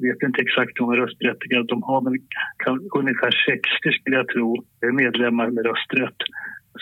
jag 0.00 0.08
vet 0.08 0.22
inte 0.22 0.42
exakt 0.42 0.72
hur 0.74 0.84
många 0.84 0.96
röstberättigade 0.96 1.66
de 1.66 1.82
har, 1.82 2.00
men 2.00 2.14
ungefär 3.00 3.32
60 3.46 3.92
skulle 3.92 4.16
jag 4.16 4.28
tro 4.28 4.48
eh, 4.82 4.92
medlemmar 4.92 5.50
med 5.50 5.66
rösträtt. 5.66 6.20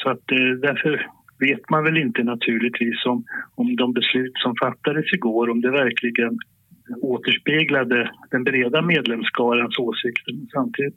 Så 0.01 0.11
att 0.11 0.27
eh, 0.33 0.53
därför 0.67 1.07
vet 1.39 1.71
man 1.71 1.85
väl 1.85 1.97
inte 1.97 2.23
naturligtvis 2.23 3.07
om, 3.07 3.25
om 3.55 3.77
de 3.77 3.93
beslut 3.93 4.33
som 4.35 4.55
fattades 4.63 5.13
igår, 5.13 5.51
om 5.51 5.61
det 5.61 5.71
verkligen 5.71 6.39
återspeglade 7.03 8.11
den 8.31 8.45
breda 8.45 8.83
medlemsskarans 8.83 9.79
åsikter. 9.79 10.33
Men 10.33 10.49
samtidigt 10.53 10.95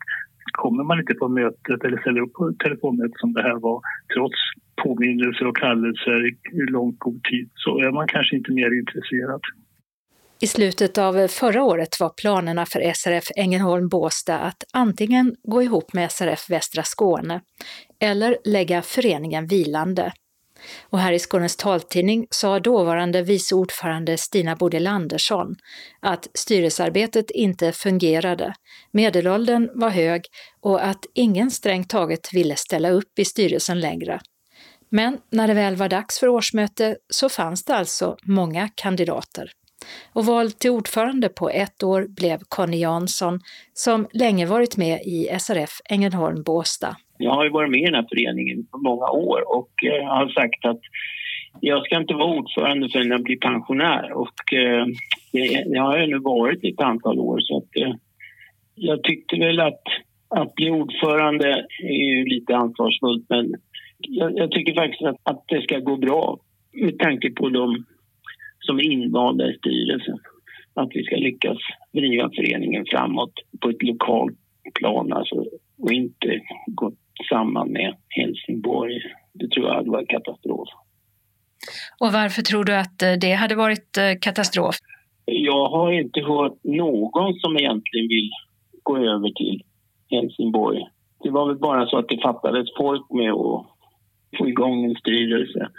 kommer 0.52 0.84
man 0.84 1.00
inte 1.00 1.14
på 1.14 1.28
mötet 1.28 1.84
eller 1.84 1.98
ställer 1.98 2.22
upp 2.22 2.34
på 2.34 2.54
telefonmötet 2.64 3.20
som 3.20 3.34
det 3.34 3.42
här 3.42 3.60
var 3.60 3.82
trots 4.14 4.40
påminnelser 4.84 5.48
och 5.48 5.58
kallelser 5.58 6.28
i 6.28 6.72
långt 6.72 7.00
god 7.00 7.24
tid 7.24 7.50
så 7.56 7.80
är 7.80 7.92
man 7.92 8.08
kanske 8.08 8.36
inte 8.36 8.52
mer 8.52 8.80
intresserad. 8.80 9.42
I 10.42 10.48
slutet 10.48 10.98
av 10.98 11.28
förra 11.28 11.64
året 11.64 12.00
var 12.00 12.10
planerna 12.10 12.66
för 12.66 12.94
SRF 12.94 13.24
Ängelholm 13.36 13.88
Båsta 13.88 14.40
att 14.40 14.64
antingen 14.74 15.36
gå 15.44 15.64
ihop 15.64 15.94
med 15.94 16.12
SRF 16.12 16.50
Västra 16.50 16.84
Skåne 16.84 17.42
eller 18.00 18.38
lägga 18.46 18.82
föreningen 18.82 19.48
vilande. 19.48 20.12
Och 20.90 21.00
här 21.00 21.14
i 21.14 21.20
Skånes 21.20 21.56
taltidning 21.56 22.28
sa 22.30 22.60
dåvarande 22.60 23.22
vice 23.22 23.56
ordförande 23.56 24.18
Stina 24.18 24.56
Bodil 24.56 24.88
Andersson 24.88 25.56
att 26.00 26.28
styrelsearbetet 26.34 27.32
inte 27.32 27.72
fungerade, 27.72 28.54
medelåldern 28.92 29.70
var 29.74 29.90
hög 29.90 30.22
och 30.62 30.86
att 30.86 31.06
ingen 31.14 31.52
strängt 31.52 31.90
taget 31.90 32.34
ville 32.34 32.56
ställa 32.56 32.90
upp 32.90 33.20
i 33.20 33.26
styrelsen 33.26 33.80
längre. 33.80 34.20
Men 34.90 35.18
när 35.32 35.48
det 35.48 35.54
väl 35.54 35.76
var 35.76 35.90
dags 35.90 36.20
för 36.20 36.28
årsmöte 36.28 36.98
så 37.10 37.30
fanns 37.30 37.64
det 37.64 37.76
alltså 37.76 38.18
många 38.24 38.70
kandidater. 38.76 39.52
Och 40.14 40.26
vald 40.26 40.60
till 40.60 40.72
ordförande 40.72 41.30
på 41.30 41.50
ett 41.50 41.84
år 41.84 42.08
blev 42.10 42.40
Conny 42.50 42.78
Jansson, 42.78 43.40
som 43.74 44.08
länge 44.14 44.46
varit 44.46 44.78
med 44.78 45.02
i 45.06 45.40
SRF 45.40 45.82
Ängelholm 45.86 46.44
Båstad. 46.44 46.96
Jag 47.22 47.32
har 47.32 47.44
ju 47.44 47.50
varit 47.50 47.72
med 47.72 47.82
i 47.82 47.86
den 47.86 47.96
här 47.96 48.08
föreningen 48.10 48.68
på 48.72 48.78
många 48.78 49.10
år 49.10 49.58
och 49.58 49.72
eh, 49.84 50.06
har 50.08 50.30
sagt 50.30 50.66
att 50.66 50.80
jag 51.62 51.86
ska 51.86 51.98
inte 51.98 52.14
vara 52.14 52.40
ordförande 52.40 52.90
förrän 52.90 53.12
jag 53.12 53.24
blir 53.24 53.38
pensionär. 53.38 54.12
Och 54.12 54.54
eh, 54.54 54.86
det, 55.32 55.64
det, 55.72 55.80
har 55.80 55.98
jag 55.98 56.10
nu 56.10 56.20
varit 56.20 56.64
i 56.64 56.70
ett 56.70 56.82
antal 56.82 57.20
år. 57.20 57.40
Så 57.40 57.58
att, 57.58 57.82
eh, 57.82 57.96
jag 58.76 59.04
tyckte 59.04 59.36
väl 59.36 59.60
att, 59.60 59.84
att 60.30 60.56
bli 60.56 60.70
ordförande 60.70 61.66
är 61.84 62.18
ju 62.18 62.26
lite 62.26 62.56
ansvarsfullt 62.56 63.26
men 63.30 63.54
jag, 63.98 64.38
jag 64.38 64.52
tycker 64.52 64.74
faktiskt 64.74 65.04
att, 65.04 65.18
att 65.24 65.44
det 65.48 65.62
ska 65.62 65.80
gå 65.80 65.98
bra 65.98 66.40
med 66.74 67.00
tanke 67.00 67.32
på 67.32 67.50
de 67.50 67.86
som 68.60 68.80
är 68.80 68.84
invalda 68.84 69.50
i 69.50 69.58
styrelsen. 69.58 70.20
Att 70.74 70.90
vi 70.94 71.04
ska 71.04 71.16
lyckas 71.16 71.58
driva 71.94 72.30
föreningen 72.36 72.86
framåt 72.86 73.34
på 73.62 73.70
ett 73.70 73.84
lokalt 73.84 74.38
plan 74.74 75.14
alltså, 75.14 75.36
och 75.78 75.92
inte 75.92 76.42
gå 76.68 76.92
samman 77.30 77.72
med 77.72 77.96
Helsingborg. 78.10 79.02
Det 79.34 79.52
tror 79.52 79.68
jag 79.68 79.76
hade 79.76 79.92
varit 79.92 80.10
katastrof. 80.10 80.70
Och 82.00 82.12
varför 82.14 82.42
tror 82.42 82.64
du 82.64 82.76
att 82.76 83.02
eh, 83.02 83.14
det 83.22 83.34
hade 83.34 83.56
varit 83.56 83.98
eh, 83.98 84.20
katastrof? 84.22 84.76
Jag 85.26 85.70
har 85.70 85.92
inte 85.92 86.22
hört 86.22 86.58
någon 86.64 87.34
som 87.34 87.58
egentligen 87.58 88.08
vill 88.08 88.32
gå 88.84 88.98
över 88.98 89.30
till 89.30 89.62
Helsingborg. 90.10 90.80
Det 91.24 91.30
var 91.30 91.48
väl 91.48 91.58
bara 91.58 91.86
så 91.88 91.98
att 91.98 92.10
det 92.10 92.22
fattades 92.22 92.68
folk 92.78 93.06
med 93.10 93.32
att 93.32 93.66
få 94.38 94.48
igång 94.48 94.86
en 94.86 94.96
styrelse. 94.96 95.70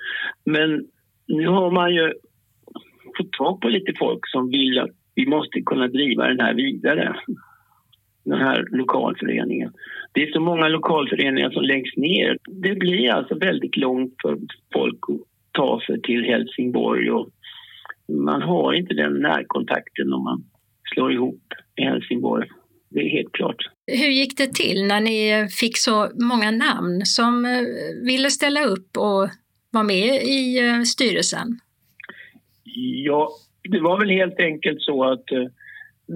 Men 0.45 0.87
nu 1.27 1.47
har 1.47 1.71
man 1.71 1.95
ju 1.95 2.13
fått 3.17 3.33
tag 3.33 3.61
på 3.61 3.69
lite 3.69 3.93
folk 3.99 4.29
som 4.29 4.51
vill 4.51 4.79
att 4.79 4.91
vi 5.15 5.27
måste 5.27 5.61
kunna 5.61 5.89
driva 5.89 6.29
den 6.29 6.41
här 6.41 6.55
vidare. 6.55 7.17
Den 8.31 8.41
här 8.41 8.67
lokalföreningen. 8.71 9.73
Det 10.13 10.23
är 10.23 10.33
så 10.33 10.41
många 10.41 10.69
lokalföreningar 10.69 11.51
som 11.51 11.63
läggs 11.63 11.97
ner. 11.97 12.39
Det 12.49 12.75
blir 12.75 13.11
alltså 13.11 13.35
väldigt 13.35 13.77
långt 13.77 14.15
för 14.23 14.39
folk 14.75 14.99
att 15.09 15.21
ta 15.53 15.81
sig 15.87 16.03
till 16.03 16.25
Helsingborg 16.25 17.11
och 17.11 17.29
man 18.09 18.43
har 18.43 18.73
inte 18.73 18.95
den 18.95 19.13
närkontakten 19.13 20.13
om 20.13 20.25
man 20.25 20.45
slår 20.95 21.13
ihop 21.13 21.43
i 21.77 21.83
Helsingborg. 21.83 22.49
Det 22.91 23.01
är 23.01 23.09
helt 23.09 23.33
klart. 23.33 23.57
Hur 23.87 24.09
gick 24.09 24.39
det 24.39 24.55
till 24.55 24.87
när 24.87 25.01
ni 25.01 25.49
fick 25.61 25.79
så 25.79 26.09
många 26.15 26.51
namn 26.51 27.01
som 27.05 27.45
eh, 27.45 27.63
ville 28.07 28.31
ställa 28.31 28.65
upp 28.65 28.97
och 28.97 29.29
vara 29.71 29.85
med 29.85 30.23
i 30.23 30.69
eh, 30.69 30.83
styrelsen? 30.83 31.49
Ja, 33.05 33.29
det 33.63 33.81
var 33.81 33.99
väl 33.99 34.11
helt 34.11 34.41
enkelt 34.41 34.83
så 34.83 35.05
att 35.05 35.33
eh, 35.33 35.47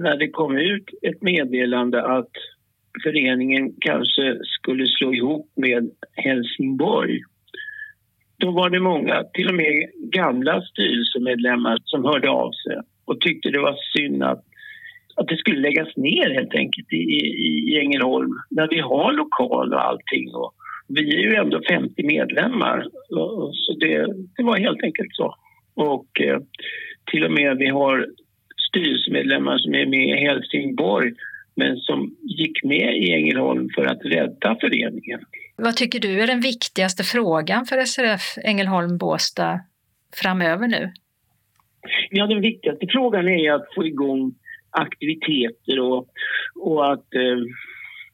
när 0.03 0.17
det 0.17 0.29
kom 0.29 0.57
ut 0.57 0.85
ett 1.01 1.21
meddelande 1.21 2.05
att 2.05 2.31
föreningen 3.03 3.73
kanske 3.79 4.39
skulle 4.43 4.87
slå 4.87 5.13
ihop 5.13 5.51
med 5.55 5.91
Helsingborg 6.13 7.19
då 8.37 8.51
var 8.51 8.69
det 8.69 8.79
många, 8.79 9.23
till 9.33 9.49
och 9.49 9.55
med 9.55 9.89
gamla 9.95 10.61
styrelsemedlemmar 10.61 11.77
som 11.83 12.05
hörde 12.05 12.29
av 12.29 12.51
sig 12.51 12.77
och 13.05 13.21
tyckte 13.21 13.49
det 13.49 13.59
var 13.59 13.75
synd 13.97 14.23
att, 14.23 14.43
att 15.15 15.27
det 15.27 15.37
skulle 15.37 15.59
läggas 15.59 15.97
ner 15.97 16.29
helt 16.29 16.55
enkelt 16.55 16.93
i, 16.93 17.03
i 17.71 17.79
Ängelholm 17.79 18.31
när 18.49 18.67
vi 18.67 18.79
har 18.79 19.13
lokal 19.13 19.73
och 19.73 19.85
allting. 19.85 20.33
Och 20.33 20.53
vi 20.87 21.15
är 21.15 21.21
ju 21.21 21.35
ändå 21.35 21.61
50 21.69 22.03
medlemmar, 22.03 22.87
så 23.53 23.73
det, 23.79 24.07
det 24.35 24.43
var 24.43 24.57
helt 24.57 24.83
enkelt 24.83 25.09
så. 25.11 25.35
Och 25.75 26.21
eh, 26.21 26.39
till 27.11 27.23
och 27.25 27.31
med 27.31 27.57
vi 27.57 27.67
har 27.67 28.07
styrelsemedlemmar 28.75 29.57
som 29.57 29.75
är 29.75 29.85
med 29.85 30.09
i 30.09 30.25
Helsingborg 30.25 31.13
men 31.55 31.77
som 31.77 32.15
gick 32.21 32.63
med 32.63 32.97
i 32.97 33.11
Ängelholm 33.11 33.69
för 33.75 33.85
att 33.85 34.05
rädda 34.05 34.57
föreningen. 34.61 35.19
Vad 35.55 35.75
tycker 35.75 35.99
du 35.99 36.21
är 36.21 36.27
den 36.27 36.41
viktigaste 36.41 37.03
frågan 37.03 37.65
för 37.65 37.85
SRF 37.85 38.37
Ängelholm 38.43 38.97
Båstad 38.97 39.59
framöver 40.21 40.67
nu? 40.67 40.93
Ja, 42.09 42.27
den 42.27 42.41
viktigaste 42.41 42.87
frågan 42.89 43.27
är 43.27 43.51
att 43.51 43.73
få 43.75 43.85
igång 43.85 44.33
aktiviteter 44.69 45.79
och, 45.79 46.07
och 46.55 46.93
att 46.93 47.13
eh, 47.15 47.37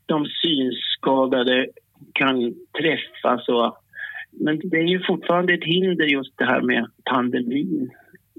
de 0.06 0.26
synskadade 0.26 1.68
kan 2.14 2.54
träffas. 2.82 3.48
Och, 3.48 3.78
men 4.32 4.60
det 4.64 4.78
är 4.78 4.88
ju 4.88 5.00
fortfarande 5.08 5.54
ett 5.54 5.64
hinder 5.64 6.06
just 6.06 6.38
det 6.38 6.46
här 6.46 6.62
med 6.62 6.88
pandemin 7.06 7.92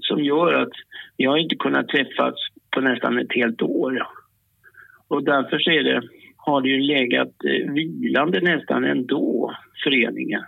som 0.03 0.23
gör 0.23 0.53
att 0.53 0.73
vi 1.17 1.25
har 1.25 1.37
inte 1.37 1.55
kunnat 1.55 1.87
träffas 1.87 2.35
på 2.75 2.81
nästan 2.81 3.19
ett 3.19 3.33
helt 3.33 3.61
år. 3.61 4.07
Och 5.07 5.23
därför 5.23 5.59
så 5.59 5.71
är 5.71 5.83
det, 5.83 6.01
har 6.37 6.61
det 6.61 6.69
ju 6.69 6.79
legat 6.79 7.33
eh, 7.45 7.71
vilande 7.73 8.41
nästan 8.41 8.83
ändå, 8.83 9.55
föreningen. 9.83 10.41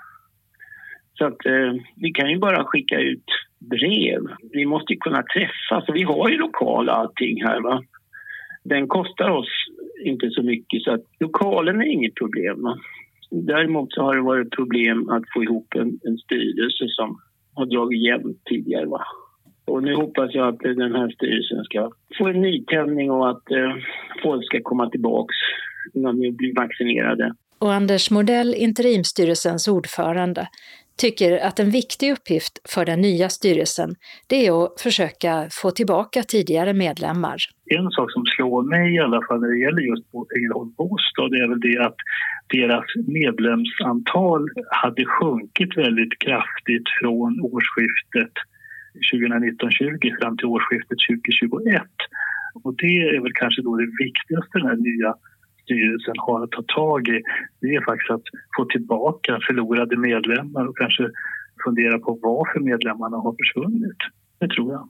Så 1.18 1.26
att 1.26 1.45
eh, 1.45 1.74
vi 1.95 2.12
kan 2.12 2.30
ju 2.30 2.38
bara 2.38 2.64
skicka 2.64 2.99
ut 2.99 3.26
brev. 3.60 4.22
Vi 4.51 4.66
måste 4.66 4.93
ju 4.93 4.99
kunna 4.99 5.24
träffas. 5.24 5.84
Vi 5.93 6.03
har 6.03 6.30
ju 6.30 6.38
lokal 6.38 6.89
allting 6.89 7.43
här. 7.43 7.62
Va? 7.62 7.84
Den 8.64 8.88
kostar 8.88 9.30
oss 9.30 9.49
inte 10.06 10.30
så 10.30 10.43
mycket 10.43 10.84
så 10.84 10.93
att 10.93 11.06
lokalen 11.20 11.82
är 11.82 11.86
inget 11.86 12.16
problem. 12.16 12.62
Va? 12.62 12.78
Däremot 13.32 13.93
så 13.93 14.01
har 14.01 14.16
det 14.16 14.22
varit 14.22 14.51
problem 14.51 15.10
att 15.10 15.24
få 15.34 15.43
ihop 15.43 15.68
en, 15.76 15.99
en 16.03 16.18
styrelse 16.18 16.86
som 16.88 17.20
har 17.53 17.66
dragit 17.66 18.01
jämnt 18.01 18.45
tidigare. 18.45 18.86
Va? 18.86 19.01
Och 19.66 19.84
nu 19.84 19.95
hoppas 19.95 20.34
jag 20.34 20.47
att 20.47 20.59
den 20.59 20.95
här 20.95 21.09
styrelsen 21.09 21.63
ska 21.63 21.91
få 22.18 22.28
en 22.28 22.41
nytändning 22.41 23.11
och 23.11 23.30
att 23.30 23.51
eh, 23.51 23.76
folk 24.24 24.45
ska 24.45 24.59
komma 24.63 24.89
tillbaks 24.89 25.36
när 25.93 26.13
de 26.13 26.32
blir 26.32 26.55
vaccinerade. 26.55 27.34
Och 27.59 27.74
Anders 27.74 28.11
Modell, 28.11 28.53
interimstyrelsens 28.53 29.68
ordförande, 29.68 30.47
tycker 30.97 31.38
att 31.47 31.59
en 31.59 31.70
viktig 31.70 32.11
uppgift 32.11 32.53
för 32.70 32.86
den 32.86 33.01
nya 33.01 33.30
styrelsen 33.30 33.95
det 34.28 34.47
är 34.47 34.63
att 34.63 34.82
försöka 34.82 35.47
få 35.51 35.72
tillbaka 35.72 36.24
tidigare 36.24 36.74
medlemmar. 36.74 37.38
En 37.66 37.89
sak 37.91 38.11
som 38.11 38.24
slår 38.26 38.63
mig 38.63 38.95
i 38.95 38.99
alla 38.99 39.22
fall 39.28 39.39
när 39.41 39.47
det 39.47 39.59
gäller 39.59 39.82
just 39.82 40.05
Ängelholm 40.38 40.72
Bostad 40.78 41.32
det 41.32 41.38
är 41.38 41.49
väl 41.49 41.59
det 41.59 41.86
att 41.88 41.99
deras 42.57 42.86
medlemsantal 43.07 44.49
hade 44.82 45.05
sjunkit 45.05 45.78
väldigt 45.78 46.20
kraftigt 46.20 46.88
från 47.01 47.32
årsskiftet 47.41 48.34
2019-20 49.14 50.22
fram 50.22 50.38
till 50.38 50.46
årsskiftet 50.56 50.98
2021. 51.10 51.84
Och 52.64 52.76
det 52.84 52.98
är 53.16 53.22
väl 53.22 53.34
kanske 53.34 53.62
då 53.62 53.76
det 53.76 53.89
viktigaste 54.06 54.54
den 54.60 54.68
här 54.68 54.82
nya 54.89 55.10
styrelsen 55.64 56.18
har 56.18 56.43
att 56.43 56.52
ta 56.52 56.64
tag 56.82 57.08
i. 57.08 57.22
Det 57.62 57.76
är 57.76 57.86
faktiskt 57.86 58.12
att 58.12 58.28
få 58.58 58.66
tillbaka 58.66 59.39
förlorade 59.48 59.98
medlemmar 59.98 60.68
och 60.68 60.78
kanske 60.78 61.04
fundera 61.64 62.00
på 62.00 62.20
varför 62.22 62.60
medlemmarna 62.60 63.18
har 63.18 63.36
försvunnit. 63.39 64.02
Det 64.39 64.48
tror 64.48 64.72
jag. 64.72 64.89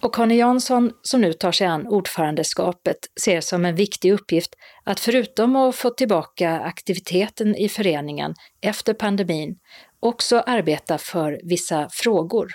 Och 0.00 0.12
Conny 0.12 0.36
Jansson, 0.36 0.90
som 1.02 1.20
nu 1.20 1.32
tar 1.32 1.52
sig 1.52 1.66
an 1.66 1.86
ordförandeskapet, 1.86 2.96
ser 3.20 3.40
som 3.40 3.64
en 3.64 3.74
viktig 3.74 4.12
uppgift 4.12 4.50
att 4.84 5.00
förutom 5.00 5.56
att 5.56 5.76
få 5.76 5.90
tillbaka 5.90 6.60
aktiviteten 6.60 7.54
i 7.54 7.68
föreningen 7.68 8.34
efter 8.60 8.94
pandemin, 8.94 9.58
också 10.00 10.38
arbeta 10.38 10.98
för 10.98 11.40
vissa 11.44 11.88
frågor 11.92 12.48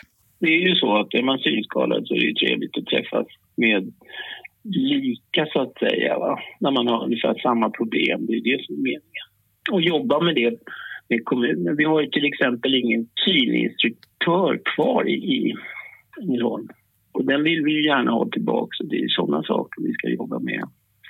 det 0.44 0.56
är 0.56 0.68
ju 0.70 0.76
så 0.76 0.98
att 0.98 1.14
är 1.14 1.24
man 1.24 1.40
synskadad 1.40 2.08
så 2.08 2.14
är 2.14 2.28
det 2.28 2.46
trevligt 2.46 2.78
att 2.78 2.86
träffas 2.86 3.28
med 3.56 3.94
lika 4.64 5.46
så 5.54 5.62
att 5.62 5.78
säga, 5.78 6.20
va? 6.20 6.40
när 6.60 6.72
man 6.72 6.88
har 6.88 7.06
ungefär 7.06 7.36
samma 7.44 7.70
problem. 7.70 8.26
Det 8.26 8.34
är 8.34 8.42
det 8.42 8.66
som 8.66 8.76
är 8.76 8.80
meningen. 8.80 9.28
Och 9.72 9.82
jobba 9.82 10.20
med 10.20 10.36
det 10.36 10.60
med 11.10 11.26
kommunen. 11.26 11.76
Vi 11.76 11.84
har 11.84 12.02
ju 12.02 12.08
till 12.08 12.26
exempel 12.26 12.76
ingen 12.76 13.08
syninstruktör 13.26 14.62
kvar 14.76 15.10
i, 15.10 15.14
i 15.14 15.54
Ängelholm. 16.22 16.68
Och 17.12 17.26
den 17.26 17.44
vill 17.44 17.64
vi 17.64 17.72
ju 17.72 17.86
gärna 17.86 18.12
ha 18.12 18.30
tillbaka. 18.30 18.70
Så 18.72 18.84
det 18.84 18.98
är 18.98 19.08
sådana 19.08 19.44
saker 19.44 19.82
vi 19.82 19.94
ska 19.94 20.10
jobba 20.10 20.40
med. 20.40 20.64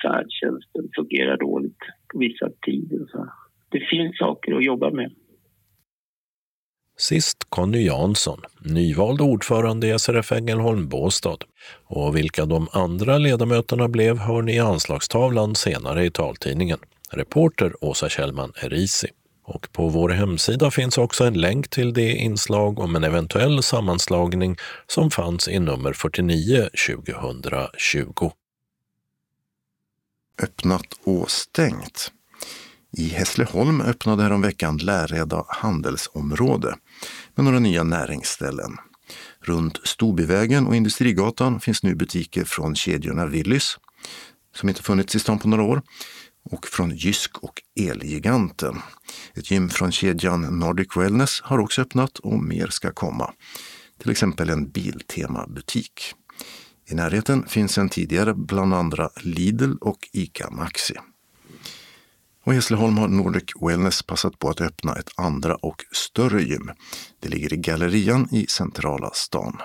Färdtjänsten 0.04 0.90
fungerar 0.96 1.38
dåligt 1.38 1.80
på 2.14 2.20
vissa 2.20 2.50
tider. 2.66 3.06
Så. 3.12 3.30
Det 3.70 3.80
finns 3.80 4.18
saker 4.18 4.56
att 4.56 4.66
jobba 4.66 4.92
med. 4.92 5.12
Sist 6.98 7.38
Conny 7.50 7.86
Jansson, 7.86 8.42
nyvald 8.60 9.22
ordförande 9.22 9.88
i 9.88 10.00
SRF 10.00 10.32
Ängelholm 10.32 10.88
Båstad. 10.88 11.38
Och 11.86 12.18
vilka 12.18 12.46
de 12.46 12.68
andra 12.72 13.18
ledamöterna 13.18 13.88
blev 13.88 14.18
hör 14.18 14.42
ni 14.42 14.56
i 14.56 14.60
anslagstavlan 14.60 15.56
senare 15.56 16.06
i 16.06 16.12
taltidningen. 16.12 16.80
Reporter 17.12 17.74
Åsa 17.82 18.10
Kjellman 18.10 18.54
Erisi. 18.56 19.08
Och 19.46 19.72
på 19.72 19.90
vår 19.90 20.10
hemsida 20.10 20.72
finns 20.72 20.98
också 20.98 21.24
en 21.24 21.34
länk 21.34 21.70
till 21.70 21.94
det 21.94 22.12
inslag 22.12 22.80
om 22.80 22.96
en 22.96 23.04
eventuell 23.04 23.64
sammanslagning 23.64 24.58
som 24.88 25.12
fanns 25.12 25.48
i 25.48 25.60
nummer 25.60 25.94
49 25.94 26.70
2020. 26.88 28.32
Öppnat 30.44 30.88
och 31.04 31.32
stängt. 31.32 32.12
I 32.98 33.08
Hässleholm 33.08 33.82
öppnade 33.82 34.24
häromveckan 34.24 34.78
Läreda 34.78 35.46
handelsområde 35.48 36.76
med 37.36 37.46
några 37.46 37.60
nya 37.60 37.84
näringsställen. 37.84 38.78
Runt 39.42 39.80
Storbyvägen 39.84 40.68
och 40.68 40.76
Industrigatan 40.76 41.60
finns 41.60 41.84
nu 41.84 41.96
butiker 41.96 42.44
från 42.44 42.76
kedjorna 42.76 43.26
Willys, 43.26 43.78
som 44.56 44.70
inte 44.70 44.84
funnits 44.84 45.16
i 45.16 45.20
stan 45.20 45.40
på 45.40 45.48
några 45.48 45.64
år, 45.64 45.82
och 46.52 46.68
från 46.68 46.96
Jysk 46.96 47.38
och 47.38 47.62
Elgiganten. 47.80 48.82
Ett 49.36 49.52
gym 49.52 49.70
från 49.70 49.92
kedjan 49.92 50.60
Nordic 50.60 50.98
Wellness 50.98 51.42
har 51.42 51.60
också 51.60 51.82
öppnat 51.82 52.20
och 52.20 52.44
mer 52.44 52.68
ska 52.68 52.92
komma. 52.92 53.34
Till 54.02 54.12
exempel 54.12 54.50
en 54.50 54.72
Biltema-butik. 54.72 56.14
I 56.90 56.96
närheten 56.96 57.46
finns 57.48 57.78
en 57.78 57.90
tidigare 57.90 58.34
bland 58.34 58.74
andra 58.74 59.10
Lidl 59.22 59.74
och 59.82 60.10
ICA 60.12 60.50
Maxi. 60.50 60.96
Och 62.44 62.54
i 62.54 62.56
Hässleholm 62.56 62.98
har 62.98 63.08
Nordic 63.08 63.44
Wellness 63.62 64.04
passat 64.04 64.40
på 64.40 64.50
att 64.50 64.62
öppna 64.62 64.96
ett 64.96 65.10
andra 65.16 65.56
och 65.56 65.86
större 65.92 66.44
gym. 66.44 66.72
Det 67.20 67.30
ligger 67.30 67.54
i 67.54 67.58
Gallerian 67.58 68.28
i 68.32 68.48
centrala 68.48 69.12
stan. 69.14 69.62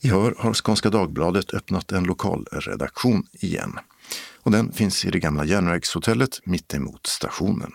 I 0.00 0.08
Hör 0.08 0.34
har 0.38 0.54
Skånska 0.54 0.90
Dagbladet 0.90 1.54
öppnat 1.54 1.92
en 1.92 2.04
lokalredaktion 2.04 3.26
igen. 3.32 3.78
Och 4.42 4.50
den 4.50 4.72
finns 4.72 5.04
i 5.04 5.10
det 5.10 5.18
gamla 5.18 5.44
järnvägshotellet 5.44 6.40
mittemot 6.44 7.06
stationen. 7.06 7.72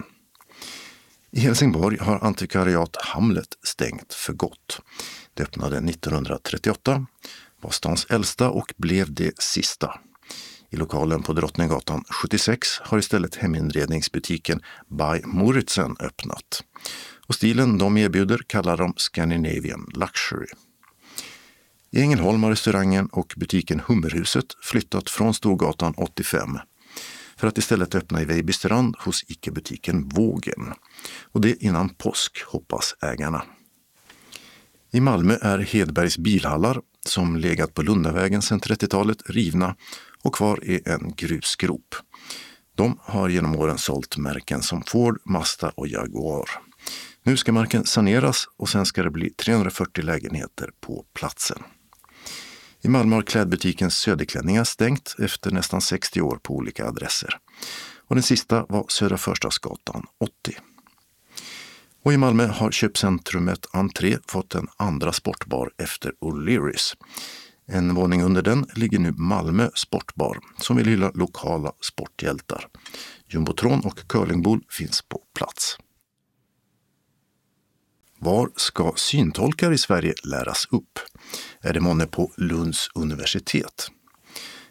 I 1.32 1.39
Helsingborg 1.39 1.97
har 1.97 2.20
antikvariat 2.20 2.95
Hamlet 3.02 3.58
stängt 3.64 4.14
för 4.14 4.34
gott. 4.34 4.80
Det 5.34 5.43
öppnade 5.43 5.78
1938, 5.78 7.06
var 7.62 7.72
stans 7.72 8.06
äldsta 8.10 8.49
och 8.49 8.74
blev 8.78 9.14
det 9.14 9.41
sista. 9.41 9.99
I 10.74 10.78
lokalen 10.78 11.24
på 11.24 11.34
Drottninggatan 11.34 12.04
76 12.10 12.68
har 12.80 12.98
istället 12.98 13.36
heminredningsbutiken 13.36 14.62
By 14.88 15.22
Moritzen 15.26 15.96
öppnat. 16.00 16.64
Och 17.28 17.36
stilen 17.36 17.78
de 17.78 17.98
erbjuder 17.98 18.38
kallar 18.48 18.78
de 18.78 18.94
Scandinavian 18.98 19.92
Luxury. 19.96 20.48
I 21.92 22.02
Ängelholm 22.02 22.44
har 22.44 22.50
restaurangen 22.50 23.06
och 23.06 23.34
butiken 23.38 23.82
Hummerhuset 23.86 24.46
flyttat 24.62 25.10
från 25.10 25.34
Storgatan 25.34 25.94
85 25.98 26.58
för 27.38 27.48
att 27.48 27.58
istället 27.58 27.96
öppna 27.96 28.22
i 28.22 28.26
Vejbystrand 28.26 28.96
hos 29.00 29.24
ICA-butiken 29.28 30.10
Vågen. 30.10 30.74
Och 31.32 31.42
det 31.42 31.64
innan 31.64 31.90
påsk, 31.90 32.44
hoppas 32.48 32.96
ägarna. 33.02 33.44
I 34.92 35.00
Malmö 35.00 35.38
är 35.42 35.60
Hedbergs 35.60 36.18
bilhallar, 36.18 36.82
som 37.06 37.38
legat 37.38 37.74
på 37.74 37.82
Lundavägen 37.82 38.42
sedan 38.42 38.60
30-talet, 38.60 39.30
rivna 39.30 39.76
och 40.24 40.36
kvar 40.36 40.60
är 40.64 40.90
en 40.90 41.14
grusgrop. 41.18 41.96
De 42.76 43.00
har 43.02 43.30
genom 43.30 43.56
åren 43.56 43.78
sålt 43.78 44.18
märken 44.18 44.62
som 44.62 44.84
Ford, 44.84 45.22
Mazda 45.26 45.72
och 45.76 45.88
Jaguar. 45.88 46.50
Nu 47.24 47.38
ska 47.38 47.52
marken 47.52 47.86
saneras 47.86 48.48
och 48.58 48.70
sen 48.70 48.86
ska 48.86 49.04
det 49.04 49.12
bli 49.12 49.30
340 49.30 50.04
lägenheter 50.04 50.70
på 50.82 51.06
platsen. 51.14 51.64
I 52.82 52.88
Malmö 52.88 53.16
har 53.16 53.24
klädbutiken 53.24 53.92
Söderklänningar 53.92 54.64
stängt 54.64 55.16
efter 55.20 55.52
nästan 55.52 55.82
60 55.82 56.22
år 56.22 56.40
på 56.44 56.56
olika 56.56 56.88
adresser. 56.88 57.38
Och 58.08 58.16
den 58.16 58.24
sista 58.24 58.66
var 58.70 58.86
Södra 58.90 59.18
Förstadsgatan 59.18 60.06
80. 60.20 60.58
Och 62.04 62.14
i 62.14 62.18
Malmö 62.18 62.48
har 62.48 62.72
köpcentrumet 62.72 63.66
Entré 63.74 64.18
fått 64.28 64.56
en 64.56 64.68
andra 64.78 65.14
sportbar 65.14 65.72
efter 65.78 66.12
O'Learys. 66.22 66.96
En 67.74 67.96
våning 67.96 68.24
under 68.24 68.42
den 68.42 68.66
ligger 68.76 69.00
nu 69.00 69.12
Malmö 69.12 69.70
Sportbar 69.74 70.40
som 70.58 70.78
vill 70.78 70.86
hylla 70.88 71.12
lokala 71.14 71.72
sporthjältar. 71.82 72.68
Jumbotron 73.30 73.80
och 73.80 74.08
curlingbol 74.08 74.64
finns 74.70 75.02
på 75.02 75.22
plats. 75.36 75.78
Var 78.20 78.50
ska 78.56 78.94
syntolkar 78.96 79.72
i 79.72 79.78
Sverige 79.78 80.14
läras 80.24 80.68
upp? 80.72 81.00
Är 81.62 81.74
det 81.74 81.80
månne 81.80 82.06
på 82.06 82.32
Lunds 82.38 82.90
universitet? 82.96 83.88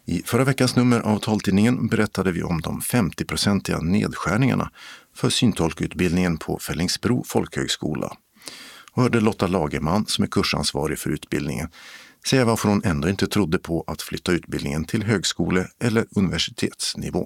I 0.04 0.22
förra 0.22 0.44
veckans 0.44 0.76
nummer 0.76 1.00
av 1.00 1.18
taltidningen 1.18 1.88
berättade 1.88 2.32
vi 2.32 2.42
om 2.42 2.60
de 2.60 2.80
50-procentiga 2.80 3.80
nedskärningarna 3.80 4.70
för 5.14 5.30
syntolkutbildningen 5.30 6.36
på 6.36 6.58
Fällingsbro 6.58 7.24
folkhögskola 7.26 8.16
och 8.92 9.02
hörde 9.02 9.20
Lotta 9.20 9.46
Lagerman, 9.46 10.06
som 10.06 10.24
är 10.24 10.28
kursansvarig 10.28 10.98
för 10.98 11.10
utbildningen, 11.10 11.68
säga 12.28 12.44
varför 12.44 12.68
hon 12.68 12.82
ändå 12.84 13.08
inte 13.08 13.26
trodde 13.26 13.58
på 13.58 13.84
att 13.86 14.02
flytta 14.02 14.32
utbildningen 14.32 14.84
till 14.84 15.02
högskole 15.02 15.60
eller 15.86 16.04
universitetsnivå. 16.16 17.24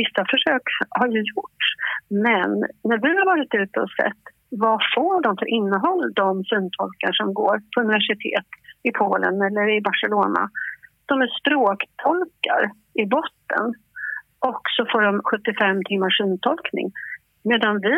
Vissa 0.00 0.22
försök 0.32 0.62
har 0.90 1.08
ju 1.08 1.20
gjorts, 1.32 1.66
men 2.08 2.50
när 2.88 2.98
vi 3.04 3.10
har 3.18 3.26
varit 3.34 3.54
ute 3.54 3.80
och 3.80 3.90
sett 4.00 4.22
vad 4.50 4.80
får 4.94 5.22
de 5.22 5.36
för 5.36 5.48
innehåll, 5.58 6.12
de 6.12 6.44
syntolkar 6.44 7.12
som 7.12 7.34
går 7.34 7.56
på 7.72 7.80
universitet 7.80 8.48
i 8.82 8.90
Polen 8.90 9.34
eller 9.42 9.76
i 9.76 9.80
Barcelona. 9.80 10.50
De 11.06 11.14
är 11.20 11.30
språktolkar 11.40 12.62
i 13.02 13.04
botten 13.06 13.64
och 14.50 14.62
så 14.76 14.82
får 14.92 15.02
de 15.02 15.22
75 15.24 15.84
timmars 15.84 16.16
syntolkning. 16.16 16.92
Medan 17.44 17.80
vi 17.80 17.96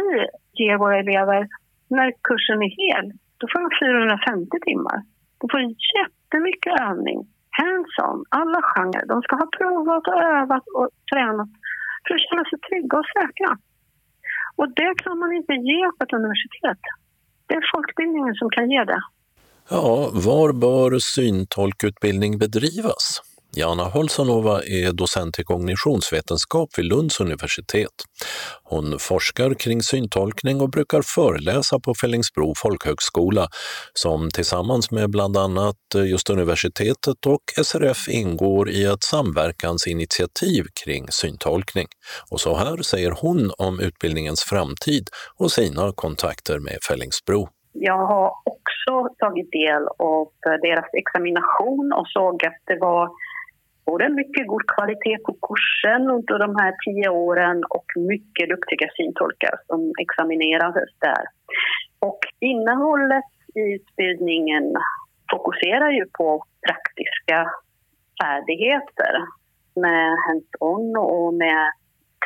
ger 0.61 0.77
våra 0.79 0.99
elever, 0.99 1.49
när 1.89 2.13
kursen 2.29 2.63
är 2.67 2.73
hel, 2.83 3.07
då 3.39 3.45
får 3.51 3.61
de 3.65 3.71
450 3.85 4.51
timmar. 4.67 4.99
De 5.39 5.45
får 5.51 5.61
jättemycket 5.99 6.73
övning, 6.89 7.19
hands-on, 7.61 8.19
alla 8.41 8.61
genrer. 8.71 9.07
De 9.13 9.23
ska 9.23 9.33
ha 9.43 9.49
provat 9.59 10.05
och 10.11 10.21
övat 10.39 10.65
och 10.79 10.89
tränat 11.11 11.51
för 12.05 12.15
att 12.15 12.25
känna 12.27 12.45
sig 12.51 12.59
trygga 12.69 12.95
och 13.03 13.11
säkra. 13.19 13.51
Och 14.57 14.69
det 14.81 14.93
kan 15.03 15.19
man 15.19 15.33
inte 15.39 15.55
ge 15.71 15.83
på 15.97 16.01
ett 16.05 16.13
universitet. 16.21 16.83
Det 17.47 17.55
är 17.55 17.65
folkbildningen 17.75 18.35
som 18.35 18.49
kan 18.51 18.71
ge 18.71 18.85
det. 18.85 19.03
Ja, 19.71 20.11
var 20.29 20.53
bör 20.53 20.99
syntolkutbildning 20.99 22.39
bedrivas? 22.39 23.21
Jana 23.57 23.85
Holsanova 23.85 24.63
är 24.63 24.93
docent 24.93 25.39
i 25.39 25.45
kognitionsvetenskap 25.45 26.69
vid 26.79 26.85
Lunds 26.85 27.21
universitet. 27.21 27.91
Hon 28.63 28.99
forskar 28.99 29.55
kring 29.55 29.83
syntolkning 29.83 30.61
och 30.61 30.71
brukar 30.71 31.03
föreläsa 31.03 31.81
på 31.81 31.95
Fällingsbro 31.95 32.53
folkhögskola 32.57 33.49
som 33.93 34.31
tillsammans 34.31 34.91
med 34.91 35.11
bland 35.11 35.37
annat 35.37 35.77
just 35.95 36.31
universitetet 36.31 37.27
och 37.27 37.65
SRF 37.65 38.09
ingår 38.09 38.71
i 38.71 38.85
ett 38.85 39.03
samverkansinitiativ 39.03 40.65
kring 40.85 41.07
syntolkning. 41.09 41.87
Och 42.31 42.41
så 42.41 42.55
här 42.55 42.83
säger 42.83 43.11
hon 43.11 43.51
om 43.59 43.81
utbildningens 43.81 44.43
framtid 44.43 45.09
och 45.39 45.51
sina 45.53 45.93
kontakter 45.93 46.59
med 46.59 46.79
Fällingsbro. 46.89 47.49
Jag 47.73 48.07
har 48.07 48.33
också 48.45 49.15
tagit 49.19 49.51
del 49.51 49.83
av 49.99 50.29
deras 50.63 50.89
examination 50.93 51.93
och 51.99 52.09
såg 52.09 52.45
att 52.47 52.61
det 52.67 52.79
var 52.81 53.11
både 53.87 54.09
mycket 54.09 54.47
god 54.47 54.67
kvalitet 54.75 55.19
på 55.27 55.33
kursen 55.49 56.03
under 56.17 56.39
de 56.39 56.51
här 56.61 56.75
tio 56.85 57.09
åren 57.09 57.65
och 57.77 57.89
mycket 57.97 58.49
duktiga 58.49 58.89
syntolkar 58.97 59.55
som 59.67 59.93
examinerades 60.05 60.91
där. 60.99 61.25
Och 62.09 62.21
innehållet 62.41 63.31
i 63.55 63.61
utbildningen 63.75 64.65
fokuserar 65.31 65.91
ju 65.91 66.05
på 66.19 66.45
praktiska 66.67 67.39
färdigheter 68.23 69.15
med 69.75 70.17
hands-on 70.27 70.97
och 70.97 71.35
med 71.35 71.73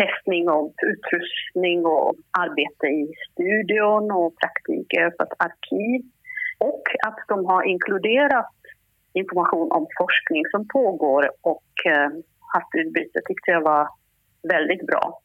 testning 0.01 0.49
av 0.49 0.73
utrustning 0.93 1.87
och 1.87 2.15
arbete 2.39 2.87
i 2.87 3.13
studion 3.31 4.11
och 4.11 4.35
praktik 4.43 4.89
på 5.17 5.23
ett 5.23 5.37
arkiv. 5.39 6.01
Och 6.59 6.83
att 7.07 7.19
de 7.29 7.47
har 7.47 7.63
inkluderat 7.63 8.53
information 9.13 9.73
om 9.73 9.87
forskning 9.99 10.43
som 10.51 10.69
pågår 10.69 11.31
och 11.43 11.71
eh, 11.87 12.11
haft 12.55 12.75
utbyte 12.75 13.21
tyckte 13.29 13.51
jag 13.51 13.63
var 13.63 13.89
väldigt 14.49 14.87
bra. 14.87 15.21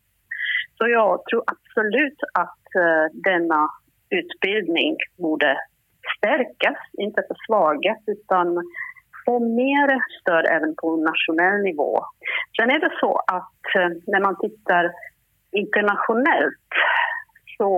Så 0.78 0.88
jag 0.88 1.26
tror 1.26 1.44
absolut 1.54 2.20
att 2.34 2.66
eh, 2.76 3.06
denna 3.14 3.70
utbildning 4.10 4.98
borde 5.18 5.58
stärkas, 6.18 6.80
inte 6.94 7.22
försvagas 7.32 7.98
utan 8.08 8.48
få 9.26 9.40
mer 9.40 9.88
stöd 10.20 10.46
även 10.46 10.76
på 10.76 10.96
nationell 10.96 11.62
nivå. 11.62 12.00
Sen 12.58 12.70
är 12.72 12.80
det 12.80 12.94
så 13.00 13.22
att 13.28 13.76
eh, 13.76 13.90
när 14.08 14.22
man 14.22 14.40
tittar 14.40 14.92
internationellt 15.52 16.70
så 17.58 17.72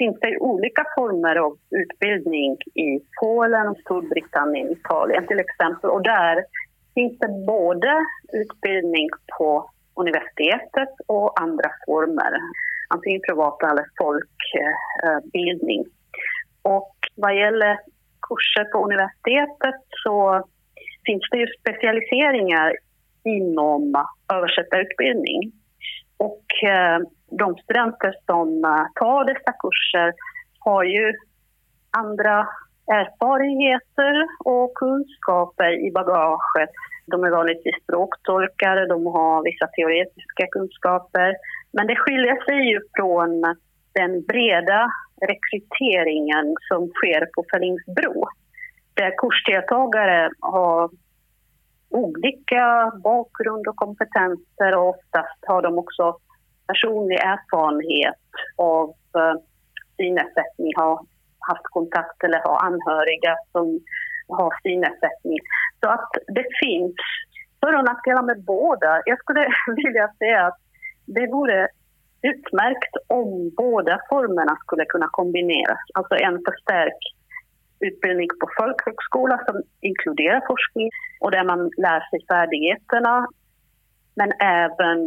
finns 0.00 0.20
det 0.20 0.38
olika 0.38 0.84
former 0.96 1.36
av 1.36 1.52
utbildning 1.82 2.50
i 2.86 2.88
Polen, 3.20 3.74
Storbritannien, 3.74 4.72
Italien 4.78 5.26
till 5.26 5.40
exempel. 5.40 5.90
Och 5.90 6.02
där 6.02 6.36
finns 6.94 7.18
det 7.18 7.32
både 7.46 7.92
utbildning 8.32 9.08
på 9.38 9.70
universitetet 9.94 10.92
och 11.06 11.40
andra 11.40 11.70
former, 11.86 12.32
antingen 12.88 13.20
privata 13.28 13.70
eller 13.70 13.86
folkbildning. 14.00 15.84
Och 16.62 16.94
vad 17.14 17.36
gäller 17.36 17.78
kurser 18.28 18.64
på 18.72 18.84
universitetet 18.84 19.80
så 20.04 20.44
finns 21.06 21.24
det 21.30 21.38
ju 21.38 21.46
specialiseringar 21.60 22.76
inom 23.24 24.04
översättarutbildning. 24.32 25.52
Och 26.16 26.46
eh, 26.62 26.98
de 27.30 27.56
studenter 27.56 28.14
som 28.26 28.64
eh, 28.64 28.86
tar 28.94 29.24
dessa 29.24 29.52
kurser 29.52 30.12
har 30.58 30.84
ju 30.84 31.12
andra 31.90 32.48
erfarenheter 32.86 34.14
och 34.44 34.74
kunskaper 34.74 35.86
i 35.86 35.90
bagaget. 35.90 36.70
De 37.06 37.24
är 37.24 37.30
vanligtvis 37.30 37.82
språktolkare, 37.82 38.86
de 38.86 39.06
har 39.06 39.42
vissa 39.44 39.66
teoretiska 39.66 40.46
kunskaper. 40.50 41.36
Men 41.72 41.86
det 41.86 41.96
skiljer 41.96 42.44
sig 42.44 42.70
ju 42.70 42.80
från 42.96 43.30
den 43.92 44.22
breda 44.22 44.90
rekryteringen 45.30 46.56
som 46.68 46.88
sker 46.88 47.26
på 47.34 47.44
Fällingsbro. 47.52 48.24
Där 48.94 49.12
kursdeltagare 49.18 50.30
har 50.40 50.90
olika 51.90 52.92
bakgrund 53.04 53.68
och 53.68 53.76
kompetenser 53.76 54.74
och 54.76 54.88
oftast 54.88 55.38
har 55.46 55.62
de 55.62 55.78
också 55.78 56.16
personlig 56.70 57.18
erfarenhet 57.34 58.22
av 58.56 58.84
eh, 59.18 59.36
synnedsättning, 59.96 60.70
har 60.76 60.94
haft 61.50 61.66
kontakt 61.76 62.24
eller 62.24 62.40
har 62.48 62.58
anhöriga 62.68 63.32
som 63.52 63.66
har 64.38 64.50
synnedsättning. 64.62 65.38
Så 65.80 65.88
att 65.96 66.10
det 66.36 66.46
finns 66.62 66.94
för 67.60 67.72
och 67.78 67.84
nackdelar 67.84 68.22
med 68.22 68.44
båda. 68.44 69.02
Jag 69.04 69.18
skulle 69.18 69.44
vilja 69.84 70.08
säga 70.18 70.46
att 70.46 70.58
det 71.06 71.26
vore 71.26 71.68
utmärkt 72.22 72.94
om 73.06 73.50
båda 73.56 74.00
formerna 74.08 74.56
skulle 74.64 74.84
kunna 74.84 75.08
kombineras. 75.18 75.78
Alltså 75.94 76.14
en 76.14 76.36
förstärkt 76.48 77.04
utbildning 77.80 78.28
på 78.40 78.46
folkhögskola 78.58 79.36
som 79.46 79.62
inkluderar 79.80 80.42
forskning 80.46 80.90
och 81.20 81.30
där 81.30 81.44
man 81.44 81.60
lär 81.84 82.00
sig 82.10 82.20
färdigheterna 82.32 83.26
men 84.14 84.32
även 84.40 84.98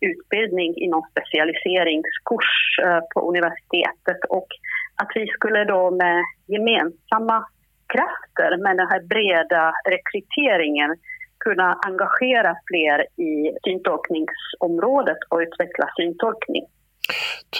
utbildning 0.00 0.74
inom 0.76 1.02
specialiseringskurs 1.10 2.52
eh, 2.84 3.00
på 3.14 3.28
universitetet 3.30 4.20
och 4.28 4.48
att 5.02 5.10
vi 5.14 5.26
skulle 5.26 5.64
då 5.64 5.90
med 5.90 6.24
gemensamma 6.46 7.46
krafter 7.92 8.50
med 8.64 8.76
den 8.76 8.88
här 8.88 9.02
breda 9.14 9.72
rekryteringen 9.94 10.96
kunna 11.44 11.78
engagera 11.86 12.56
fler 12.68 12.98
i 13.28 13.32
syntolkningsområdet 13.64 15.18
och 15.28 15.38
utveckla 15.38 15.86
syntolkning. 15.96 16.64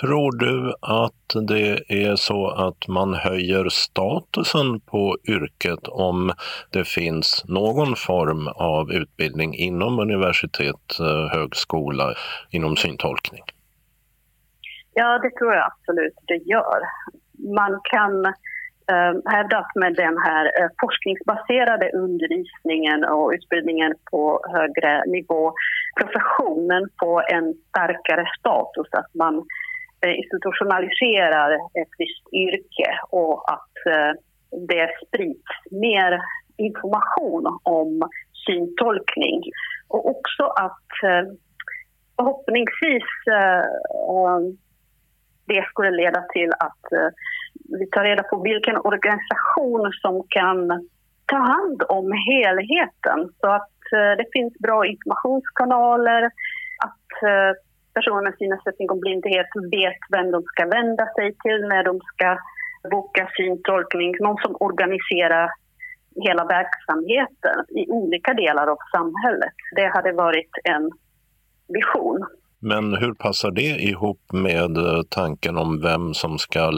Tror 0.01 0.39
du 0.39 0.75
att 0.81 1.47
det 1.49 1.93
är 2.05 2.17
så 2.17 2.51
att 2.51 2.89
man 2.89 3.15
höjer 3.15 3.69
statusen 3.69 4.81
på 4.81 5.17
yrket 5.29 5.89
om 5.89 6.33
det 6.71 6.85
finns 6.85 7.45
någon 7.49 7.97
form 7.97 8.49
av 8.49 8.93
utbildning 8.93 9.55
inom 9.55 9.99
universitet, 9.99 11.01
eh, 11.01 11.39
högskola, 11.39 12.15
inom 12.51 12.77
syntolkning? 12.77 13.43
Ja, 14.95 15.19
det 15.19 15.31
tror 15.39 15.55
jag 15.55 15.67
absolut 15.67 16.15
det 16.27 16.37
gör. 16.37 16.81
Man 17.57 17.81
kan 17.85 18.35
eh, 18.91 19.13
med 19.75 19.95
den 19.95 20.19
här 20.19 20.45
eh, 20.45 20.69
forskningsbaserade 20.81 21.91
undervisningen 21.95 23.05
och 23.05 23.31
utbildningen 23.31 23.95
på 24.11 24.41
högre 24.55 25.05
nivå 25.07 25.53
professionen 26.01 26.89
får 27.01 27.33
en 27.33 27.55
starkare 27.69 28.25
status, 28.39 28.89
att 28.93 29.15
man 29.15 29.35
eh, 30.07 30.15
institutionaliserar 30.19 31.51
ett 31.55 31.93
visst 31.99 32.27
yrke 32.33 32.89
och 33.11 33.53
att 33.53 33.77
eh, 33.87 34.13
det 34.69 34.91
sprids 35.07 35.53
mer 35.71 36.21
information 36.57 37.59
om 37.63 38.09
syntolkning. 38.47 39.43
Och 39.89 40.11
också 40.11 40.45
att 40.45 40.91
eh, 41.05 41.33
förhoppningsvis 42.17 43.11
eh, 43.31 43.65
det 45.47 45.65
skulle 45.69 45.91
leda 45.91 46.23
till 46.23 46.51
att 46.53 46.93
eh, 46.93 47.11
vi 47.79 47.87
tar 47.87 48.05
reda 48.05 48.23
på 48.23 48.43
vilken 48.43 48.77
organisation 48.77 49.93
som 50.03 50.23
kan 50.29 50.89
ta 51.27 51.37
hand 51.37 51.83
om 51.89 52.13
helheten 52.13 53.33
så 53.41 53.47
att 53.47 53.71
Eh, 53.93 54.17
det 54.21 54.27
finns 54.33 54.55
bra 54.59 54.87
informationskanaler, 54.87 56.23
att 56.87 57.13
eh, 57.23 57.51
personer 57.95 58.23
med 58.23 58.35
synnedsättning 58.39 58.91
och 58.91 59.01
blindhet 59.01 59.51
vet 59.73 60.01
vem 60.11 60.31
de 60.31 60.43
ska 60.43 60.67
vända 60.67 61.07
sig 61.17 61.35
till 61.45 61.61
när 61.69 61.85
de 61.85 62.01
ska 62.01 62.39
boka 62.91 63.29
syntolkning, 63.37 64.15
någon 64.21 64.37
som 64.45 64.57
organiserar 64.61 65.51
hela 66.27 66.45
verksamheten 66.45 67.59
i 67.69 67.91
olika 67.91 68.35
delar 68.35 68.67
av 68.67 68.79
samhället. 68.93 69.57
Det 69.77 69.87
hade 69.87 70.13
varit 70.13 70.51
en 70.65 70.91
vision. 71.69 72.27
Men 72.63 72.95
hur 72.95 73.15
passar 73.15 73.51
det 73.51 73.83
ihop 73.83 74.33
med 74.33 74.77
eh, 74.77 75.03
tanken 75.09 75.57
om 75.57 75.81
vem 75.81 76.15
som 76.15 76.39
ska 76.39 76.73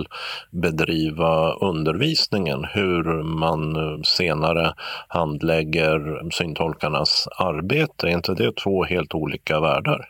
bedriva 0.51 1.53
undervisningen? 1.53 2.65
Hur 2.65 3.23
man 3.23 3.77
eh, 3.77 4.01
senare 4.03 4.75
handlägger 5.09 6.31
syntolkarnas 6.31 7.29
arbete? 7.39 8.07
Är 8.07 8.11
inte 8.11 8.35
det 8.35 8.57
två 8.57 8.85
helt 8.85 9.15
olika 9.15 9.61
världar? 9.61 10.09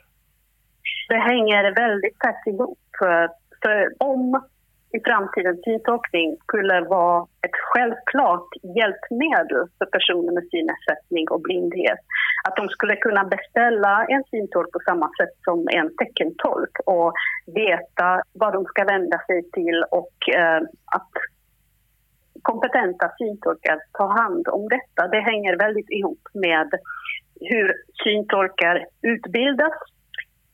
Det 1.08 1.18
hänger 1.18 1.74
väldigt 1.74 2.18
tätt 2.18 2.54
ihop. 2.54 2.78
För 3.62 3.88
om 3.98 4.42
i 4.96 5.00
framtiden 5.08 5.56
syntolkning 5.64 6.36
skulle 6.46 6.80
vara 6.80 7.26
ett 7.46 7.56
självklart 7.70 8.48
hjälpmedel 8.76 9.62
för 9.78 9.86
personer 9.86 10.32
med 10.32 10.44
synnedsättning 10.50 11.24
och 11.30 11.40
blindhet. 11.40 12.00
Att 12.46 12.56
de 12.56 12.68
skulle 12.68 12.96
kunna 12.96 13.24
beställa 13.24 14.06
en 14.08 14.24
syntolk 14.30 14.70
på 14.72 14.80
samma 14.88 15.08
sätt 15.18 15.34
som 15.44 15.58
en 15.78 15.88
teckentolk 15.96 16.74
och 16.86 17.12
veta 17.46 18.22
vad 18.32 18.52
de 18.52 18.64
ska 18.64 18.84
vända 18.84 19.18
sig 19.26 19.50
till 19.50 19.84
och 19.90 20.16
eh, 20.36 20.62
att 20.96 21.12
kompetenta 22.42 23.12
syntolkar 23.18 23.78
tar 23.92 24.10
hand 24.22 24.48
om 24.48 24.68
detta. 24.68 25.08
Det 25.08 25.20
hänger 25.20 25.56
väldigt 25.56 25.90
ihop 25.90 26.24
med 26.34 26.68
hur 27.40 27.74
syntolkar 28.04 28.86
utbildas, 29.02 29.72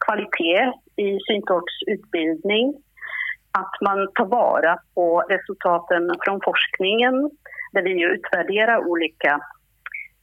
kvalitet 0.05 0.73
i 0.97 1.19
syntolksutbildning, 1.29 2.75
att 3.61 3.75
man 3.81 3.99
tar 4.15 4.27
vara 4.27 4.79
på 4.95 5.21
resultaten 5.29 6.03
från 6.25 6.41
forskningen 6.45 7.31
där 7.73 7.83
vi 7.83 8.03
utvärderar 8.03 8.87
olika 8.87 9.41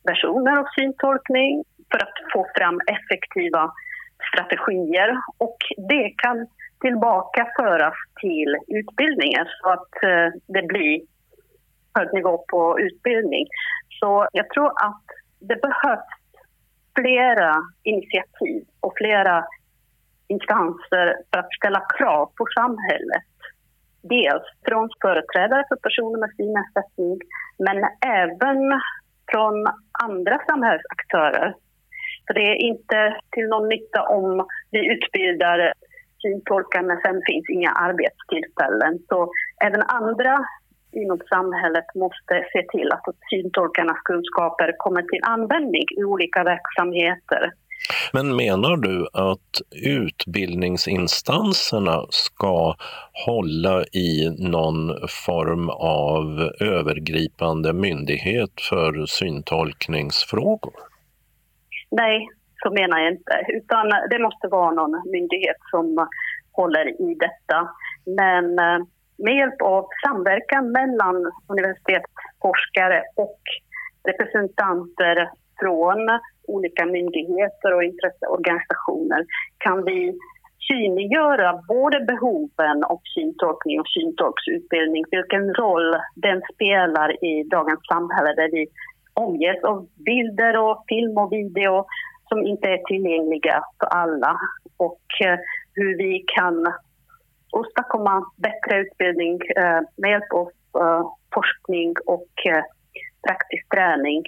versioner 0.04 0.60
av 0.60 0.66
syntolkning 0.80 1.64
för 1.92 1.98
att 1.98 2.18
få 2.34 2.48
fram 2.58 2.80
effektiva 2.96 3.72
strategier 4.30 5.10
och 5.38 5.58
det 5.78 6.10
kan 6.18 6.48
tillbaka 6.82 7.48
föras 7.60 7.94
till 8.22 8.58
utbildningen 8.68 9.46
så 9.62 9.70
att 9.70 10.04
eh, 10.04 10.28
det 10.48 10.68
blir 10.68 11.02
hög 11.96 12.14
nivå 12.14 12.46
på 12.48 12.80
utbildning. 12.80 13.46
Så 14.00 14.28
jag 14.32 14.50
tror 14.50 14.68
att 14.68 15.06
det 15.40 15.62
behövs 15.62 16.12
flera 17.00 17.56
initiativ 17.84 18.64
och 18.80 18.94
flera 18.98 19.46
instanser 20.28 21.08
för 21.30 21.40
att 21.40 21.54
ställa 21.60 21.82
krav 21.98 22.26
på 22.38 22.46
samhället. 22.58 23.32
Dels 24.02 24.48
från 24.68 24.90
företrädare 25.02 25.64
för 25.70 25.76
personer 25.76 26.20
med 26.20 26.36
synnedsättning 26.38 27.20
men 27.66 27.78
även 28.22 28.82
från 29.32 29.56
andra 30.04 30.40
samhällsaktörer. 30.48 31.56
För 32.28 32.34
det 32.34 32.46
är 32.52 32.56
inte 32.56 33.18
till 33.32 33.48
någon 33.48 33.70
nytta 33.70 34.02
om 34.04 34.48
vi 34.72 34.80
utbildar 34.94 35.74
syntolkar 36.22 36.82
men 36.82 36.98
sen 37.06 37.22
finns 37.30 37.50
inga 37.50 37.72
arbetstillfällen. 37.72 38.94
Så 39.10 39.32
även 39.66 39.82
andra 39.82 40.46
inom 40.92 41.20
samhället 41.34 41.86
måste 41.96 42.36
se 42.54 42.62
till 42.74 42.90
att 42.92 43.04
syntolkarnas 43.30 44.02
kunskaper 44.10 44.76
kommer 44.78 45.02
till 45.02 45.24
användning 45.24 45.86
i 46.00 46.04
olika 46.04 46.44
verksamheter. 46.44 47.42
Men 48.14 48.36
menar 48.36 48.78
du 48.78 49.08
att 49.14 49.62
utbildningsinstanserna 49.86 52.06
ska 52.10 52.76
hålla 53.26 53.84
i 53.84 54.36
någon 54.40 55.08
form 55.28 55.70
av 55.70 56.52
övergripande 56.60 57.74
myndighet 57.74 58.62
för 58.70 59.06
syntolkningsfrågor? 59.06 60.74
Nej, 61.92 62.28
så 62.64 62.72
menar 62.72 63.00
jag 63.00 63.12
inte. 63.12 63.46
Utan 63.48 63.90
det 64.10 64.20
måste 64.20 64.48
vara 64.48 64.72
någon 64.72 65.02
myndighet 65.12 65.58
som 65.72 66.08
håller 66.52 67.02
i 67.02 67.16
detta. 67.16 67.70
Men 68.06 68.60
eh, 68.60 68.80
med 69.18 69.36
hjälp 69.36 69.62
av 69.62 69.86
samverkan 70.06 70.72
mellan 70.72 71.32
universitetsforskare 71.48 73.04
och 73.16 73.40
representanter 74.08 75.30
från 75.60 76.10
olika 76.48 76.86
myndigheter 76.86 77.74
och 77.74 77.84
intresseorganisationer. 77.84 79.26
Kan 79.58 79.86
vi 79.86 80.20
synliggöra 80.68 81.62
både 81.68 82.00
behoven 82.00 82.84
av 82.84 83.00
syntolkning 83.16 83.80
och 83.80 83.88
syntolksutbildning, 83.88 85.04
vilken 85.12 85.54
roll 85.54 85.96
den 86.16 86.42
spelar 86.54 87.26
i 87.26 87.44
dagens 87.44 87.80
samhälle 87.92 88.34
där 88.34 88.50
vi 88.52 88.68
omges 89.14 89.64
av 89.64 89.88
bilder 90.06 90.58
och 90.58 90.84
film 90.88 91.18
och 91.18 91.32
video 91.32 91.86
som 92.30 92.48
inte 92.48 92.70
är 92.70 92.78
tillgängliga 92.78 93.64
för 93.80 93.88
alla? 93.88 94.40
Och 94.78 95.06
eh, 95.26 95.40
hur 95.74 95.98
vi 95.98 96.24
kan 96.36 96.74
åstadkomma 97.52 98.24
bättre 98.38 98.80
utbildning 98.82 99.40
eh, 99.56 99.82
med 99.98 100.12
hjälp 100.12 100.34
av 100.34 100.50
eh, 100.82 101.06
forskning 101.34 101.94
och 102.06 102.30
praktisk 103.28 103.70
träning? 103.76 104.24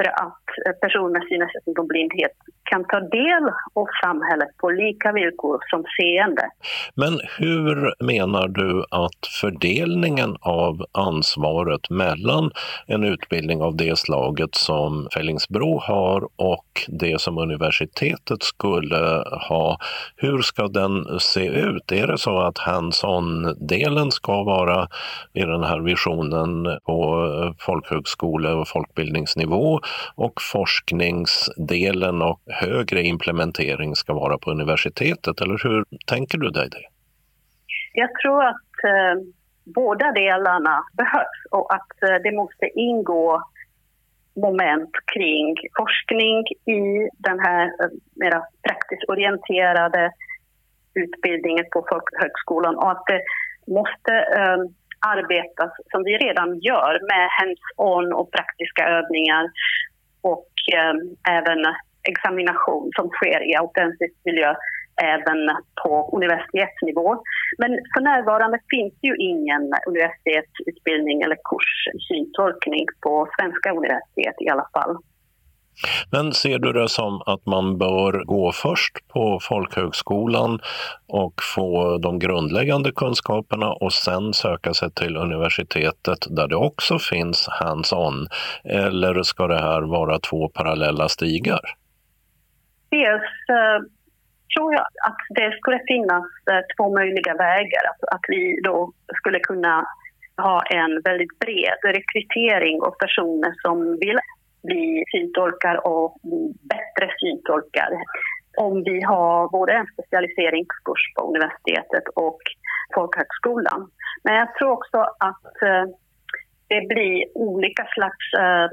Bättre 0.00 0.10
att 0.10 0.66
eh, 0.66 0.72
personer 0.80 1.10
med 1.10 1.22
synnedsättning 1.28 1.78
och 1.78 1.86
blindhet 1.86 2.32
kan 2.70 2.84
ta 2.84 3.00
del 3.00 3.44
av 3.74 3.86
samhället 4.02 4.48
på 4.56 4.70
lika 4.70 5.12
villkor 5.12 5.58
som 5.70 5.84
seende. 6.00 6.42
Men 6.94 7.20
hur 7.38 7.94
menar 8.04 8.48
du 8.48 8.84
att 8.90 9.26
fördelningen 9.40 10.36
av 10.40 10.84
ansvaret 10.92 11.90
mellan 11.90 12.50
en 12.86 13.04
utbildning 13.04 13.62
av 13.62 13.76
det 13.76 13.98
slaget 13.98 14.54
som 14.54 15.08
Fellingsbro 15.14 15.78
har 15.78 16.28
och 16.36 16.66
det 16.88 17.20
som 17.20 17.38
universitetet 17.38 18.42
skulle 18.42 19.24
ha, 19.48 19.78
hur 20.16 20.42
ska 20.42 20.68
den 20.68 21.20
se 21.20 21.46
ut? 21.46 21.92
Är 21.92 22.06
det 22.06 22.18
så 22.18 22.40
att 22.40 22.58
hands-on-delen 22.58 24.10
ska 24.10 24.42
vara 24.42 24.88
i 25.32 25.40
den 25.40 25.64
här 25.64 25.80
visionen 25.80 26.78
på 26.86 27.54
folkhögskole 27.58 28.52
och 28.52 28.68
folkbildningsnivå 28.68 29.80
och 30.14 30.32
forskningsdelen 30.52 32.22
och 32.22 32.40
högre 32.46 33.02
implementering 33.02 33.94
ska 33.94 34.14
vara 34.14 34.38
på 34.38 34.50
universitetet, 34.50 35.40
eller 35.40 35.60
hur 35.62 35.84
tänker 36.06 36.38
du 36.38 36.50
dig 36.50 36.68
det? 36.70 36.84
Jag 37.92 38.10
tror 38.22 38.44
att 38.44 38.84
eh, 38.84 39.22
båda 39.64 40.12
delarna 40.12 40.82
behövs 40.92 41.40
och 41.50 41.74
att 41.74 42.02
eh, 42.02 42.16
det 42.22 42.32
måste 42.32 42.66
ingå 42.74 43.42
moment 44.36 44.90
kring 45.14 45.56
forskning 45.78 46.38
i 46.76 47.08
den 47.18 47.38
här 47.40 47.64
eh, 47.66 47.90
mera 48.14 48.42
praktiskt 48.62 49.04
orienterade 49.08 50.12
utbildningen 50.94 51.64
på 51.72 51.86
folkhögskolan 51.88 52.76
och 52.76 52.90
att 52.90 53.04
det 53.06 53.22
måste 53.66 54.12
eh, 54.38 54.58
arbetas 55.06 55.72
som 55.90 56.04
vi 56.04 56.16
redan 56.16 56.58
gör 56.58 56.92
med 57.10 57.28
hands-on 57.38 58.12
och 58.12 58.32
praktiska 58.32 58.82
övningar 58.88 59.50
och 60.20 60.50
eh, 60.76 60.94
även 61.36 61.60
examination 62.12 62.90
som 62.96 63.08
sker 63.08 63.50
i 63.50 63.56
autentisk 63.56 64.14
miljö 64.24 64.54
även 65.02 65.40
på 65.82 66.10
universitetsnivå. 66.16 67.08
Men 67.58 67.70
för 67.94 68.00
närvarande 68.00 68.58
finns 68.70 68.94
ju 69.02 69.16
ingen 69.16 69.62
universitetsutbildning 69.86 71.22
eller 71.22 71.38
kurs 71.50 71.72
i 71.96 72.00
syntolkning 72.10 72.86
på 73.04 73.28
svenska 73.38 73.70
universitet 73.70 74.36
i 74.40 74.48
alla 74.48 74.68
fall. 74.74 74.96
Men 76.12 76.32
ser 76.32 76.58
du 76.58 76.72
det 76.72 76.88
som 76.88 77.22
att 77.26 77.46
man 77.46 77.78
bör 77.78 78.24
gå 78.24 78.52
först 78.52 79.08
på 79.08 79.38
folkhögskolan 79.42 80.60
och 81.08 81.34
få 81.54 81.98
de 81.98 82.18
grundläggande 82.18 82.92
kunskaperna 82.92 83.72
och 83.72 83.92
sen 83.92 84.34
söka 84.34 84.74
sig 84.74 84.90
till 84.90 85.16
universitetet 85.16 86.18
där 86.30 86.48
det 86.48 86.56
också 86.56 86.98
finns 86.98 87.48
hands-on? 87.48 88.26
Eller 88.64 89.22
ska 89.22 89.46
det 89.46 89.60
här 89.60 89.82
vara 89.82 90.18
två 90.18 90.48
parallella 90.48 91.08
stigar? 91.08 91.60
Dels 92.90 93.32
uh, 93.50 93.88
tror 94.56 94.72
jag 94.74 94.86
att 95.06 95.22
det 95.28 95.56
skulle 95.58 95.80
finnas 95.86 96.24
uh, 96.50 96.60
två 96.76 96.94
möjliga 96.94 97.34
vägar. 97.34 97.84
Att, 97.90 98.14
att 98.14 98.24
vi 98.28 98.60
då 98.64 98.92
skulle 99.16 99.40
kunna 99.40 99.86
ha 100.36 100.62
en 100.62 101.00
väldigt 101.04 101.38
bred 101.38 101.78
rekrytering 101.84 102.80
av 102.82 102.90
personer 102.90 103.52
som 103.62 103.98
vill 104.00 104.18
bli 104.62 105.04
syntolkar 105.12 105.86
och 105.86 106.16
bli 106.22 106.54
bättre 106.72 107.06
syntolkar. 107.20 107.90
Om 108.56 108.84
vi 108.84 109.02
har 109.02 109.48
både 109.48 109.72
en 109.72 109.86
specialiseringskurs 109.94 111.02
på 111.14 111.28
universitetet 111.28 112.04
och 112.14 112.40
folkhögskolan. 112.94 113.90
Men 114.24 114.34
jag 114.34 114.54
tror 114.54 114.70
också 114.70 114.98
att 114.98 115.62
eh, 115.62 115.84
det 116.68 116.80
blir 116.88 117.24
olika 117.34 117.84
slags 117.94 118.26
eh, 118.42 118.68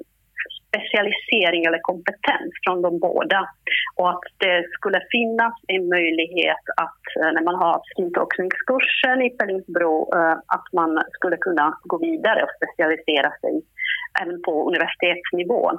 specialisering 0.67 1.65
eller 1.65 1.79
kompetens 1.91 2.51
från 2.63 2.81
de 2.81 2.99
båda. 2.99 3.49
Och 3.95 4.09
att 4.09 4.27
det 4.37 4.65
skulle 4.77 5.01
finnas 5.11 5.53
en 5.67 5.89
möjlighet 5.89 6.63
att 6.85 7.03
eh, 7.19 7.31
när 7.35 7.43
man 7.43 7.55
har 7.55 7.81
syntolkningskursen 7.95 9.21
i 9.21 9.29
Pellingsbro 9.29 10.09
att 10.55 10.67
man 10.73 11.01
skulle 11.11 11.37
kunna 11.37 11.77
gå 11.83 11.97
vidare 11.97 12.43
och 12.43 12.55
specialisera 12.57 13.31
sig 13.41 13.61
även 14.21 14.41
på 14.41 14.67
universitetsnivå. 14.67 15.71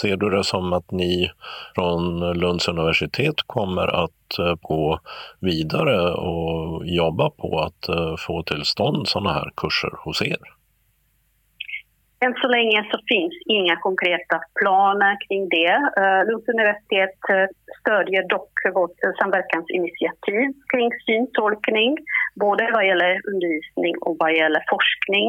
Ser 0.00 0.16
du 0.16 0.30
det 0.30 0.44
som 0.44 0.72
att 0.72 0.90
ni 0.90 1.30
från 1.74 2.32
Lunds 2.40 2.68
universitet 2.68 3.34
kommer 3.46 4.04
att 4.04 4.38
eh, 4.38 4.54
gå 4.60 4.98
vidare 5.40 6.14
och 6.14 6.86
jobba 6.86 7.30
på 7.30 7.58
att 7.58 7.88
eh, 7.88 8.14
få 8.26 8.42
till 8.42 8.64
stånd 8.64 9.08
sådana 9.08 9.32
här 9.32 9.50
kurser 9.56 9.90
hos 10.04 10.22
er? 10.22 10.42
Än 12.24 12.34
så 12.34 12.48
länge 12.48 12.78
så 12.90 12.98
finns 13.08 13.34
inga 13.46 13.76
konkreta 13.76 14.36
planer 14.60 15.16
kring 15.28 15.48
det. 15.48 15.74
Eh, 16.00 16.20
Lunds 16.28 16.48
universitet 16.48 17.20
stödjer 17.80 18.28
dock 18.28 18.52
vårt 18.74 18.98
samverkansinitiativ 19.20 20.46
kring 20.72 20.90
syntolkning, 21.06 21.96
både 22.34 22.70
vad 22.74 22.86
gäller 22.86 23.12
undervisning 23.32 23.94
och 24.06 24.16
vad 24.18 24.32
gäller 24.40 24.62
forskning 24.74 25.28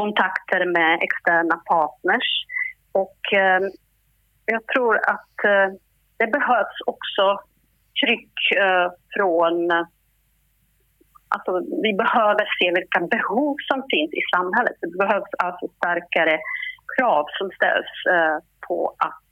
kontakter 0.00 0.62
med 0.76 0.92
externa 1.06 1.56
partners. 1.72 2.30
Och 2.92 3.20
eh, 3.32 3.60
jag 4.54 4.62
tror 4.72 4.94
att 5.14 5.36
eh, 5.52 5.68
det 6.20 6.26
behövs 6.38 6.78
också 6.86 7.24
tryck 8.00 8.34
eh, 8.64 8.88
från... 9.14 9.70
Eh, 9.70 9.86
alltså, 11.34 11.52
vi 11.86 11.92
behöver 12.04 12.44
se 12.58 12.66
vilka 12.78 13.00
behov 13.16 13.54
som 13.70 13.78
finns 13.92 14.12
i 14.20 14.24
samhället. 14.34 14.76
Det 14.80 14.98
behövs 15.04 15.32
alltså 15.38 15.66
starkare 15.76 16.36
krav 16.94 17.24
som 17.38 17.48
ställs 17.58 17.92
eh, 18.14 18.36
på 18.66 18.78
att 19.06 19.26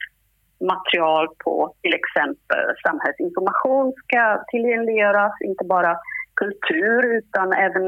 material 0.73 1.27
på 1.45 1.75
till 1.83 1.95
exempel 2.01 2.65
samhällsinformation 2.87 3.93
ska 4.03 4.45
tillgängliggöras, 4.51 5.33
inte 5.41 5.65
bara 5.65 5.93
kultur 6.35 7.01
utan 7.19 7.53
även 7.53 7.87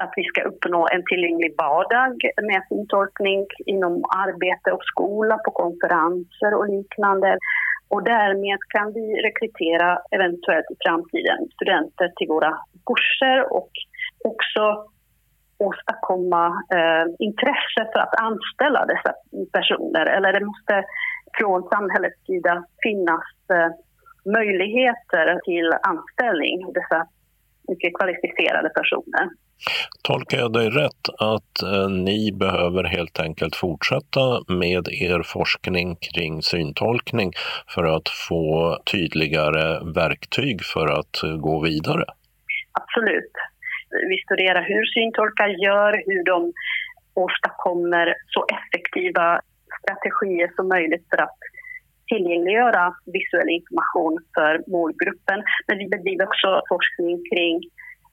att 0.00 0.12
vi 0.16 0.24
ska 0.24 0.42
uppnå 0.42 0.88
en 0.92 1.04
tillgänglig 1.10 1.54
vardag 1.58 2.14
med 2.48 2.62
sin 2.68 2.86
tolkning 2.88 3.46
inom 3.66 4.04
arbete 4.26 4.72
och 4.72 4.84
skola, 4.84 5.38
på 5.44 5.50
konferenser 5.50 6.54
och 6.58 6.68
liknande. 6.68 7.38
Och 7.88 8.02
därmed 8.02 8.58
kan 8.68 8.92
vi 8.92 9.06
rekrytera 9.26 9.98
eventuellt 10.10 10.70
i 10.70 10.76
framtiden 10.84 11.40
studenter 11.54 12.08
till 12.16 12.28
våra 12.28 12.52
kurser 12.90 13.52
och 13.52 13.70
också 14.24 14.64
åstadkomma 15.58 16.44
eh, 16.76 17.06
intresse 17.18 17.82
för 17.92 18.00
att 18.00 18.20
anställa 18.28 18.86
dessa 18.86 19.12
personer. 19.52 20.06
Eller 20.06 20.32
det 20.32 20.44
måste 20.44 20.84
från 21.38 21.68
samhällets 21.72 22.26
sida 22.26 22.64
finnas 22.82 23.26
eh, 23.54 23.70
möjligheter 24.38 25.40
till 25.44 25.68
anställning 25.82 26.66
av 26.66 26.72
dessa 26.72 27.06
mycket 27.68 27.96
kvalificerade 27.98 28.68
personer. 28.68 29.24
Tolkar 30.02 30.38
jag 30.38 30.52
dig 30.52 30.70
rätt 30.70 31.04
att 31.18 31.62
eh, 31.62 31.88
ni 31.88 32.32
behöver 32.32 32.84
helt 32.84 33.20
enkelt 33.20 33.56
fortsätta 33.56 34.24
med 34.48 34.88
er 34.88 35.22
forskning 35.22 35.96
kring 35.96 36.42
syntolkning 36.42 37.32
för 37.74 37.84
att 37.96 38.08
få 38.28 38.78
tydligare 38.92 39.92
verktyg 39.94 40.64
för 40.64 40.86
att 40.98 41.22
eh, 41.24 41.36
gå 41.36 41.60
vidare? 41.60 42.04
Absolut. 42.72 43.32
Vi 44.10 44.16
studerar 44.24 44.62
hur 44.62 44.84
syntolkar 44.84 45.48
gör, 45.48 45.92
hur 46.06 46.24
de 46.24 46.52
åstadkommer 47.14 48.14
så 48.26 48.46
effektiva 48.56 49.40
strategier 49.80 50.50
som 50.56 50.68
möjligt 50.68 51.06
för 51.10 51.22
att 51.22 51.38
tillgängliggöra 52.10 52.94
visuell 53.16 53.50
information 53.58 54.14
för 54.34 54.70
målgruppen. 54.74 55.38
Men 55.66 55.78
vi 55.78 55.86
bedriver 55.88 56.24
också 56.26 56.50
forskning 56.68 57.16
kring 57.30 57.54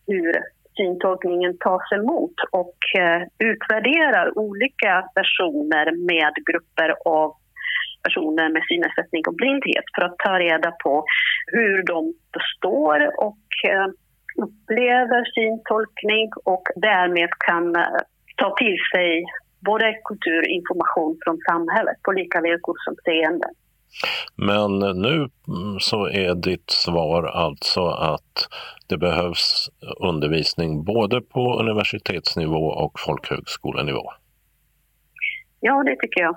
hur 0.08 0.32
syntolkningen 0.78 1.58
tas 1.58 1.92
emot 1.92 2.38
och 2.52 2.78
eh, 3.00 3.22
utvärderar 3.50 4.38
olika 4.38 4.94
personer 5.16 5.86
med 6.12 6.34
grupper 6.50 6.90
av 7.06 7.34
personer 8.04 8.50
med 8.54 8.64
synnedsättning 8.70 9.24
och 9.28 9.36
blindhet 9.36 9.88
för 9.96 10.02
att 10.06 10.18
ta 10.18 10.40
reda 10.40 10.72
på 10.84 11.06
hur 11.48 11.84
de 11.84 12.14
förstår 12.36 12.98
och 13.28 13.48
eh, 13.70 13.88
upplever 14.46 15.22
syntolkning 15.36 16.30
och 16.44 16.66
därmed 16.76 17.30
kan 17.48 17.76
eh, 17.76 18.02
ta 18.36 18.56
till 18.56 18.78
sig 18.94 19.24
både 19.60 19.86
kulturinformation 20.04 21.18
från 21.24 21.38
samhället 21.50 21.98
på 22.04 22.12
lika 22.12 22.42
villkor 22.42 22.76
som 22.86 22.96
seende. 23.06 23.48
Men 24.36 24.80
nu 24.80 25.30
mm, 25.48 25.80
så 25.80 26.08
är 26.08 26.36
ditt 26.36 26.70
svar 26.70 27.24
alltså 27.24 27.88
att 27.88 28.48
det 28.88 28.98
behövs 28.98 29.70
undervisning 30.00 30.84
både 30.84 31.22
på 31.22 31.60
universitetsnivå 31.60 32.66
och 32.66 33.00
folkhögskolenivå? 33.00 34.12
Ja, 35.60 35.84
det 35.84 35.96
tycker 35.96 36.22
jag. 36.22 36.36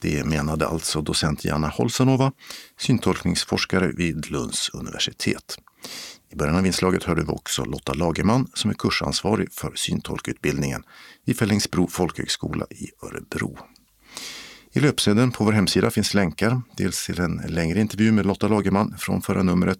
Det 0.00 0.24
menade 0.24 0.66
alltså 0.66 1.00
docent 1.00 1.44
Jana 1.44 1.68
Holsanova, 1.68 2.32
syntolkningsforskare 2.78 3.92
vid 3.96 4.30
Lunds 4.30 4.70
universitet. 4.74 5.58
I 6.30 6.36
början 6.36 6.56
av 6.56 6.66
inslaget 6.66 7.04
hörde 7.04 7.22
vi 7.22 7.28
också 7.28 7.64
Lotta 7.64 7.94
Lagerman 7.94 8.46
som 8.54 8.70
är 8.70 8.74
kursansvarig 8.74 9.52
för 9.52 9.72
syntolkutbildningen 9.74 10.82
vid 11.24 11.38
Fällingsbro 11.38 11.86
folkhögskola 11.86 12.66
i 12.70 13.06
Örebro. 13.06 13.58
I 14.76 14.80
löpsedeln 14.80 15.32
på 15.32 15.44
vår 15.44 15.52
hemsida 15.52 15.90
finns 15.90 16.14
länkar, 16.14 16.62
dels 16.76 17.06
till 17.06 17.20
en 17.20 17.42
längre 17.48 17.80
intervju 17.80 18.12
med 18.12 18.26
Lotta 18.26 18.48
Lagerman 18.48 18.94
från 18.98 19.22
förra 19.22 19.42
numret 19.42 19.78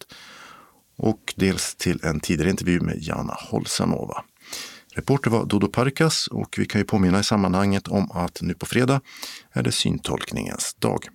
och 0.97 1.35
dels 1.37 1.75
till 1.75 2.01
en 2.03 2.21
tidigare 2.21 2.51
intervju 2.51 2.81
med 2.81 2.97
Jana 2.99 3.37
Holsanova. 3.51 4.25
Reporter 4.95 5.31
var 5.31 5.45
Dodo 5.45 5.69
Parkas 5.69 6.27
och 6.27 6.55
vi 6.59 6.67
kan 6.67 6.81
ju 6.81 6.85
påminna 6.85 7.21
i 7.21 7.25
sammanhanget 7.25 7.89
om 7.89 8.11
att 8.11 8.43
nu 8.43 8.55
på 8.55 8.67
fredag 8.67 9.01
är 9.53 9.63
det 9.63 9.73
syntolkningens 9.73 10.75
dag. 10.79 11.09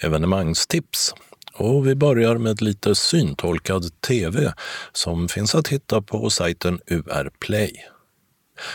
Evenemangstips. 0.00 1.14
Och 1.54 1.86
vi 1.86 1.94
börjar 1.94 2.38
med 2.38 2.62
lite 2.62 2.94
syntolkad 2.94 4.00
tv 4.00 4.54
som 4.92 5.28
finns 5.28 5.54
att 5.54 5.68
hitta 5.68 6.02
på 6.02 6.30
sajten 6.30 6.80
UR 6.86 7.30
Play. 7.38 7.72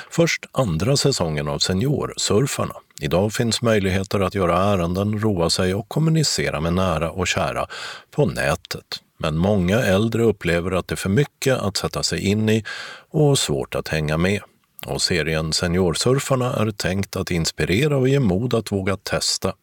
Först 0.10 0.46
andra 0.52 0.98
säsongen 0.98 1.48
av 1.48 1.60
Seniorsurfarna. 1.60 2.76
Idag 3.02 3.34
finns 3.34 3.62
möjligheter 3.62 4.20
att 4.20 4.36
göra 4.36 4.58
ärenden, 4.58 5.20
roa 5.20 5.50
sig 5.50 5.74
och 5.74 5.90
kommunicera 5.90 6.62
med 6.62 6.74
nära 6.74 7.12
och 7.12 7.28
kära 7.28 7.68
på 8.12 8.26
nätet. 8.26 9.00
Men 9.18 9.38
många 9.38 9.80
äldre 9.80 10.24
upplever 10.24 10.72
att 10.72 10.88
det 10.88 10.94
är 10.94 10.98
för 10.98 11.10
mycket 11.10 11.58
att 11.58 11.78
sätta 11.78 12.04
sig 12.04 12.20
in 12.20 12.50
i 12.50 12.64
och 13.10 13.40
svårt 13.40 13.76
att 13.76 13.88
hänga 13.88 14.18
med. 14.18 14.42
Och 14.86 15.02
serien 15.02 15.54
Seniorsurfarna 15.54 16.54
är 16.54 16.72
tänkt 16.72 17.16
att 17.16 17.32
inspirera 17.32 17.98
och 17.98 18.10
ge 18.10 18.20
mod 18.20 18.54
att 18.54 18.72
våga 18.72 18.98
testa. 18.98 19.54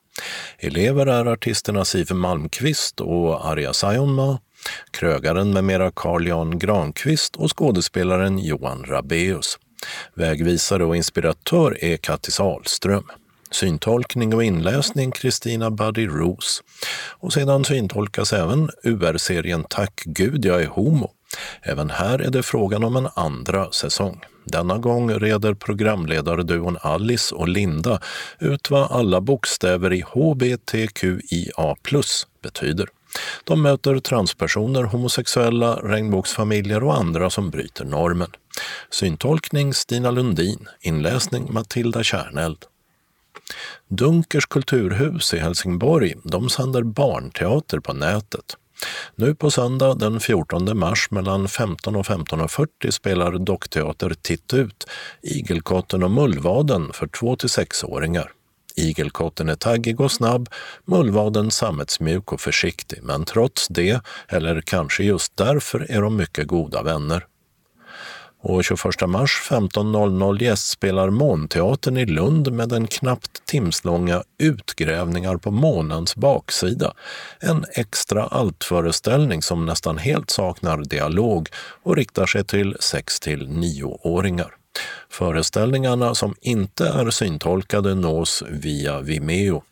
Elever 0.58 1.06
är 1.06 1.26
artisterna 1.26 1.84
Siv 1.84 2.14
Malmqvist 2.14 3.00
och 3.00 3.46
Arja 3.46 3.72
Saijonmaa, 3.72 4.38
krögaren 4.90 5.52
med 5.52 5.64
mera 5.64 5.90
Carl 5.90 6.28
Jan 6.28 6.58
Granqvist 6.58 7.36
och 7.36 7.58
skådespelaren 7.58 8.38
Johan 8.38 8.84
Rabeus. 8.84 9.58
Vägvisare 10.14 10.84
och 10.84 10.96
inspiratör 10.96 11.84
är 11.84 11.96
Kattis 11.96 12.40
Ahlström. 12.40 13.04
Syntolkning 13.50 14.34
och 14.34 14.44
inläsning 14.44 15.10
Kristina 15.10 15.70
Buddy 15.70 16.06
Roos. 16.06 16.62
Och 17.08 17.32
sedan 17.32 17.64
syntolkas 17.64 18.32
även 18.32 18.70
UR-serien 18.82 19.64
Tack 19.68 20.02
Gud 20.04 20.44
jag 20.44 20.62
är 20.62 20.66
homo. 20.66 21.10
Även 21.62 21.90
här 21.90 22.18
är 22.18 22.30
det 22.30 22.42
frågan 22.42 22.84
om 22.84 22.96
en 22.96 23.08
andra 23.14 23.72
säsong. 23.72 24.20
Denna 24.44 24.78
gång 24.78 25.10
reder 25.10 25.54
programledarduon 25.54 26.78
Alice 26.80 27.34
och 27.34 27.48
Linda 27.48 28.00
ut 28.38 28.70
vad 28.70 28.90
alla 28.90 29.20
bokstäver 29.20 29.92
i 29.92 30.00
HBTQIA 30.00 31.76
betyder. 32.42 32.86
De 33.44 33.62
möter 33.62 33.98
transpersoner, 33.98 34.82
homosexuella, 34.82 35.76
regnbågsfamiljer 35.76 36.84
och 36.84 36.96
andra 36.96 37.30
som 37.30 37.50
bryter 37.50 37.84
normen. 37.84 38.30
Syntolkning 38.90 39.74
Stina 39.74 40.10
Lundin, 40.10 40.68
inläsning 40.80 41.52
Matilda 41.52 42.02
Kärneld. 42.02 42.64
Dunkers 43.88 44.46
kulturhus 44.46 45.34
i 45.34 45.38
Helsingborg 45.38 46.14
de 46.24 46.50
sänder 46.50 46.82
barnteater 46.82 47.80
på 47.80 47.92
nätet. 47.92 48.56
Nu 49.14 49.34
på 49.34 49.50
söndag 49.50 49.94
den 49.94 50.20
14 50.20 50.78
mars 50.78 51.10
mellan 51.10 51.48
15 51.48 51.96
och 51.96 52.06
15.40 52.06 52.90
spelar 52.90 53.38
Dockteater 53.38 54.14
Titt 54.22 54.54
ut, 54.54 54.86
Igelkotten 55.22 56.02
och 56.02 56.10
Mullvaden 56.10 56.92
för 56.92 57.06
2–6-åringar. 57.06 58.32
Igelkotten 58.76 59.48
är 59.48 59.54
taggig 59.54 60.00
och 60.00 60.12
snabb, 60.12 60.48
mullvaden 60.84 61.50
sammetsmjuk 61.50 62.32
och 62.32 62.40
försiktig, 62.40 62.98
men 63.02 63.24
trots 63.24 63.68
det, 63.68 64.00
eller 64.28 64.60
kanske 64.60 65.02
just 65.02 65.36
därför, 65.36 65.86
är 65.90 66.02
de 66.02 66.16
mycket 66.16 66.46
goda 66.46 66.82
vänner. 66.82 67.26
Och 68.42 68.64
21 68.64 68.82
mars 69.06 69.42
15.00 69.50 70.42
gästspelar 70.42 71.10
Månteatern 71.10 71.96
i 71.96 72.06
Lund 72.06 72.52
med 72.52 72.68
den 72.68 72.86
knappt 72.86 73.46
timslånga 73.46 74.22
Utgrävningar 74.38 75.36
på 75.36 75.50
månens 75.50 76.16
baksida. 76.16 76.92
En 77.40 77.64
extra 77.72 78.24
altföreställning 78.24 79.42
som 79.42 79.66
nästan 79.66 79.98
helt 79.98 80.30
saknar 80.30 80.78
dialog 80.78 81.48
och 81.82 81.96
riktar 81.96 82.26
sig 82.26 82.44
till 82.44 82.76
6 82.80 83.20
till 83.20 83.48
9-åringar. 83.48 84.54
Föreställningarna 85.10 86.14
som 86.14 86.34
inte 86.40 86.88
är 86.88 87.10
syntolkade 87.10 87.94
nås 87.94 88.42
via 88.50 89.00
Vimeo 89.00 89.62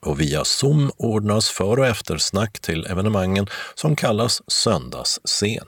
och 0.00 0.20
via 0.20 0.44
Zoom 0.44 0.90
ordnas 0.96 1.48
för 1.48 1.78
och 1.78 1.86
eftersnack 1.86 2.60
till 2.60 2.86
evenemangen 2.86 3.46
som 3.74 3.96
kallas 3.96 4.42
Söndagsscen. 4.46 5.66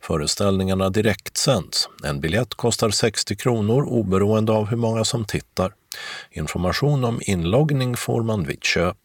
Föreställningarna 0.00 0.90
direktsänds. 0.90 1.88
En 2.04 2.20
biljett 2.20 2.54
kostar 2.54 2.90
60 2.90 3.36
kronor 3.36 3.82
oberoende 3.82 4.52
av 4.52 4.66
hur 4.66 4.76
många 4.76 5.04
som 5.04 5.24
tittar. 5.24 5.74
Information 6.30 7.04
om 7.04 7.20
inloggning 7.22 7.96
får 7.96 8.22
man 8.22 8.44
vid 8.44 8.64
köp. 8.64 8.96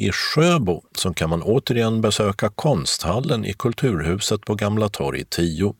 I 0.00 0.12
Sjöbo 0.12 0.82
så 0.94 1.14
kan 1.14 1.30
man 1.30 1.42
återigen 1.42 2.00
besöka 2.00 2.48
konsthallen 2.48 3.44
i 3.44 3.52
Kulturhuset 3.52 4.40
på 4.40 4.54
Gamla 4.54 4.88
torg 4.88 5.24
10. 5.24 5.74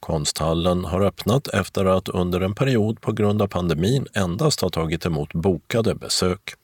Konsthallen 0.00 0.84
har 0.84 1.00
öppnat 1.00 1.48
efter 1.48 1.84
att 1.84 2.08
under 2.08 2.40
en 2.40 2.54
period 2.54 3.00
på 3.00 3.12
grund 3.12 3.42
av 3.42 3.46
pandemin 3.46 4.06
endast 4.14 4.60
ha 4.60 4.70
tagit 4.70 5.06
emot 5.06 5.32
bokade 5.32 5.94
besök. 5.94 6.54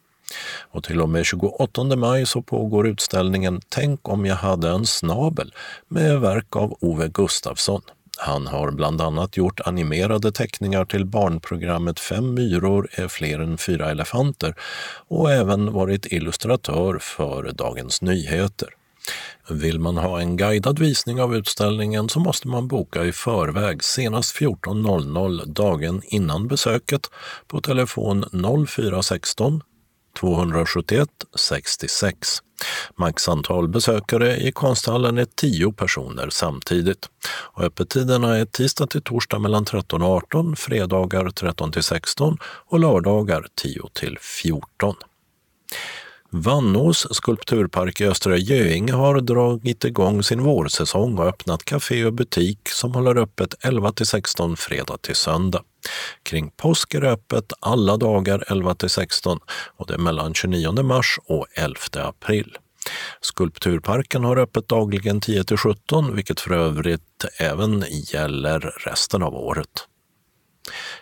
Och 0.70 0.84
till 0.84 1.00
och 1.00 1.08
med 1.08 1.26
28 1.26 1.96
maj 1.96 2.26
så 2.26 2.42
pågår 2.42 2.88
utställningen 2.88 3.60
Tänk 3.68 4.08
om 4.08 4.26
jag 4.26 4.36
hade 4.36 4.68
en 4.68 4.86
snabel 4.86 5.54
med 5.88 6.20
verk 6.20 6.56
av 6.56 6.76
Ove 6.80 7.08
Gustafsson. 7.08 7.82
Han 8.20 8.46
har 8.46 8.70
bland 8.70 9.00
annat 9.00 9.36
gjort 9.36 9.60
animerade 9.60 10.32
teckningar 10.32 10.84
till 10.84 11.04
barnprogrammet 11.04 12.00
Fem 12.00 12.34
myror 12.34 12.88
är 12.92 13.08
fler 13.08 13.38
än 13.38 13.58
fyra 13.58 13.90
elefanter 13.90 14.54
och 15.08 15.32
även 15.32 15.72
varit 15.72 16.06
illustratör 16.12 16.98
för 16.98 17.52
Dagens 17.52 18.02
Nyheter. 18.02 18.68
Vill 19.48 19.80
man 19.80 19.96
ha 19.96 20.20
en 20.20 20.36
guidad 20.36 20.78
visning 20.78 21.20
av 21.20 21.36
utställningen 21.36 22.08
så 22.08 22.20
måste 22.20 22.48
man 22.48 22.68
boka 22.68 23.04
i 23.04 23.12
förväg 23.12 23.84
senast 23.84 24.36
14.00 24.36 25.46
dagen 25.46 26.02
innan 26.04 26.48
besöket 26.48 27.10
på 27.46 27.60
telefon 27.60 28.24
0416 28.68 29.62
271 30.20 31.08
66. 31.34 32.42
Maxantal 32.96 33.68
besökare 33.68 34.36
i 34.36 34.52
konsthallen 34.52 35.18
är 35.18 35.24
10 35.24 35.72
personer 35.72 36.30
samtidigt. 36.30 37.08
Och 37.54 37.64
öppettiderna 37.64 38.36
är 38.36 38.44
tisdag 38.44 38.86
till 38.86 39.02
torsdag 39.02 39.38
mellan 39.38 39.64
13 39.64 40.02
och 40.02 40.08
18, 40.08 40.56
fredagar 40.56 41.30
13 41.30 41.72
till 41.72 41.82
16 41.82 42.36
och 42.42 42.80
lördagar 42.80 43.46
10 43.54 43.82
till 43.92 44.18
14. 44.20 44.94
Vannås 46.30 47.14
skulpturpark 47.14 48.00
i 48.00 48.06
Östra 48.06 48.36
Göinge 48.36 48.92
har 48.92 49.20
dragit 49.20 49.84
igång 49.84 50.22
sin 50.22 50.42
vårsäsong 50.42 51.18
och 51.18 51.26
öppnat 51.26 51.64
café 51.64 52.04
och 52.04 52.12
butik 52.12 52.68
som 52.68 52.94
håller 52.94 53.18
öppet 53.18 53.54
11 53.60 53.92
till 53.92 54.06
16 54.06 54.56
fredag 54.56 54.96
till 55.02 55.16
söndag. 55.16 55.62
Kring 56.22 56.50
påsk 56.50 56.94
är 56.94 57.00
det 57.00 57.10
öppet 57.10 57.52
alla 57.60 57.96
dagar 57.96 58.44
11 58.48 58.74
till 58.74 58.90
16 58.90 59.38
och 59.76 59.86
det 59.86 59.94
är 59.94 59.98
mellan 59.98 60.34
29 60.34 60.82
mars 60.82 61.18
och 61.26 61.46
11 61.54 61.78
april. 61.94 62.58
Skulpturparken 63.20 64.24
har 64.24 64.36
öppet 64.36 64.68
dagligen 64.68 65.20
10 65.20 65.44
till 65.44 65.56
17 65.56 66.16
vilket 66.16 66.40
för 66.40 66.54
övrigt 66.54 67.24
även 67.38 67.84
gäller 67.90 68.60
resten 68.60 69.22
av 69.22 69.34
året. 69.34 69.86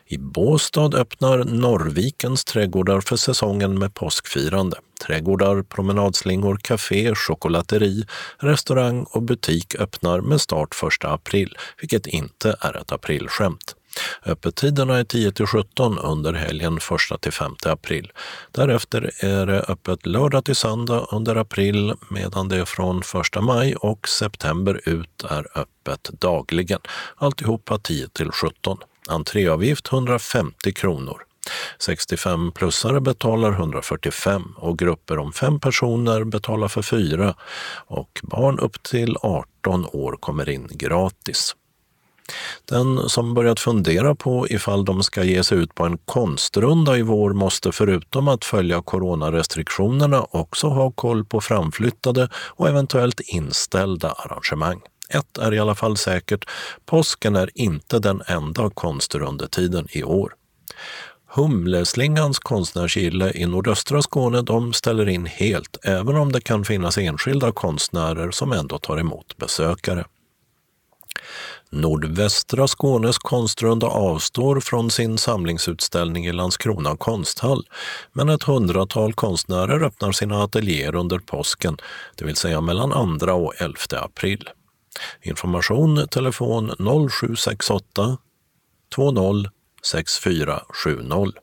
I 0.06 0.18
Båstad 0.18 0.94
öppnar 0.94 1.44
Norrvikens 1.44 2.44
trädgårdar 2.44 3.00
för 3.00 3.16
säsongen 3.16 3.78
med 3.78 3.94
påskfirande. 3.94 4.76
Trädgårdar, 5.06 5.62
promenadslingor, 5.62 6.56
café, 6.62 7.14
chokladeri, 7.14 8.06
restaurang 8.38 9.06
och 9.10 9.22
butik 9.22 9.74
öppnar 9.74 10.20
med 10.20 10.40
start 10.40 10.74
1 11.02 11.04
april, 11.04 11.56
vilket 11.80 12.06
inte 12.06 12.56
är 12.60 12.76
ett 12.76 12.92
aprilskämt. 12.92 13.75
Öppettiderna 14.26 14.96
är 14.96 15.04
10 15.04 15.32
till 15.32 15.46
17 15.46 15.98
under 15.98 16.32
helgen 16.32 16.78
1 17.12 17.20
till 17.20 17.32
5 17.32 17.52
april. 17.66 18.12
Därefter 18.52 19.10
är 19.20 19.46
det 19.46 19.60
öppet 19.60 20.06
lördag 20.06 20.44
till 20.44 20.56
söndag 20.56 21.06
under 21.12 21.36
april 21.36 21.94
medan 22.08 22.48
det 22.48 22.66
från 22.66 23.02
1 23.36 23.42
maj 23.42 23.76
och 23.76 24.08
september 24.08 24.80
ut 24.84 25.24
är 25.30 25.58
öppet 25.58 26.10
dagligen. 26.20 26.80
Alltihopa 27.16 27.78
10 27.78 28.08
till 28.08 28.30
17. 28.30 28.78
Entréavgift 29.08 29.92
150 29.92 30.72
kronor. 30.72 31.22
65-plussare 31.78 33.00
betalar 33.00 33.52
145 33.52 34.54
och 34.56 34.78
grupper 34.78 35.18
om 35.18 35.32
fem 35.32 35.60
personer 35.60 36.24
betalar 36.24 36.68
för 36.68 36.82
fyra 36.82 37.34
och 37.86 38.20
barn 38.22 38.58
upp 38.58 38.82
till 38.82 39.16
18 39.20 39.86
år 39.92 40.16
kommer 40.20 40.48
in 40.48 40.68
gratis. 40.70 41.56
Den 42.64 43.08
som 43.08 43.34
börjat 43.34 43.60
fundera 43.60 44.14
på 44.14 44.48
ifall 44.48 44.84
de 44.84 45.02
ska 45.02 45.24
ge 45.24 45.44
sig 45.44 45.58
ut 45.58 45.74
på 45.74 45.84
en 45.84 45.98
konstrunda 45.98 46.98
i 46.98 47.02
vår 47.02 47.32
måste 47.32 47.72
förutom 47.72 48.28
att 48.28 48.44
följa 48.44 48.82
coronarestriktionerna 48.82 50.26
också 50.30 50.68
ha 50.68 50.90
koll 50.90 51.24
på 51.24 51.40
framflyttade 51.40 52.28
och 52.34 52.68
eventuellt 52.68 53.20
inställda 53.20 54.10
arrangemang. 54.10 54.80
Ett 55.08 55.38
är 55.38 55.54
i 55.54 55.58
alla 55.58 55.74
fall 55.74 55.96
säkert, 55.96 56.44
påsken 56.86 57.36
är 57.36 57.50
inte 57.54 57.98
den 57.98 58.22
enda 58.26 58.70
konstrundetiden 58.70 59.86
i 59.90 60.02
år. 60.02 60.34
Humleslingans 61.28 62.38
konstnärsgille 62.38 63.32
i 63.34 63.46
nordöstra 63.46 64.02
Skåne 64.02 64.42
de 64.42 64.72
ställer 64.72 65.08
in 65.08 65.26
helt, 65.26 65.78
även 65.82 66.16
om 66.16 66.32
det 66.32 66.40
kan 66.40 66.64
finnas 66.64 66.98
enskilda 66.98 67.52
konstnärer 67.52 68.30
som 68.30 68.52
ändå 68.52 68.78
tar 68.78 68.98
emot 68.98 69.36
besökare. 69.36 70.04
Nordvästra 71.70 72.68
Skånes 72.68 73.18
konstrunda 73.18 73.86
avstår 73.86 74.60
från 74.60 74.90
sin 74.90 75.18
samlingsutställning 75.18 76.26
i 76.26 76.32
Landskrona 76.32 76.96
konsthall, 76.96 77.64
men 78.12 78.28
ett 78.28 78.42
hundratal 78.42 79.14
konstnärer 79.14 79.82
öppnar 79.82 80.12
sina 80.12 80.42
ateljéer 80.42 80.94
under 80.94 81.18
påsken, 81.18 81.76
det 82.16 82.24
vill 82.24 82.36
säga 82.36 82.60
mellan 82.60 83.18
2 83.18 83.32
och 83.32 83.54
11 83.58 83.76
april. 83.92 84.48
Information 85.22 86.08
telefon 86.08 86.72
0768 87.10 88.18
20 88.94 89.50
6470. 89.82 91.40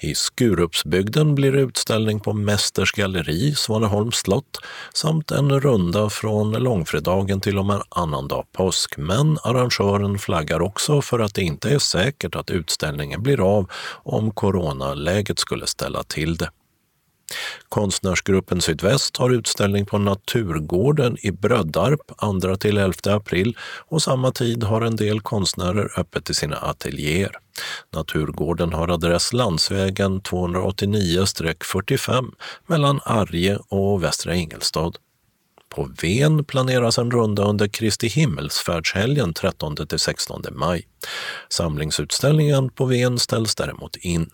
I 0.00 0.14
Skurupsbygden 0.14 1.34
blir 1.34 1.52
det 1.52 1.60
utställning 1.60 2.20
på 2.20 2.32
Mästers 2.32 2.92
galleri, 2.92 3.54
Svaneholms 3.54 4.16
slott 4.16 4.58
samt 4.94 5.30
en 5.30 5.60
runda 5.60 6.10
från 6.10 6.52
långfredagen 6.52 7.40
till 7.40 7.58
och 7.58 7.66
med 7.66 7.82
annandag 7.88 8.44
påsk. 8.52 8.96
Men 8.96 9.38
arrangören 9.42 10.18
flaggar 10.18 10.62
också 10.62 11.02
för 11.02 11.18
att 11.18 11.34
det 11.34 11.42
inte 11.42 11.70
är 11.70 11.78
säkert 11.78 12.34
att 12.34 12.50
utställningen 12.50 13.22
blir 13.22 13.56
av 13.56 13.70
om 14.02 14.30
coronaläget 14.30 15.38
skulle 15.38 15.66
ställa 15.66 16.02
till 16.02 16.36
det. 16.36 16.50
Konstnärsgruppen 17.68 18.60
Sydväst 18.60 19.16
har 19.16 19.30
utställning 19.30 19.86
på 19.86 19.98
Naturgården 19.98 21.16
i 21.20 21.32
Bröddarp 21.32 22.00
2–11 22.18 23.16
april 23.16 23.56
och 23.88 24.02
samma 24.02 24.32
tid 24.32 24.64
har 24.64 24.80
en 24.80 24.96
del 24.96 25.20
konstnärer 25.20 26.00
öppet 26.00 26.30
i 26.30 26.34
sina 26.34 26.56
ateljéer. 26.56 27.32
Naturgården 27.92 28.72
har 28.72 28.88
adress 28.88 29.32
Landsvägen 29.32 30.20
289-45 30.20 32.32
mellan 32.66 33.00
Arje 33.04 33.58
och 33.68 34.04
Västra 34.04 34.34
Ingelstad. 34.34 34.92
På 35.68 35.90
Ven 36.02 36.44
planeras 36.44 36.98
en 36.98 37.10
runda 37.10 37.42
under 37.42 37.68
Kristi 37.68 38.08
himmelsfärdshelgen 38.08 39.34
13–16 39.34 40.54
maj. 40.54 40.86
Samlingsutställningen 41.48 42.70
på 42.70 42.84
Ven 42.84 43.18
ställs 43.18 43.54
däremot 43.54 43.96
in. 43.96 44.30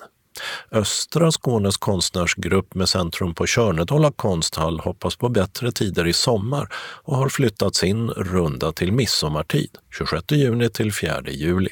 Östra 0.73 1.33
Skånes 1.33 1.77
konstnärsgrupp 1.77 2.75
med 2.75 2.89
centrum 2.89 3.35
på 3.35 3.47
Tjörnedala 3.47 4.13
konsthall 4.13 4.81
hoppas 4.81 5.17
på 5.17 5.29
bättre 5.29 5.73
tider 5.73 6.07
i 6.07 6.13
sommar 6.13 6.69
och 6.77 7.17
har 7.17 7.29
flyttat 7.29 7.75
sin 7.75 8.11
runda 8.11 8.73
till 8.73 8.93
midsommartid, 8.93 9.71
26 9.99 10.25
juni 10.31 10.71
till 10.71 10.93
4 10.93 11.23
juli. 11.29 11.71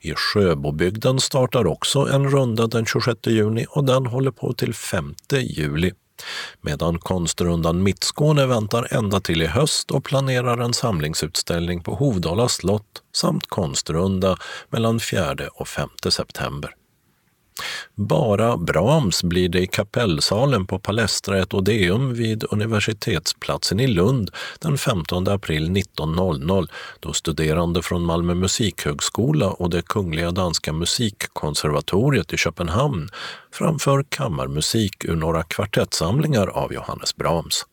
I 0.00 0.14
Sjöbobygden 0.14 1.20
startar 1.20 1.66
också 1.66 1.98
en 1.98 2.30
runda 2.30 2.66
den 2.66 2.86
26 2.86 3.18
juni 3.26 3.66
och 3.70 3.84
den 3.84 4.06
håller 4.06 4.30
på 4.30 4.52
till 4.52 4.74
5 4.74 5.14
juli. 5.32 5.92
Medan 6.60 6.98
konstrundan 6.98 7.82
Mittskåne 7.82 8.46
väntar 8.46 8.88
ända 8.90 9.20
till 9.20 9.42
i 9.42 9.46
höst 9.46 9.90
och 9.90 10.04
planerar 10.04 10.58
en 10.58 10.72
samlingsutställning 10.74 11.82
på 11.82 11.94
Hovdala 11.94 12.48
slott 12.48 13.02
samt 13.12 13.46
konstrunda 13.46 14.36
mellan 14.70 15.00
4 15.00 15.36
och 15.54 15.68
5 15.68 15.88
september. 16.10 16.74
Bara 17.94 18.56
Brahms 18.56 19.22
blir 19.22 19.48
det 19.48 19.60
i 19.60 19.66
kapellsalen 19.66 20.66
på 20.66 20.78
Palestra 20.78 21.38
ett 21.38 21.54
Odeum 21.54 22.14
vid 22.14 22.44
Universitetsplatsen 22.50 23.80
i 23.80 23.86
Lund 23.86 24.30
den 24.58 24.78
15 24.78 25.28
april 25.28 25.70
19.00 25.70 26.68
då 27.00 27.12
studerande 27.12 27.82
från 27.82 28.02
Malmö 28.02 28.34
musikhögskola 28.34 29.50
och 29.50 29.70
det 29.70 29.82
Kungliga 29.82 30.30
Danska 30.30 30.72
Musikkonservatoriet 30.72 32.32
i 32.32 32.36
Köpenhamn 32.36 33.08
framför 33.52 34.04
kammarmusik 34.08 35.04
ur 35.04 35.16
några 35.16 35.42
kvartettsamlingar 35.42 36.46
av 36.46 36.72
Johannes 36.72 37.16
Brahms. 37.16 37.66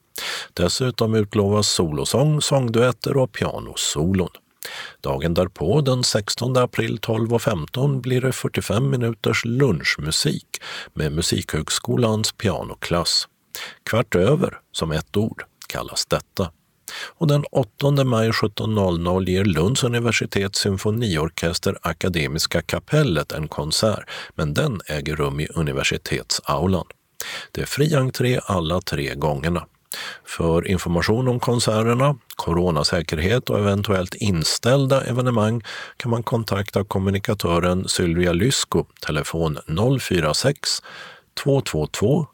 Dessutom 0.53 1.15
utlovas 1.15 1.67
solosång, 1.67 2.41
sångduetter 2.41 3.17
och 3.17 3.31
pianosolon. 3.31 4.29
Dagen 5.01 5.33
därpå, 5.33 5.81
den 5.81 6.03
16 6.03 6.57
april 6.57 6.99
12.15, 6.99 8.01
blir 8.01 8.21
det 8.21 8.31
45 8.31 8.89
minuters 8.89 9.45
lunchmusik 9.45 10.47
med 10.93 11.11
Musikhögskolans 11.11 12.31
pianoklass. 12.31 13.27
Kvart 13.83 14.15
över, 14.15 14.59
som 14.71 14.91
ett 14.91 15.17
ord, 15.17 15.43
kallas 15.67 16.05
detta. 16.05 16.51
Och 17.03 17.27
den 17.27 17.43
8 17.51 18.03
maj 18.03 18.29
17.00 18.29 19.29
ger 19.29 19.45
Lunds 19.45 19.83
universitets 19.83 20.59
symfoniorkester 20.59 21.77
Akademiska 21.81 22.61
kapellet 22.61 23.31
en 23.31 23.47
konsert, 23.47 24.09
men 24.35 24.53
den 24.53 24.81
äger 24.87 25.15
rum 25.15 25.39
i 25.39 25.47
universitetsaulan. 25.47 26.85
Det 27.51 27.61
är 27.61 27.65
fri 27.65 27.95
entré 27.95 28.39
alla 28.45 28.81
tre 28.81 29.15
gångerna. 29.15 29.65
För 30.25 30.67
information 30.67 31.27
om 31.27 31.39
konserterna, 31.39 32.17
coronasäkerhet 32.35 33.49
och 33.49 33.59
eventuellt 33.59 34.15
inställda 34.15 35.01
evenemang 35.01 35.61
kan 35.97 36.11
man 36.11 36.23
kontakta 36.23 36.83
kommunikatören 36.83 37.87
Sylvia 37.87 38.33
Lysko, 38.33 38.85
telefon 39.05 39.57
046 39.99 40.81
222 41.43 42.27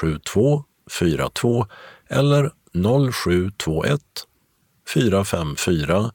7242 0.00 1.66
eller 2.08 2.50
0721 3.12 4.00
454 4.88 6.10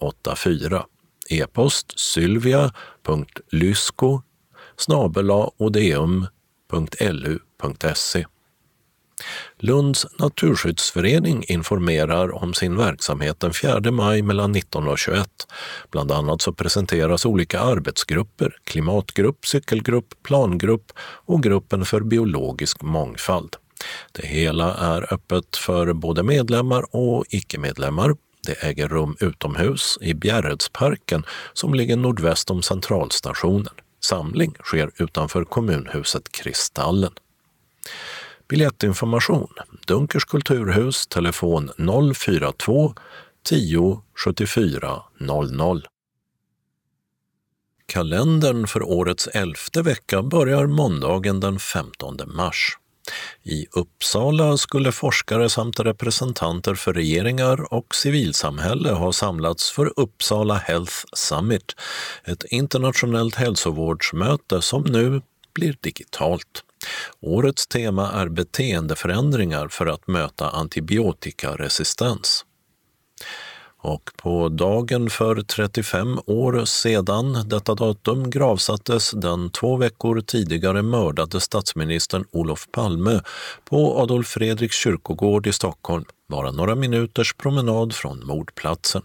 084. 0.00 0.86
E-post 1.30 2.00
sylvia.lysko 2.00 4.22
snabela 4.76 5.50
odeum.lu.se 5.56 6.28
Lunds 9.58 10.06
naturskyddsförening 10.18 11.44
informerar 11.48 12.42
om 12.42 12.54
sin 12.54 12.76
verksamhet 12.76 13.40
den 13.40 13.52
4 13.52 13.90
maj 13.90 14.22
mellan 14.22 14.52
19 14.52 14.88
och 14.88 14.98
21. 14.98 15.28
Bland 15.90 16.12
annat 16.12 16.42
så 16.42 16.52
presenteras 16.52 17.26
olika 17.26 17.60
arbetsgrupper, 17.60 18.56
klimatgrupp, 18.64 19.46
cykelgrupp, 19.46 20.14
plangrupp 20.22 20.92
och 21.00 21.42
gruppen 21.42 21.84
för 21.84 22.00
biologisk 22.00 22.82
mångfald. 22.82 23.56
Det 24.12 24.26
hela 24.26 24.74
är 24.74 25.14
öppet 25.14 25.56
för 25.56 25.92
både 25.92 26.22
medlemmar 26.22 26.96
och 26.96 27.24
icke-medlemmar. 27.28 28.16
Det 28.46 28.64
äger 28.64 28.88
rum 28.88 29.16
utomhus 29.20 29.98
i 30.00 30.14
Bjärredsparken 30.14 31.24
som 31.52 31.74
ligger 31.74 31.96
nordväst 31.96 32.50
om 32.50 32.62
Centralstationen. 32.62 33.74
Samling 34.00 34.54
sker 34.62 34.90
utanför 34.96 35.44
kommunhuset 35.44 36.32
Kristallen. 36.32 37.12
Biljettinformation 38.48 39.48
Dunkers 39.86 40.24
kulturhus, 40.24 41.06
telefon 41.06 41.70
042 42.14 42.94
10 43.42 44.00
74 44.24 45.02
00. 45.18 45.86
Kalendern 47.86 48.66
för 48.66 48.82
årets 48.82 49.26
elfte 49.26 49.82
vecka 49.82 50.22
börjar 50.22 50.66
måndagen 50.66 51.40
den 51.40 51.58
15 51.58 52.16
mars. 52.26 52.78
I 53.42 53.66
Uppsala 53.72 54.56
skulle 54.56 54.92
forskare 54.92 55.50
samt 55.50 55.80
representanter 55.80 56.74
för 56.74 56.92
regeringar 56.94 57.72
och 57.74 57.94
civilsamhälle 57.94 58.92
ha 58.92 59.12
samlats 59.12 59.70
för 59.70 59.92
Uppsala 59.96 60.54
Health 60.54 60.94
Summit, 61.12 61.74
ett 62.24 62.44
internationellt 62.44 63.34
hälsovårdsmöte 63.34 64.62
som 64.62 64.82
nu 64.82 65.22
blir 65.54 65.76
digitalt. 65.80 66.64
Årets 67.20 67.66
tema 67.66 68.12
är 68.12 68.28
beteendeförändringar 68.28 69.68
för 69.68 69.86
att 69.86 70.08
möta 70.08 70.50
antibiotikaresistens. 70.50 72.44
Och 73.80 74.10
på 74.16 74.48
dagen 74.48 75.10
för 75.10 75.42
35 75.42 76.18
år 76.26 76.64
sedan 76.64 77.48
detta 77.48 77.74
datum 77.74 78.30
gravsattes 78.30 79.10
den 79.10 79.50
två 79.50 79.76
veckor 79.76 80.20
tidigare 80.20 80.82
mördade 80.82 81.40
statsministern 81.40 82.24
Olof 82.30 82.68
Palme 82.72 83.20
på 83.64 83.98
Adolf 83.98 84.28
Fredriks 84.28 84.76
kyrkogård 84.76 85.46
i 85.46 85.52
Stockholm, 85.52 86.04
bara 86.28 86.50
några 86.50 86.74
minuters 86.74 87.34
promenad 87.34 87.94
från 87.94 88.26
mordplatsen. 88.26 89.02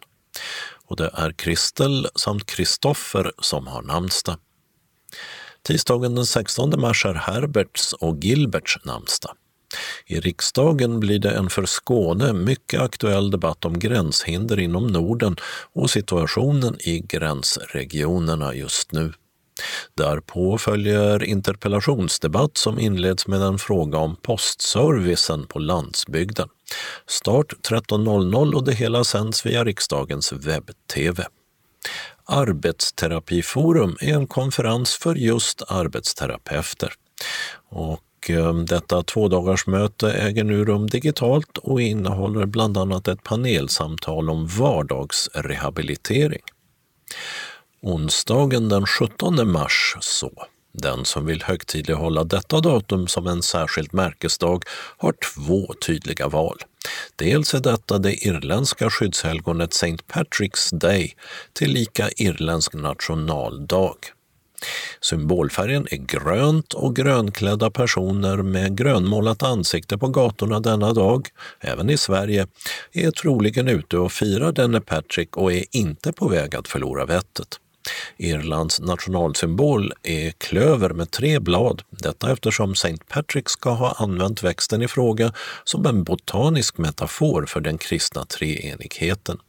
Och 0.85 0.95
det 0.95 1.09
är 1.13 1.31
Kristel 1.31 2.07
samt 2.15 2.45
Kristoffer 2.45 3.31
som 3.39 3.67
har 3.67 3.81
namnsdag. 3.81 4.37
Tisdagen 5.63 6.15
den 6.15 6.25
16 6.25 6.73
mars 6.77 7.05
är 7.05 7.13
Herberts 7.13 7.93
och 7.93 8.17
Gilberts 8.23 8.77
namnsdag. 8.83 9.31
I 10.05 10.19
riksdagen 10.19 10.99
blir 10.99 11.19
det 11.19 11.31
en 11.31 11.49
för 11.49 11.65
Skåne 11.65 12.33
mycket 12.33 12.81
aktuell 12.81 13.31
debatt 13.31 13.65
om 13.65 13.79
gränshinder 13.79 14.59
inom 14.59 14.87
Norden 14.87 15.35
och 15.73 15.89
situationen 15.89 16.75
i 16.79 16.99
gränsregionerna 16.99 18.55
just 18.55 18.91
nu. 18.91 19.13
Därpå 19.97 20.57
följer 20.57 21.23
interpellationsdebatt 21.23 22.57
som 22.57 22.79
inleds 22.79 23.27
med 23.27 23.41
en 23.41 23.59
fråga 23.59 23.97
om 23.97 24.15
postservicen 24.15 25.47
på 25.47 25.59
landsbygden. 25.59 26.49
Start 27.07 27.53
13.00 27.69 28.53
och 28.53 28.63
det 28.63 28.73
hela 28.73 29.03
sänds 29.03 29.45
via 29.45 29.63
riksdagens 29.63 30.33
webb-tv. 30.33 31.25
Arbetsterapiforum 32.25 33.97
är 34.01 34.13
en 34.13 34.27
konferens 34.27 34.95
för 34.95 35.15
just 35.15 35.61
arbetsterapeuter. 35.67 36.93
Och 37.69 38.29
ehm, 38.29 38.65
detta 38.65 39.03
tvådagarsmöte 39.03 40.11
äger 40.11 40.43
nu 40.43 40.65
rum 40.65 40.89
digitalt 40.89 41.57
och 41.57 41.81
innehåller 41.81 42.45
bland 42.45 42.77
annat 42.77 43.07
ett 43.07 43.23
panelsamtal 43.23 44.29
om 44.29 44.47
vardagsrehabilitering. 44.47 46.41
Onsdagen 47.81 48.69
den 48.69 48.85
17 48.85 49.51
mars 49.51 49.97
så 50.01 50.31
den 50.73 51.05
som 51.05 51.25
vill 51.25 51.43
högtidlighålla 51.43 52.23
detta 52.23 52.59
datum 52.59 53.07
som 53.07 53.27
en 53.27 53.41
särskild 53.41 53.93
märkesdag 53.93 54.63
har 54.97 55.13
två 55.13 55.73
tydliga 55.73 56.27
val. 56.27 56.57
Dels 57.15 57.53
är 57.53 57.59
detta 57.59 57.97
det 57.97 58.13
irländska 58.13 58.89
skyddshelgonet 58.89 59.73
St. 59.73 59.97
Patrick's 60.07 60.75
Day, 60.75 61.15
tillika 61.53 62.09
irländsk 62.09 62.73
nationaldag. 62.73 63.95
Symbolfärgen 65.01 65.87
är 65.91 65.97
grönt 65.97 66.73
och 66.73 66.95
grönklädda 66.95 67.71
personer 67.71 68.37
med 68.37 68.77
grönmålat 68.77 69.43
ansikte 69.43 69.97
på 69.97 70.07
gatorna 70.07 70.59
denna 70.59 70.93
dag, 70.93 71.27
även 71.59 71.89
i 71.89 71.97
Sverige, 71.97 72.47
är 72.91 73.11
troligen 73.11 73.67
ute 73.67 73.97
och 73.97 74.11
firar 74.11 74.51
denne 74.51 74.81
Patrick 74.81 75.37
och 75.37 75.53
är 75.53 75.63
inte 75.71 76.11
på 76.11 76.27
väg 76.27 76.55
att 76.55 76.67
förlora 76.67 77.05
vettet. 77.05 77.59
Irlands 78.17 78.79
nationalsymbol 78.79 79.93
är 80.03 80.31
klöver 80.31 80.89
med 80.89 81.11
tre 81.11 81.39
blad, 81.39 81.81
detta 81.89 82.31
eftersom 82.31 82.71
St. 82.71 82.97
Patrick 83.07 83.49
ska 83.49 83.69
ha 83.69 83.91
använt 83.91 84.43
växten 84.43 84.81
i 84.81 84.87
fråga 84.87 85.33
som 85.63 85.85
en 85.85 86.03
botanisk 86.03 86.77
metafor 86.77 87.45
för 87.45 87.61
den 87.61 87.77
kristna 87.77 88.25
treenigheten. 88.25 89.39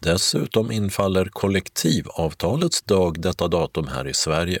Dessutom 0.00 0.72
infaller 0.72 1.24
kollektivavtalets 1.24 2.82
dag 2.82 3.20
detta 3.20 3.48
datum 3.48 3.86
här 3.86 4.08
i 4.08 4.14
Sverige. 4.14 4.60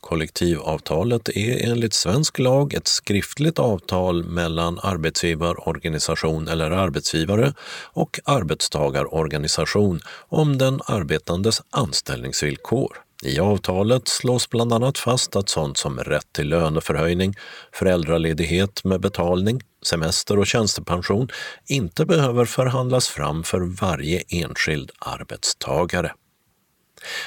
Kollektivavtalet 0.00 1.28
är 1.28 1.70
enligt 1.70 1.94
svensk 1.94 2.38
lag 2.38 2.74
ett 2.74 2.88
skriftligt 2.88 3.58
avtal 3.58 4.24
mellan 4.24 4.78
arbetsgivarorganisation 4.82 6.48
eller 6.48 6.70
arbetsgivare 6.70 7.54
och 7.92 8.20
arbetstagarorganisation 8.24 10.00
om 10.28 10.58
den 10.58 10.80
arbetandes 10.86 11.62
anställningsvillkor. 11.70 12.96
I 13.22 13.40
avtalet 13.40 14.08
slås 14.08 14.50
bland 14.50 14.72
annat 14.72 14.98
fast 14.98 15.36
att 15.36 15.48
sånt 15.48 15.78
som 15.78 15.98
rätt 15.98 16.32
till 16.32 16.48
löneförhöjning, 16.48 17.34
föräldraledighet 17.72 18.84
med 18.84 19.00
betalning, 19.00 19.60
semester 19.86 20.38
och 20.38 20.46
tjänstepension 20.46 21.28
inte 21.66 22.06
behöver 22.06 22.44
förhandlas 22.44 23.08
fram 23.08 23.44
för 23.44 23.60
varje 23.60 24.22
enskild 24.28 24.90
arbetstagare. 24.98 26.12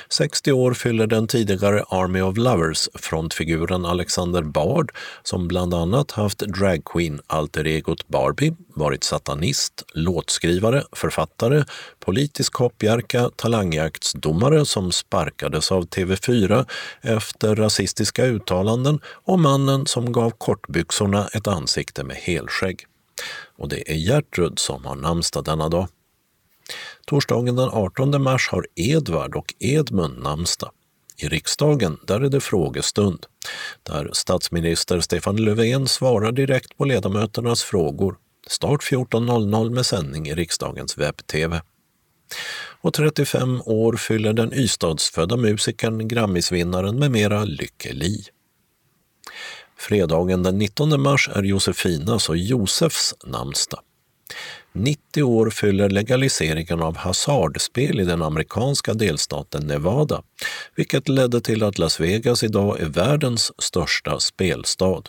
60 0.09 0.51
år 0.51 0.73
fyller 0.73 1.07
den 1.07 1.27
tidigare 1.27 1.83
Army 1.89 2.21
of 2.21 2.37
Lovers-frontfiguren 2.37 3.85
Alexander 3.85 4.41
Bard 4.41 4.91
som 5.23 5.47
bland 5.47 5.73
annat 5.73 6.11
haft 6.11 6.39
dragqueen 6.39 7.19
alter 7.27 7.67
egot 7.67 8.07
Barbie, 8.07 8.55
varit 8.75 9.03
satanist, 9.03 9.83
låtskrivare, 9.93 10.83
författare, 10.91 11.63
politisk 11.99 12.53
hoppjerka, 12.55 13.29
talangjaktsdomare 13.35 14.65
som 14.65 14.91
sparkades 14.91 15.71
av 15.71 15.87
TV4 15.87 16.65
efter 17.01 17.55
rasistiska 17.55 18.25
uttalanden 18.25 18.99
och 19.05 19.39
mannen 19.39 19.85
som 19.85 20.11
gav 20.11 20.29
kortbyxorna 20.29 21.27
ett 21.27 21.47
ansikte 21.47 22.03
med 22.03 22.15
helskägg. 22.15 22.85
Och 23.57 23.69
det 23.69 23.91
är 23.91 23.95
Gertrud 23.95 24.59
som 24.59 24.85
har 24.85 24.95
namnsdag 24.95 25.45
denna 25.45 25.69
dag. 25.69 25.87
Torsdagen 27.05 27.55
den 27.55 27.69
18 27.69 28.21
mars 28.21 28.49
har 28.51 28.67
Edvard 28.75 29.35
och 29.35 29.53
Edmund 29.59 30.23
namnsdag. 30.23 30.71
I 31.17 31.27
riksdagen 31.27 31.97
där 32.07 32.21
är 32.21 32.29
det 32.29 32.41
frågestund, 32.41 33.25
där 33.83 34.09
statsminister 34.13 34.99
Stefan 34.99 35.35
Löfven 35.35 35.87
svarar 35.87 36.31
direkt 36.31 36.77
på 36.77 36.85
ledamöternas 36.85 37.63
frågor. 37.63 38.15
Start 38.47 38.81
14.00 38.83 39.69
med 39.69 39.85
sändning 39.85 40.27
i 40.27 40.35
riksdagens 40.35 40.97
webb-tv. 40.97 41.61
Och 42.81 42.93
35 42.93 43.61
år 43.61 43.95
fyller 43.95 44.33
den 44.33 44.53
Ystadsfödda 44.53 45.37
musikern, 45.37 46.07
Grammisvinnaren 46.07 46.99
med 46.99 47.11
mera 47.11 47.43
Lykke 47.43 47.93
Li. 47.93 48.23
Fredagen 49.77 50.43
den 50.43 50.57
19 50.57 51.01
mars 51.01 51.29
är 51.33 51.43
Josefinas 51.43 52.29
och 52.29 52.37
Josefs 52.37 53.15
namnsdag. 53.25 53.79
90 54.73 55.23
år 55.23 55.49
fyller 55.49 55.89
legaliseringen 55.89 56.81
av 56.81 56.97
hasardspel 56.97 57.99
i 57.99 58.03
den 58.03 58.21
amerikanska 58.21 58.93
delstaten 58.93 59.67
Nevada, 59.67 60.23
vilket 60.75 61.09
ledde 61.09 61.41
till 61.41 61.63
att 61.63 61.77
Las 61.77 61.99
Vegas 61.99 62.43
idag 62.43 62.79
är 62.79 62.85
världens 62.85 63.51
största 63.61 64.19
spelstad, 64.19 65.03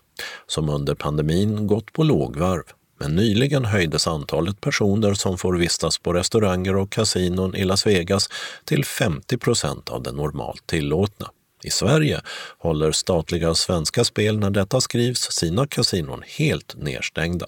som 0.47 0.69
under 0.69 0.95
pandemin 0.95 1.67
gått 1.67 1.93
på 1.93 2.03
lågvarv. 2.03 2.65
Men 3.01 3.17
nyligen 3.17 3.65
höjdes 3.65 4.07
antalet 4.07 4.61
personer 4.61 5.15
som 5.15 5.39
får 5.39 5.57
vistas 5.57 5.99
på 5.99 6.13
restauranger 6.13 6.77
och 6.77 6.91
kasinon 6.91 7.55
i 7.55 7.65
Las 7.65 7.87
Vegas 7.87 8.29
till 8.65 8.85
50 8.85 9.39
procent 9.39 9.89
av 9.89 10.03
det 10.03 10.13
normalt 10.13 10.67
tillåtna. 10.67 11.31
I 11.65 11.71
Sverige 11.71 12.21
håller 12.59 12.93
statliga 12.93 13.55
Svenska 13.55 14.05
Spel 14.05 14.39
när 14.39 14.51
detta 14.51 14.81
skrivs 14.81 15.21
sina 15.21 15.67
kasinon 15.67 16.23
helt 16.27 16.75
nedstängda, 16.77 17.47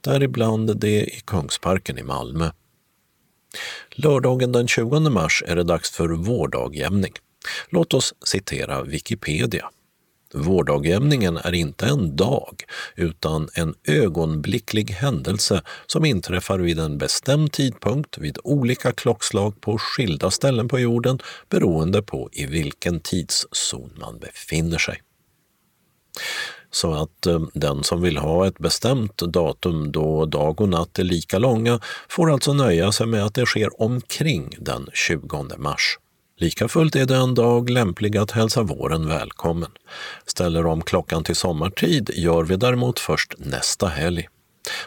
däribland 0.00 0.80
det 0.80 1.04
i 1.04 1.20
Kungsparken 1.24 1.98
i 1.98 2.02
Malmö. 2.02 2.50
Lördagen 3.90 4.52
den 4.52 4.68
20 4.68 5.00
mars 5.00 5.42
är 5.46 5.56
det 5.56 5.64
dags 5.64 5.90
för 5.90 6.08
vårdagjämning. 6.08 7.12
Låt 7.70 7.94
oss 7.94 8.14
citera 8.24 8.82
Wikipedia. 8.82 9.70
Vårdagjämningen 10.34 11.36
är 11.36 11.54
inte 11.54 11.86
en 11.86 12.16
dag 12.16 12.64
utan 12.96 13.48
en 13.54 13.74
ögonblicklig 13.84 14.90
händelse 14.90 15.62
som 15.86 16.04
inträffar 16.04 16.58
vid 16.58 16.78
en 16.78 16.98
bestämd 16.98 17.52
tidpunkt 17.52 18.18
vid 18.18 18.38
olika 18.44 18.92
klockslag 18.92 19.60
på 19.60 19.78
skilda 19.78 20.30
ställen 20.30 20.68
på 20.68 20.78
jorden 20.78 21.18
beroende 21.48 22.02
på 22.02 22.28
i 22.32 22.46
vilken 22.46 23.00
tidszon 23.00 23.90
man 24.00 24.18
befinner 24.18 24.78
sig. 24.78 25.02
Så 26.70 26.92
att 26.92 27.26
eh, 27.26 27.40
den 27.54 27.84
som 27.84 28.02
vill 28.02 28.16
ha 28.16 28.46
ett 28.46 28.58
bestämt 28.58 29.16
datum 29.16 29.92
då 29.92 30.26
dag 30.26 30.60
och 30.60 30.68
natt 30.68 30.98
är 30.98 31.04
lika 31.04 31.38
långa 31.38 31.80
får 32.08 32.32
alltså 32.32 32.52
nöja 32.52 32.92
sig 32.92 33.06
med 33.06 33.24
att 33.24 33.34
det 33.34 33.46
sker 33.46 33.82
omkring 33.82 34.50
den 34.58 34.88
20 34.92 35.56
mars. 35.58 35.98
Likafullt 36.40 36.96
är 36.96 37.06
det 37.06 37.16
en 37.16 37.34
dag 37.34 37.70
lämplig 37.70 38.16
att 38.16 38.30
hälsa 38.30 38.62
våren 38.62 39.08
välkommen. 39.08 39.70
Ställer 40.26 40.66
om 40.66 40.82
klockan 40.82 41.24
till 41.24 41.36
sommartid 41.36 42.10
gör 42.14 42.44
vi 42.44 42.56
däremot 42.56 42.98
först 42.98 43.34
nästa 43.38 43.86
helg. 43.86 44.28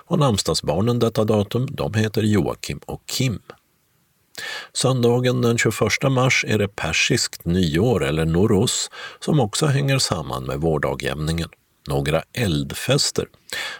Och 0.06 0.20
namnsdagsbarnen 0.20 1.00
detta 1.00 1.24
datum, 1.24 1.68
de 1.72 1.94
heter 1.94 2.22
Joakim 2.22 2.80
och 2.86 3.02
Kim. 3.06 3.40
Söndagen 4.74 5.42
den 5.42 5.58
21 5.58 5.80
mars 6.10 6.46
är 6.48 6.58
det 6.58 6.68
persiskt 6.68 7.46
nyår 7.46 8.06
eller 8.06 8.26
noros, 8.26 8.90
som 9.20 9.40
också 9.40 9.66
hänger 9.66 10.00
samman 10.00 10.44
med 10.44 10.62
vårdagjämningen. 10.62 11.50
Några 11.88 12.24
eldfester, 12.34 13.26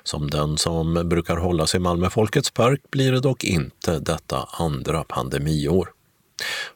som 0.04 0.30
den 0.30 0.58
som 0.58 1.10
brukar 1.10 1.38
hållas 1.38 1.76
i 1.76 1.80
Malmö 1.80 2.10
Folkets 2.10 2.52
park, 2.52 2.82
blir 2.92 3.12
det 3.12 3.20
dock 3.20 3.44
inte 3.44 4.00
detta 4.00 4.48
andra 4.52 5.04
pandemiår. 5.04 5.90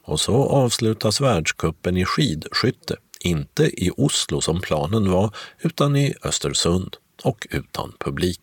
Och 0.02 0.20
så 0.20 0.44
avslutas 0.48 1.20
världskuppen 1.20 1.96
i 1.96 2.04
skidskytte, 2.04 2.96
inte 3.20 3.84
i 3.84 3.90
Oslo 3.96 4.40
som 4.40 4.60
planen 4.60 5.10
var, 5.10 5.36
utan 5.58 5.96
i 5.96 6.14
Östersund 6.22 6.96
och 7.22 7.46
utan 7.50 7.92
publik. 7.98 8.40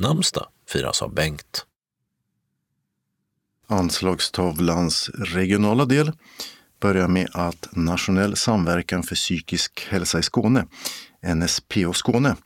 Namnsdag 0.00 0.46
firas 0.68 1.02
av 1.02 1.14
Bengt. 1.14 1.64
Anslagstavlans 3.66 5.10
regionala 5.14 5.84
del 5.84 6.12
börjar 6.80 7.08
med 7.08 7.28
att 7.32 7.68
Nationell 7.72 8.36
samverkan 8.36 9.02
för 9.02 9.14
psykisk 9.14 9.86
hälsa 9.90 10.18
i 10.18 10.22
Skåne, 10.22 10.66
NSPH 11.34 11.92
Skåne, 11.92 12.36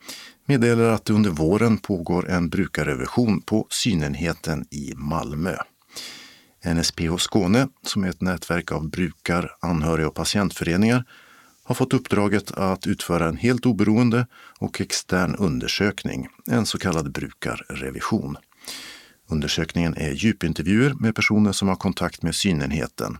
meddelar 0.45 0.83
att 0.83 1.05
det 1.05 1.13
under 1.13 1.29
våren 1.29 1.77
pågår 1.77 2.29
en 2.29 2.49
brukarrevision 2.49 3.41
på 3.41 3.67
synenheten 3.69 4.65
i 4.71 4.93
Malmö. 4.95 5.55
NSPH 6.65 7.17
Skåne, 7.17 7.67
som 7.81 8.03
är 8.03 8.09
ett 8.09 8.21
nätverk 8.21 8.71
av 8.71 8.89
brukar-, 8.89 9.51
anhöriga 9.61 10.07
och 10.07 10.15
patientföreningar, 10.15 11.05
har 11.63 11.75
fått 11.75 11.93
uppdraget 11.93 12.51
att 12.51 12.87
utföra 12.87 13.27
en 13.27 13.37
helt 13.37 13.65
oberoende 13.65 14.27
och 14.59 14.81
extern 14.81 15.35
undersökning, 15.35 16.27
en 16.51 16.65
så 16.65 16.77
kallad 16.77 17.11
brukarrevision. 17.11 18.37
Undersökningen 19.29 19.93
är 19.97 20.11
djupintervjuer 20.11 20.93
med 20.93 21.15
personer 21.15 21.51
som 21.51 21.67
har 21.67 21.75
kontakt 21.75 22.23
med 22.23 22.35
synenheten 22.35 23.17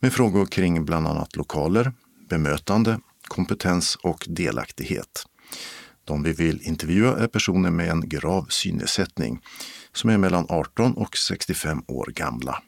med 0.00 0.12
frågor 0.12 0.46
kring 0.46 0.84
bland 0.84 1.06
annat 1.06 1.36
lokaler, 1.36 1.92
bemötande, 2.28 3.00
kompetens 3.28 3.96
och 3.96 4.26
delaktighet. 4.28 5.26
De 6.04 6.22
vi 6.22 6.32
vill 6.32 6.62
intervjua 6.62 7.18
är 7.18 7.26
personer 7.26 7.70
med 7.70 7.90
en 7.90 8.08
grav 8.08 8.46
synnedsättning 8.48 9.40
som 9.92 10.10
är 10.10 10.18
mellan 10.18 10.46
18 10.48 10.92
och 10.92 11.16
65 11.16 11.82
år 11.86 12.06
gamla. 12.06 12.62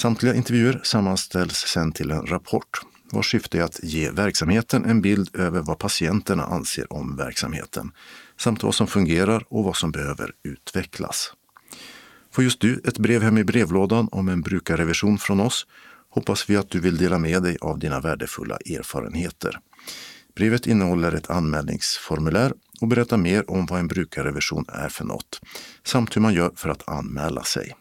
Samtliga 0.00 0.34
intervjuer 0.34 0.80
sammanställs 0.82 1.56
sedan 1.56 1.92
till 1.92 2.10
en 2.10 2.26
rapport 2.26 2.80
vars 3.12 3.30
syfte 3.30 3.58
är 3.58 3.62
att 3.62 3.80
ge 3.82 4.10
verksamheten 4.10 4.84
en 4.84 5.00
bild 5.00 5.36
över 5.36 5.60
vad 5.60 5.78
patienterna 5.78 6.44
anser 6.44 6.92
om 6.92 7.16
verksamheten 7.16 7.92
samt 8.38 8.62
vad 8.62 8.74
som 8.74 8.86
fungerar 8.86 9.44
och 9.48 9.64
vad 9.64 9.76
som 9.76 9.92
behöver 9.92 10.32
utvecklas. 10.42 11.32
Får 12.32 12.44
just 12.44 12.60
du 12.60 12.82
ett 12.84 12.98
brev 12.98 13.22
hem 13.22 13.38
i 13.38 13.44
brevlådan 13.44 14.08
om 14.12 14.28
en 14.28 14.40
brukarrevision 14.40 15.18
från 15.18 15.40
oss 15.40 15.66
hoppas 16.10 16.50
vi 16.50 16.56
att 16.56 16.70
du 16.70 16.80
vill 16.80 16.96
dela 16.96 17.18
med 17.18 17.42
dig 17.42 17.56
av 17.60 17.78
dina 17.78 18.00
värdefulla 18.00 18.56
erfarenheter. 18.56 19.58
Brevet 20.36 20.66
innehåller 20.66 21.12
ett 21.12 21.30
anmälningsformulär 21.30 22.52
och 22.80 22.88
berättar 22.88 23.16
mer 23.16 23.50
om 23.50 23.66
vad 23.66 23.78
en 23.78 23.88
brukarrevision 23.88 24.64
är 24.68 24.88
för 24.88 25.04
något 25.04 25.40
samt 25.86 26.16
hur 26.16 26.20
man 26.20 26.34
gör 26.34 26.52
för 26.56 26.68
att 26.68 26.88
anmäla 26.88 27.44
sig. 27.44 27.74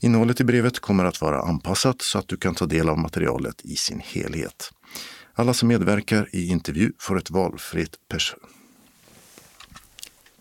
Innehållet 0.00 0.40
i 0.40 0.44
brevet 0.44 0.80
kommer 0.80 1.04
att 1.04 1.20
vara 1.20 1.42
anpassat 1.42 2.02
så 2.02 2.18
att 2.18 2.28
du 2.28 2.36
kan 2.36 2.54
ta 2.54 2.66
del 2.66 2.88
av 2.88 2.98
materialet 2.98 3.60
i 3.64 3.76
sin 3.76 4.00
helhet. 4.04 4.72
Alla 5.34 5.54
som 5.54 5.68
medverkar 5.68 6.28
i 6.32 6.46
intervju 6.46 6.92
får 6.98 7.18
ett 7.18 7.30
valfritt 7.30 7.94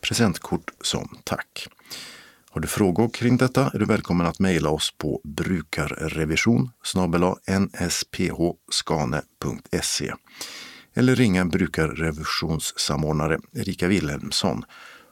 presentkort 0.01 0.71
som 0.81 1.17
tack. 1.23 1.67
Har 2.51 2.61
du 2.61 2.67
frågor 2.67 3.09
kring 3.09 3.37
detta 3.37 3.71
är 3.73 3.79
du 3.79 3.85
välkommen 3.85 4.27
att 4.27 4.39
mejla 4.39 4.69
oss 4.69 4.93
på 4.97 5.21
brukarrevision 5.23 6.71
nsphskane.se 7.79 8.13
eller 10.93 11.15
ringa 11.15 11.45
brukarrevisionssamordnare 11.45 13.39
Erika 13.53 13.87
Wilhelmsson 13.87 14.63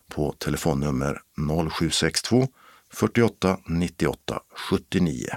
på 0.10 0.32
telefonnummer 0.32 1.22
0762 1.70 2.48
48 2.98 3.58
98 3.66 4.40
79. 4.70 5.28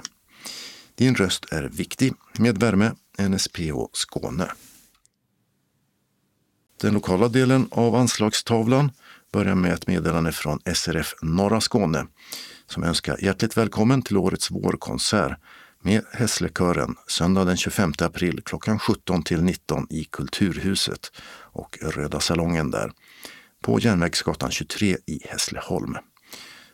Din 0.95 1.15
röst 1.15 1.45
är 1.51 1.63
viktig. 1.63 2.13
Med 2.39 2.57
värme 2.57 2.91
NSPH 3.19 3.73
Skåne. 3.93 4.51
Den 6.81 6.93
lokala 6.93 7.27
delen 7.27 7.67
av 7.71 7.95
anslagstavlan 7.95 8.91
börjar 9.31 9.55
med 9.55 9.73
ett 9.73 9.87
meddelande 9.87 10.31
från 10.31 10.59
SRF 10.73 11.13
Norra 11.21 11.61
Skåne 11.61 12.07
som 12.65 12.83
önskar 12.83 13.23
hjärtligt 13.23 13.57
välkommen 13.57 14.01
till 14.01 14.17
årets 14.17 14.51
vårkonsert 14.51 15.37
med 15.81 16.05
Hässlekören 16.11 16.95
söndag 17.07 17.45
den 17.45 17.57
25 17.57 17.93
april 17.99 18.41
klockan 18.45 18.79
17 18.79 19.23
till 19.23 19.41
19 19.43 19.87
i 19.89 20.03
Kulturhuset 20.03 21.11
och 21.53 21.77
Röda 21.81 22.19
salongen 22.19 22.71
där 22.71 22.91
på 23.61 23.79
Järnvägsgatan 23.79 24.51
23 24.51 24.97
i 25.05 25.19
Hässleholm. 25.29 25.97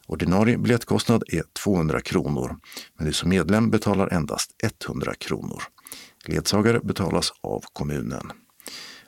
Ordinarie 0.07 0.57
biljettkostnad 0.57 1.23
är 1.27 1.43
200 1.63 2.01
kronor, 2.01 2.57
men 2.97 3.07
du 3.07 3.13
som 3.13 3.29
medlem 3.29 3.69
betalar 3.69 4.13
endast 4.13 4.51
100 4.87 5.13
kronor. 5.13 5.63
Ledsagare 6.25 6.79
betalas 6.79 7.31
av 7.41 7.63
kommunen. 7.73 8.31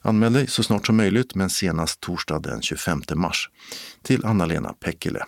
Anmäl 0.02 0.34
dig 0.34 0.48
så 0.48 0.64
snart 0.64 0.88
som 0.88 0.98
möjligt, 0.98 1.36
men 1.36 1.50
senast 1.50 2.00
torsdag 2.00 2.40
den 2.40 2.62
25 2.62 3.02
mars 3.16 3.50
till 4.04 4.26
Anna-Lena 4.26 4.74
Pekkele. 4.74 5.24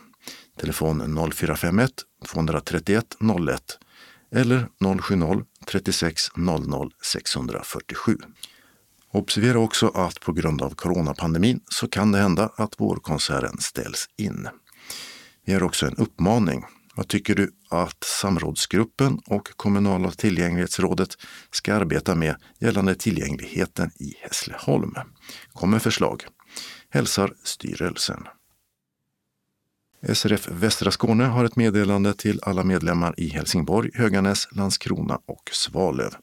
Telefon 0.59 1.31
0451 1.31 1.91
231 2.25 3.05
01 3.49 3.79
eller 4.35 4.67
070 5.01 5.45
36 5.67 6.21
00 6.35 6.91
647. 7.03 8.17
Observera 9.13 9.59
också 9.59 9.87
att 9.87 10.19
på 10.19 10.33
grund 10.33 10.61
av 10.61 10.75
coronapandemin 10.75 11.59
så 11.69 11.87
kan 11.87 12.11
det 12.11 12.17
hända 12.17 12.51
att 12.55 12.79
vårkonserten 12.79 13.57
ställs 13.57 14.09
in. 14.17 14.47
Vi 15.45 15.53
har 15.53 15.63
också 15.63 15.85
en 15.85 15.95
uppmaning. 15.95 16.63
Vad 16.95 17.07
tycker 17.07 17.35
du 17.35 17.51
att 17.69 18.03
samrådsgruppen 18.03 19.19
och 19.25 19.49
kommunala 19.55 20.11
tillgänglighetsrådet 20.11 21.17
ska 21.51 21.75
arbeta 21.75 22.15
med 22.15 22.35
gällande 22.59 22.95
tillgängligheten 22.95 23.91
i 23.99 24.13
Hässleholm? 24.21 24.95
Kom 25.53 25.71
med 25.71 25.81
förslag. 25.81 26.23
Hälsar 26.89 27.33
styrelsen. 27.43 28.27
SRF 30.13 30.47
Västra 30.51 30.91
Skåne 30.91 31.23
har 31.23 31.45
ett 31.45 31.55
meddelande 31.55 32.13
till 32.13 32.39
alla 32.43 32.63
medlemmar 32.63 33.13
i 33.17 33.29
Helsingborg, 33.29 33.91
Höganäs, 33.93 34.47
Landskrona 34.51 35.19
och 35.25 35.49
Svalöv. 35.51 36.15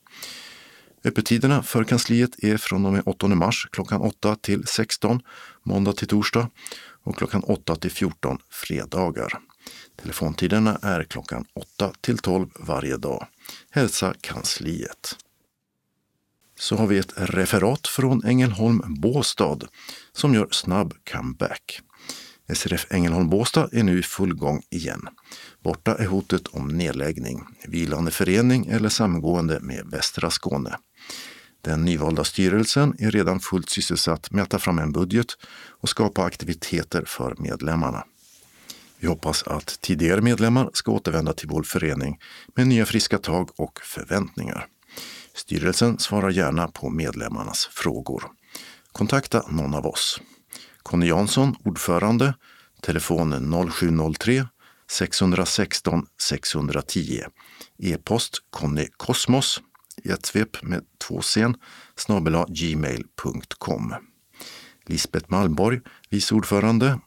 Öppettiderna 1.04 1.62
för 1.62 1.84
kansliet 1.84 2.44
är 2.44 2.56
från 2.56 2.86
och 2.86 2.92
med 2.92 3.02
8 3.06 3.26
mars 3.26 3.68
klockan 3.72 4.00
8 4.00 4.36
till 4.36 4.66
16 4.66 5.20
måndag 5.62 5.92
till 5.92 6.08
torsdag 6.08 6.48
och 7.08 7.16
klockan 7.16 7.42
8 7.42 7.76
till 7.76 7.90
14 7.90 8.38
fredagar. 8.50 9.38
Telefontiderna 9.96 10.78
är 10.82 11.04
klockan 11.04 11.44
8 11.54 11.92
till 12.00 12.18
12 12.18 12.50
varje 12.58 12.96
dag. 12.96 13.26
Hälsa 13.70 14.14
kansliet. 14.20 15.16
Så 16.58 16.76
har 16.76 16.86
vi 16.86 16.98
ett 16.98 17.12
referat 17.16 17.86
från 17.86 18.24
Ängelholm 18.24 18.82
Båstad 18.86 19.58
som 20.12 20.34
gör 20.34 20.48
snabb 20.50 20.94
comeback. 21.12 21.80
SRF 22.54 22.86
Ängelholm 22.90 23.28
Båstad 23.28 23.68
är 23.72 23.82
nu 23.82 23.98
i 23.98 24.02
full 24.02 24.34
gång 24.34 24.62
igen. 24.70 25.08
Borta 25.62 25.94
är 25.94 26.06
hotet 26.06 26.46
om 26.46 26.68
nedläggning, 26.68 27.44
vilande 27.64 28.10
förening 28.10 28.66
eller 28.66 28.88
samgående 28.88 29.60
med 29.60 29.86
Västra 29.90 30.30
Skåne. 30.30 30.76
Den 31.68 31.84
nyvalda 31.84 32.24
styrelsen 32.24 32.94
är 32.98 33.10
redan 33.10 33.40
fullt 33.40 33.70
sysselsatt 33.70 34.30
med 34.30 34.42
att 34.42 34.50
ta 34.50 34.58
fram 34.58 34.78
en 34.78 34.92
budget 34.92 35.26
och 35.80 35.88
skapa 35.88 36.24
aktiviteter 36.24 37.04
för 37.06 37.34
medlemmarna. 37.38 38.04
Vi 38.98 39.08
hoppas 39.08 39.42
att 39.42 39.80
tidigare 39.80 40.20
medlemmar 40.20 40.70
ska 40.72 40.92
återvända 40.92 41.32
till 41.32 41.48
vår 41.48 41.62
förening 41.62 42.18
med 42.54 42.66
nya 42.66 42.86
friska 42.86 43.18
tag 43.18 43.50
och 43.56 43.80
förväntningar. 43.82 44.66
Styrelsen 45.34 45.98
svarar 45.98 46.30
gärna 46.30 46.68
på 46.68 46.90
medlemmarnas 46.90 47.68
frågor. 47.72 48.24
Kontakta 48.92 49.44
någon 49.48 49.74
av 49.74 49.86
oss. 49.86 50.20
Conny 50.82 51.06
Jansson, 51.06 51.56
ordförande, 51.64 52.34
telefon 52.80 53.70
0703 53.72 54.46
616 54.90 56.06
610. 56.22 57.22
E-post 57.78 58.38
connykosmos 58.50 59.60
i 60.04 60.10
ett 60.10 60.26
svep 60.26 60.62
med 60.62 60.84
två 60.98 61.22
sen 61.22 61.56
snabela 61.96 62.46
gmail.com. 62.48 63.94
Lisbeth 64.86 65.26
Malmborg, 65.28 65.80
vice 66.10 66.34
ordförande 66.34 67.00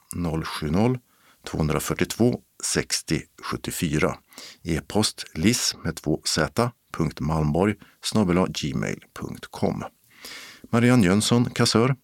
070 0.45 0.99
242 1.47 2.41
60 2.63 3.21
74. 3.43 4.17
E-post 4.63 5.25
lis 5.33 5.75
med 5.83 5.95
två 5.95 6.21
z 6.25 6.39
punkt 6.91 7.19
Malmborg 7.19 7.75
gmail.com. 8.49 9.83
Marianne 10.71 11.05
Jönsson, 11.05 11.49
kassör. 11.49 11.95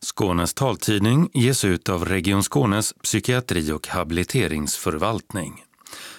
Skånes 0.00 0.54
taltidning 0.54 1.30
ges 1.34 1.64
ut 1.64 1.88
av 1.88 2.04
Region 2.04 2.42
Skånes 2.42 2.92
psykiatri 2.92 3.72
och 3.72 3.88
habiliteringsförvaltning. 3.88 5.64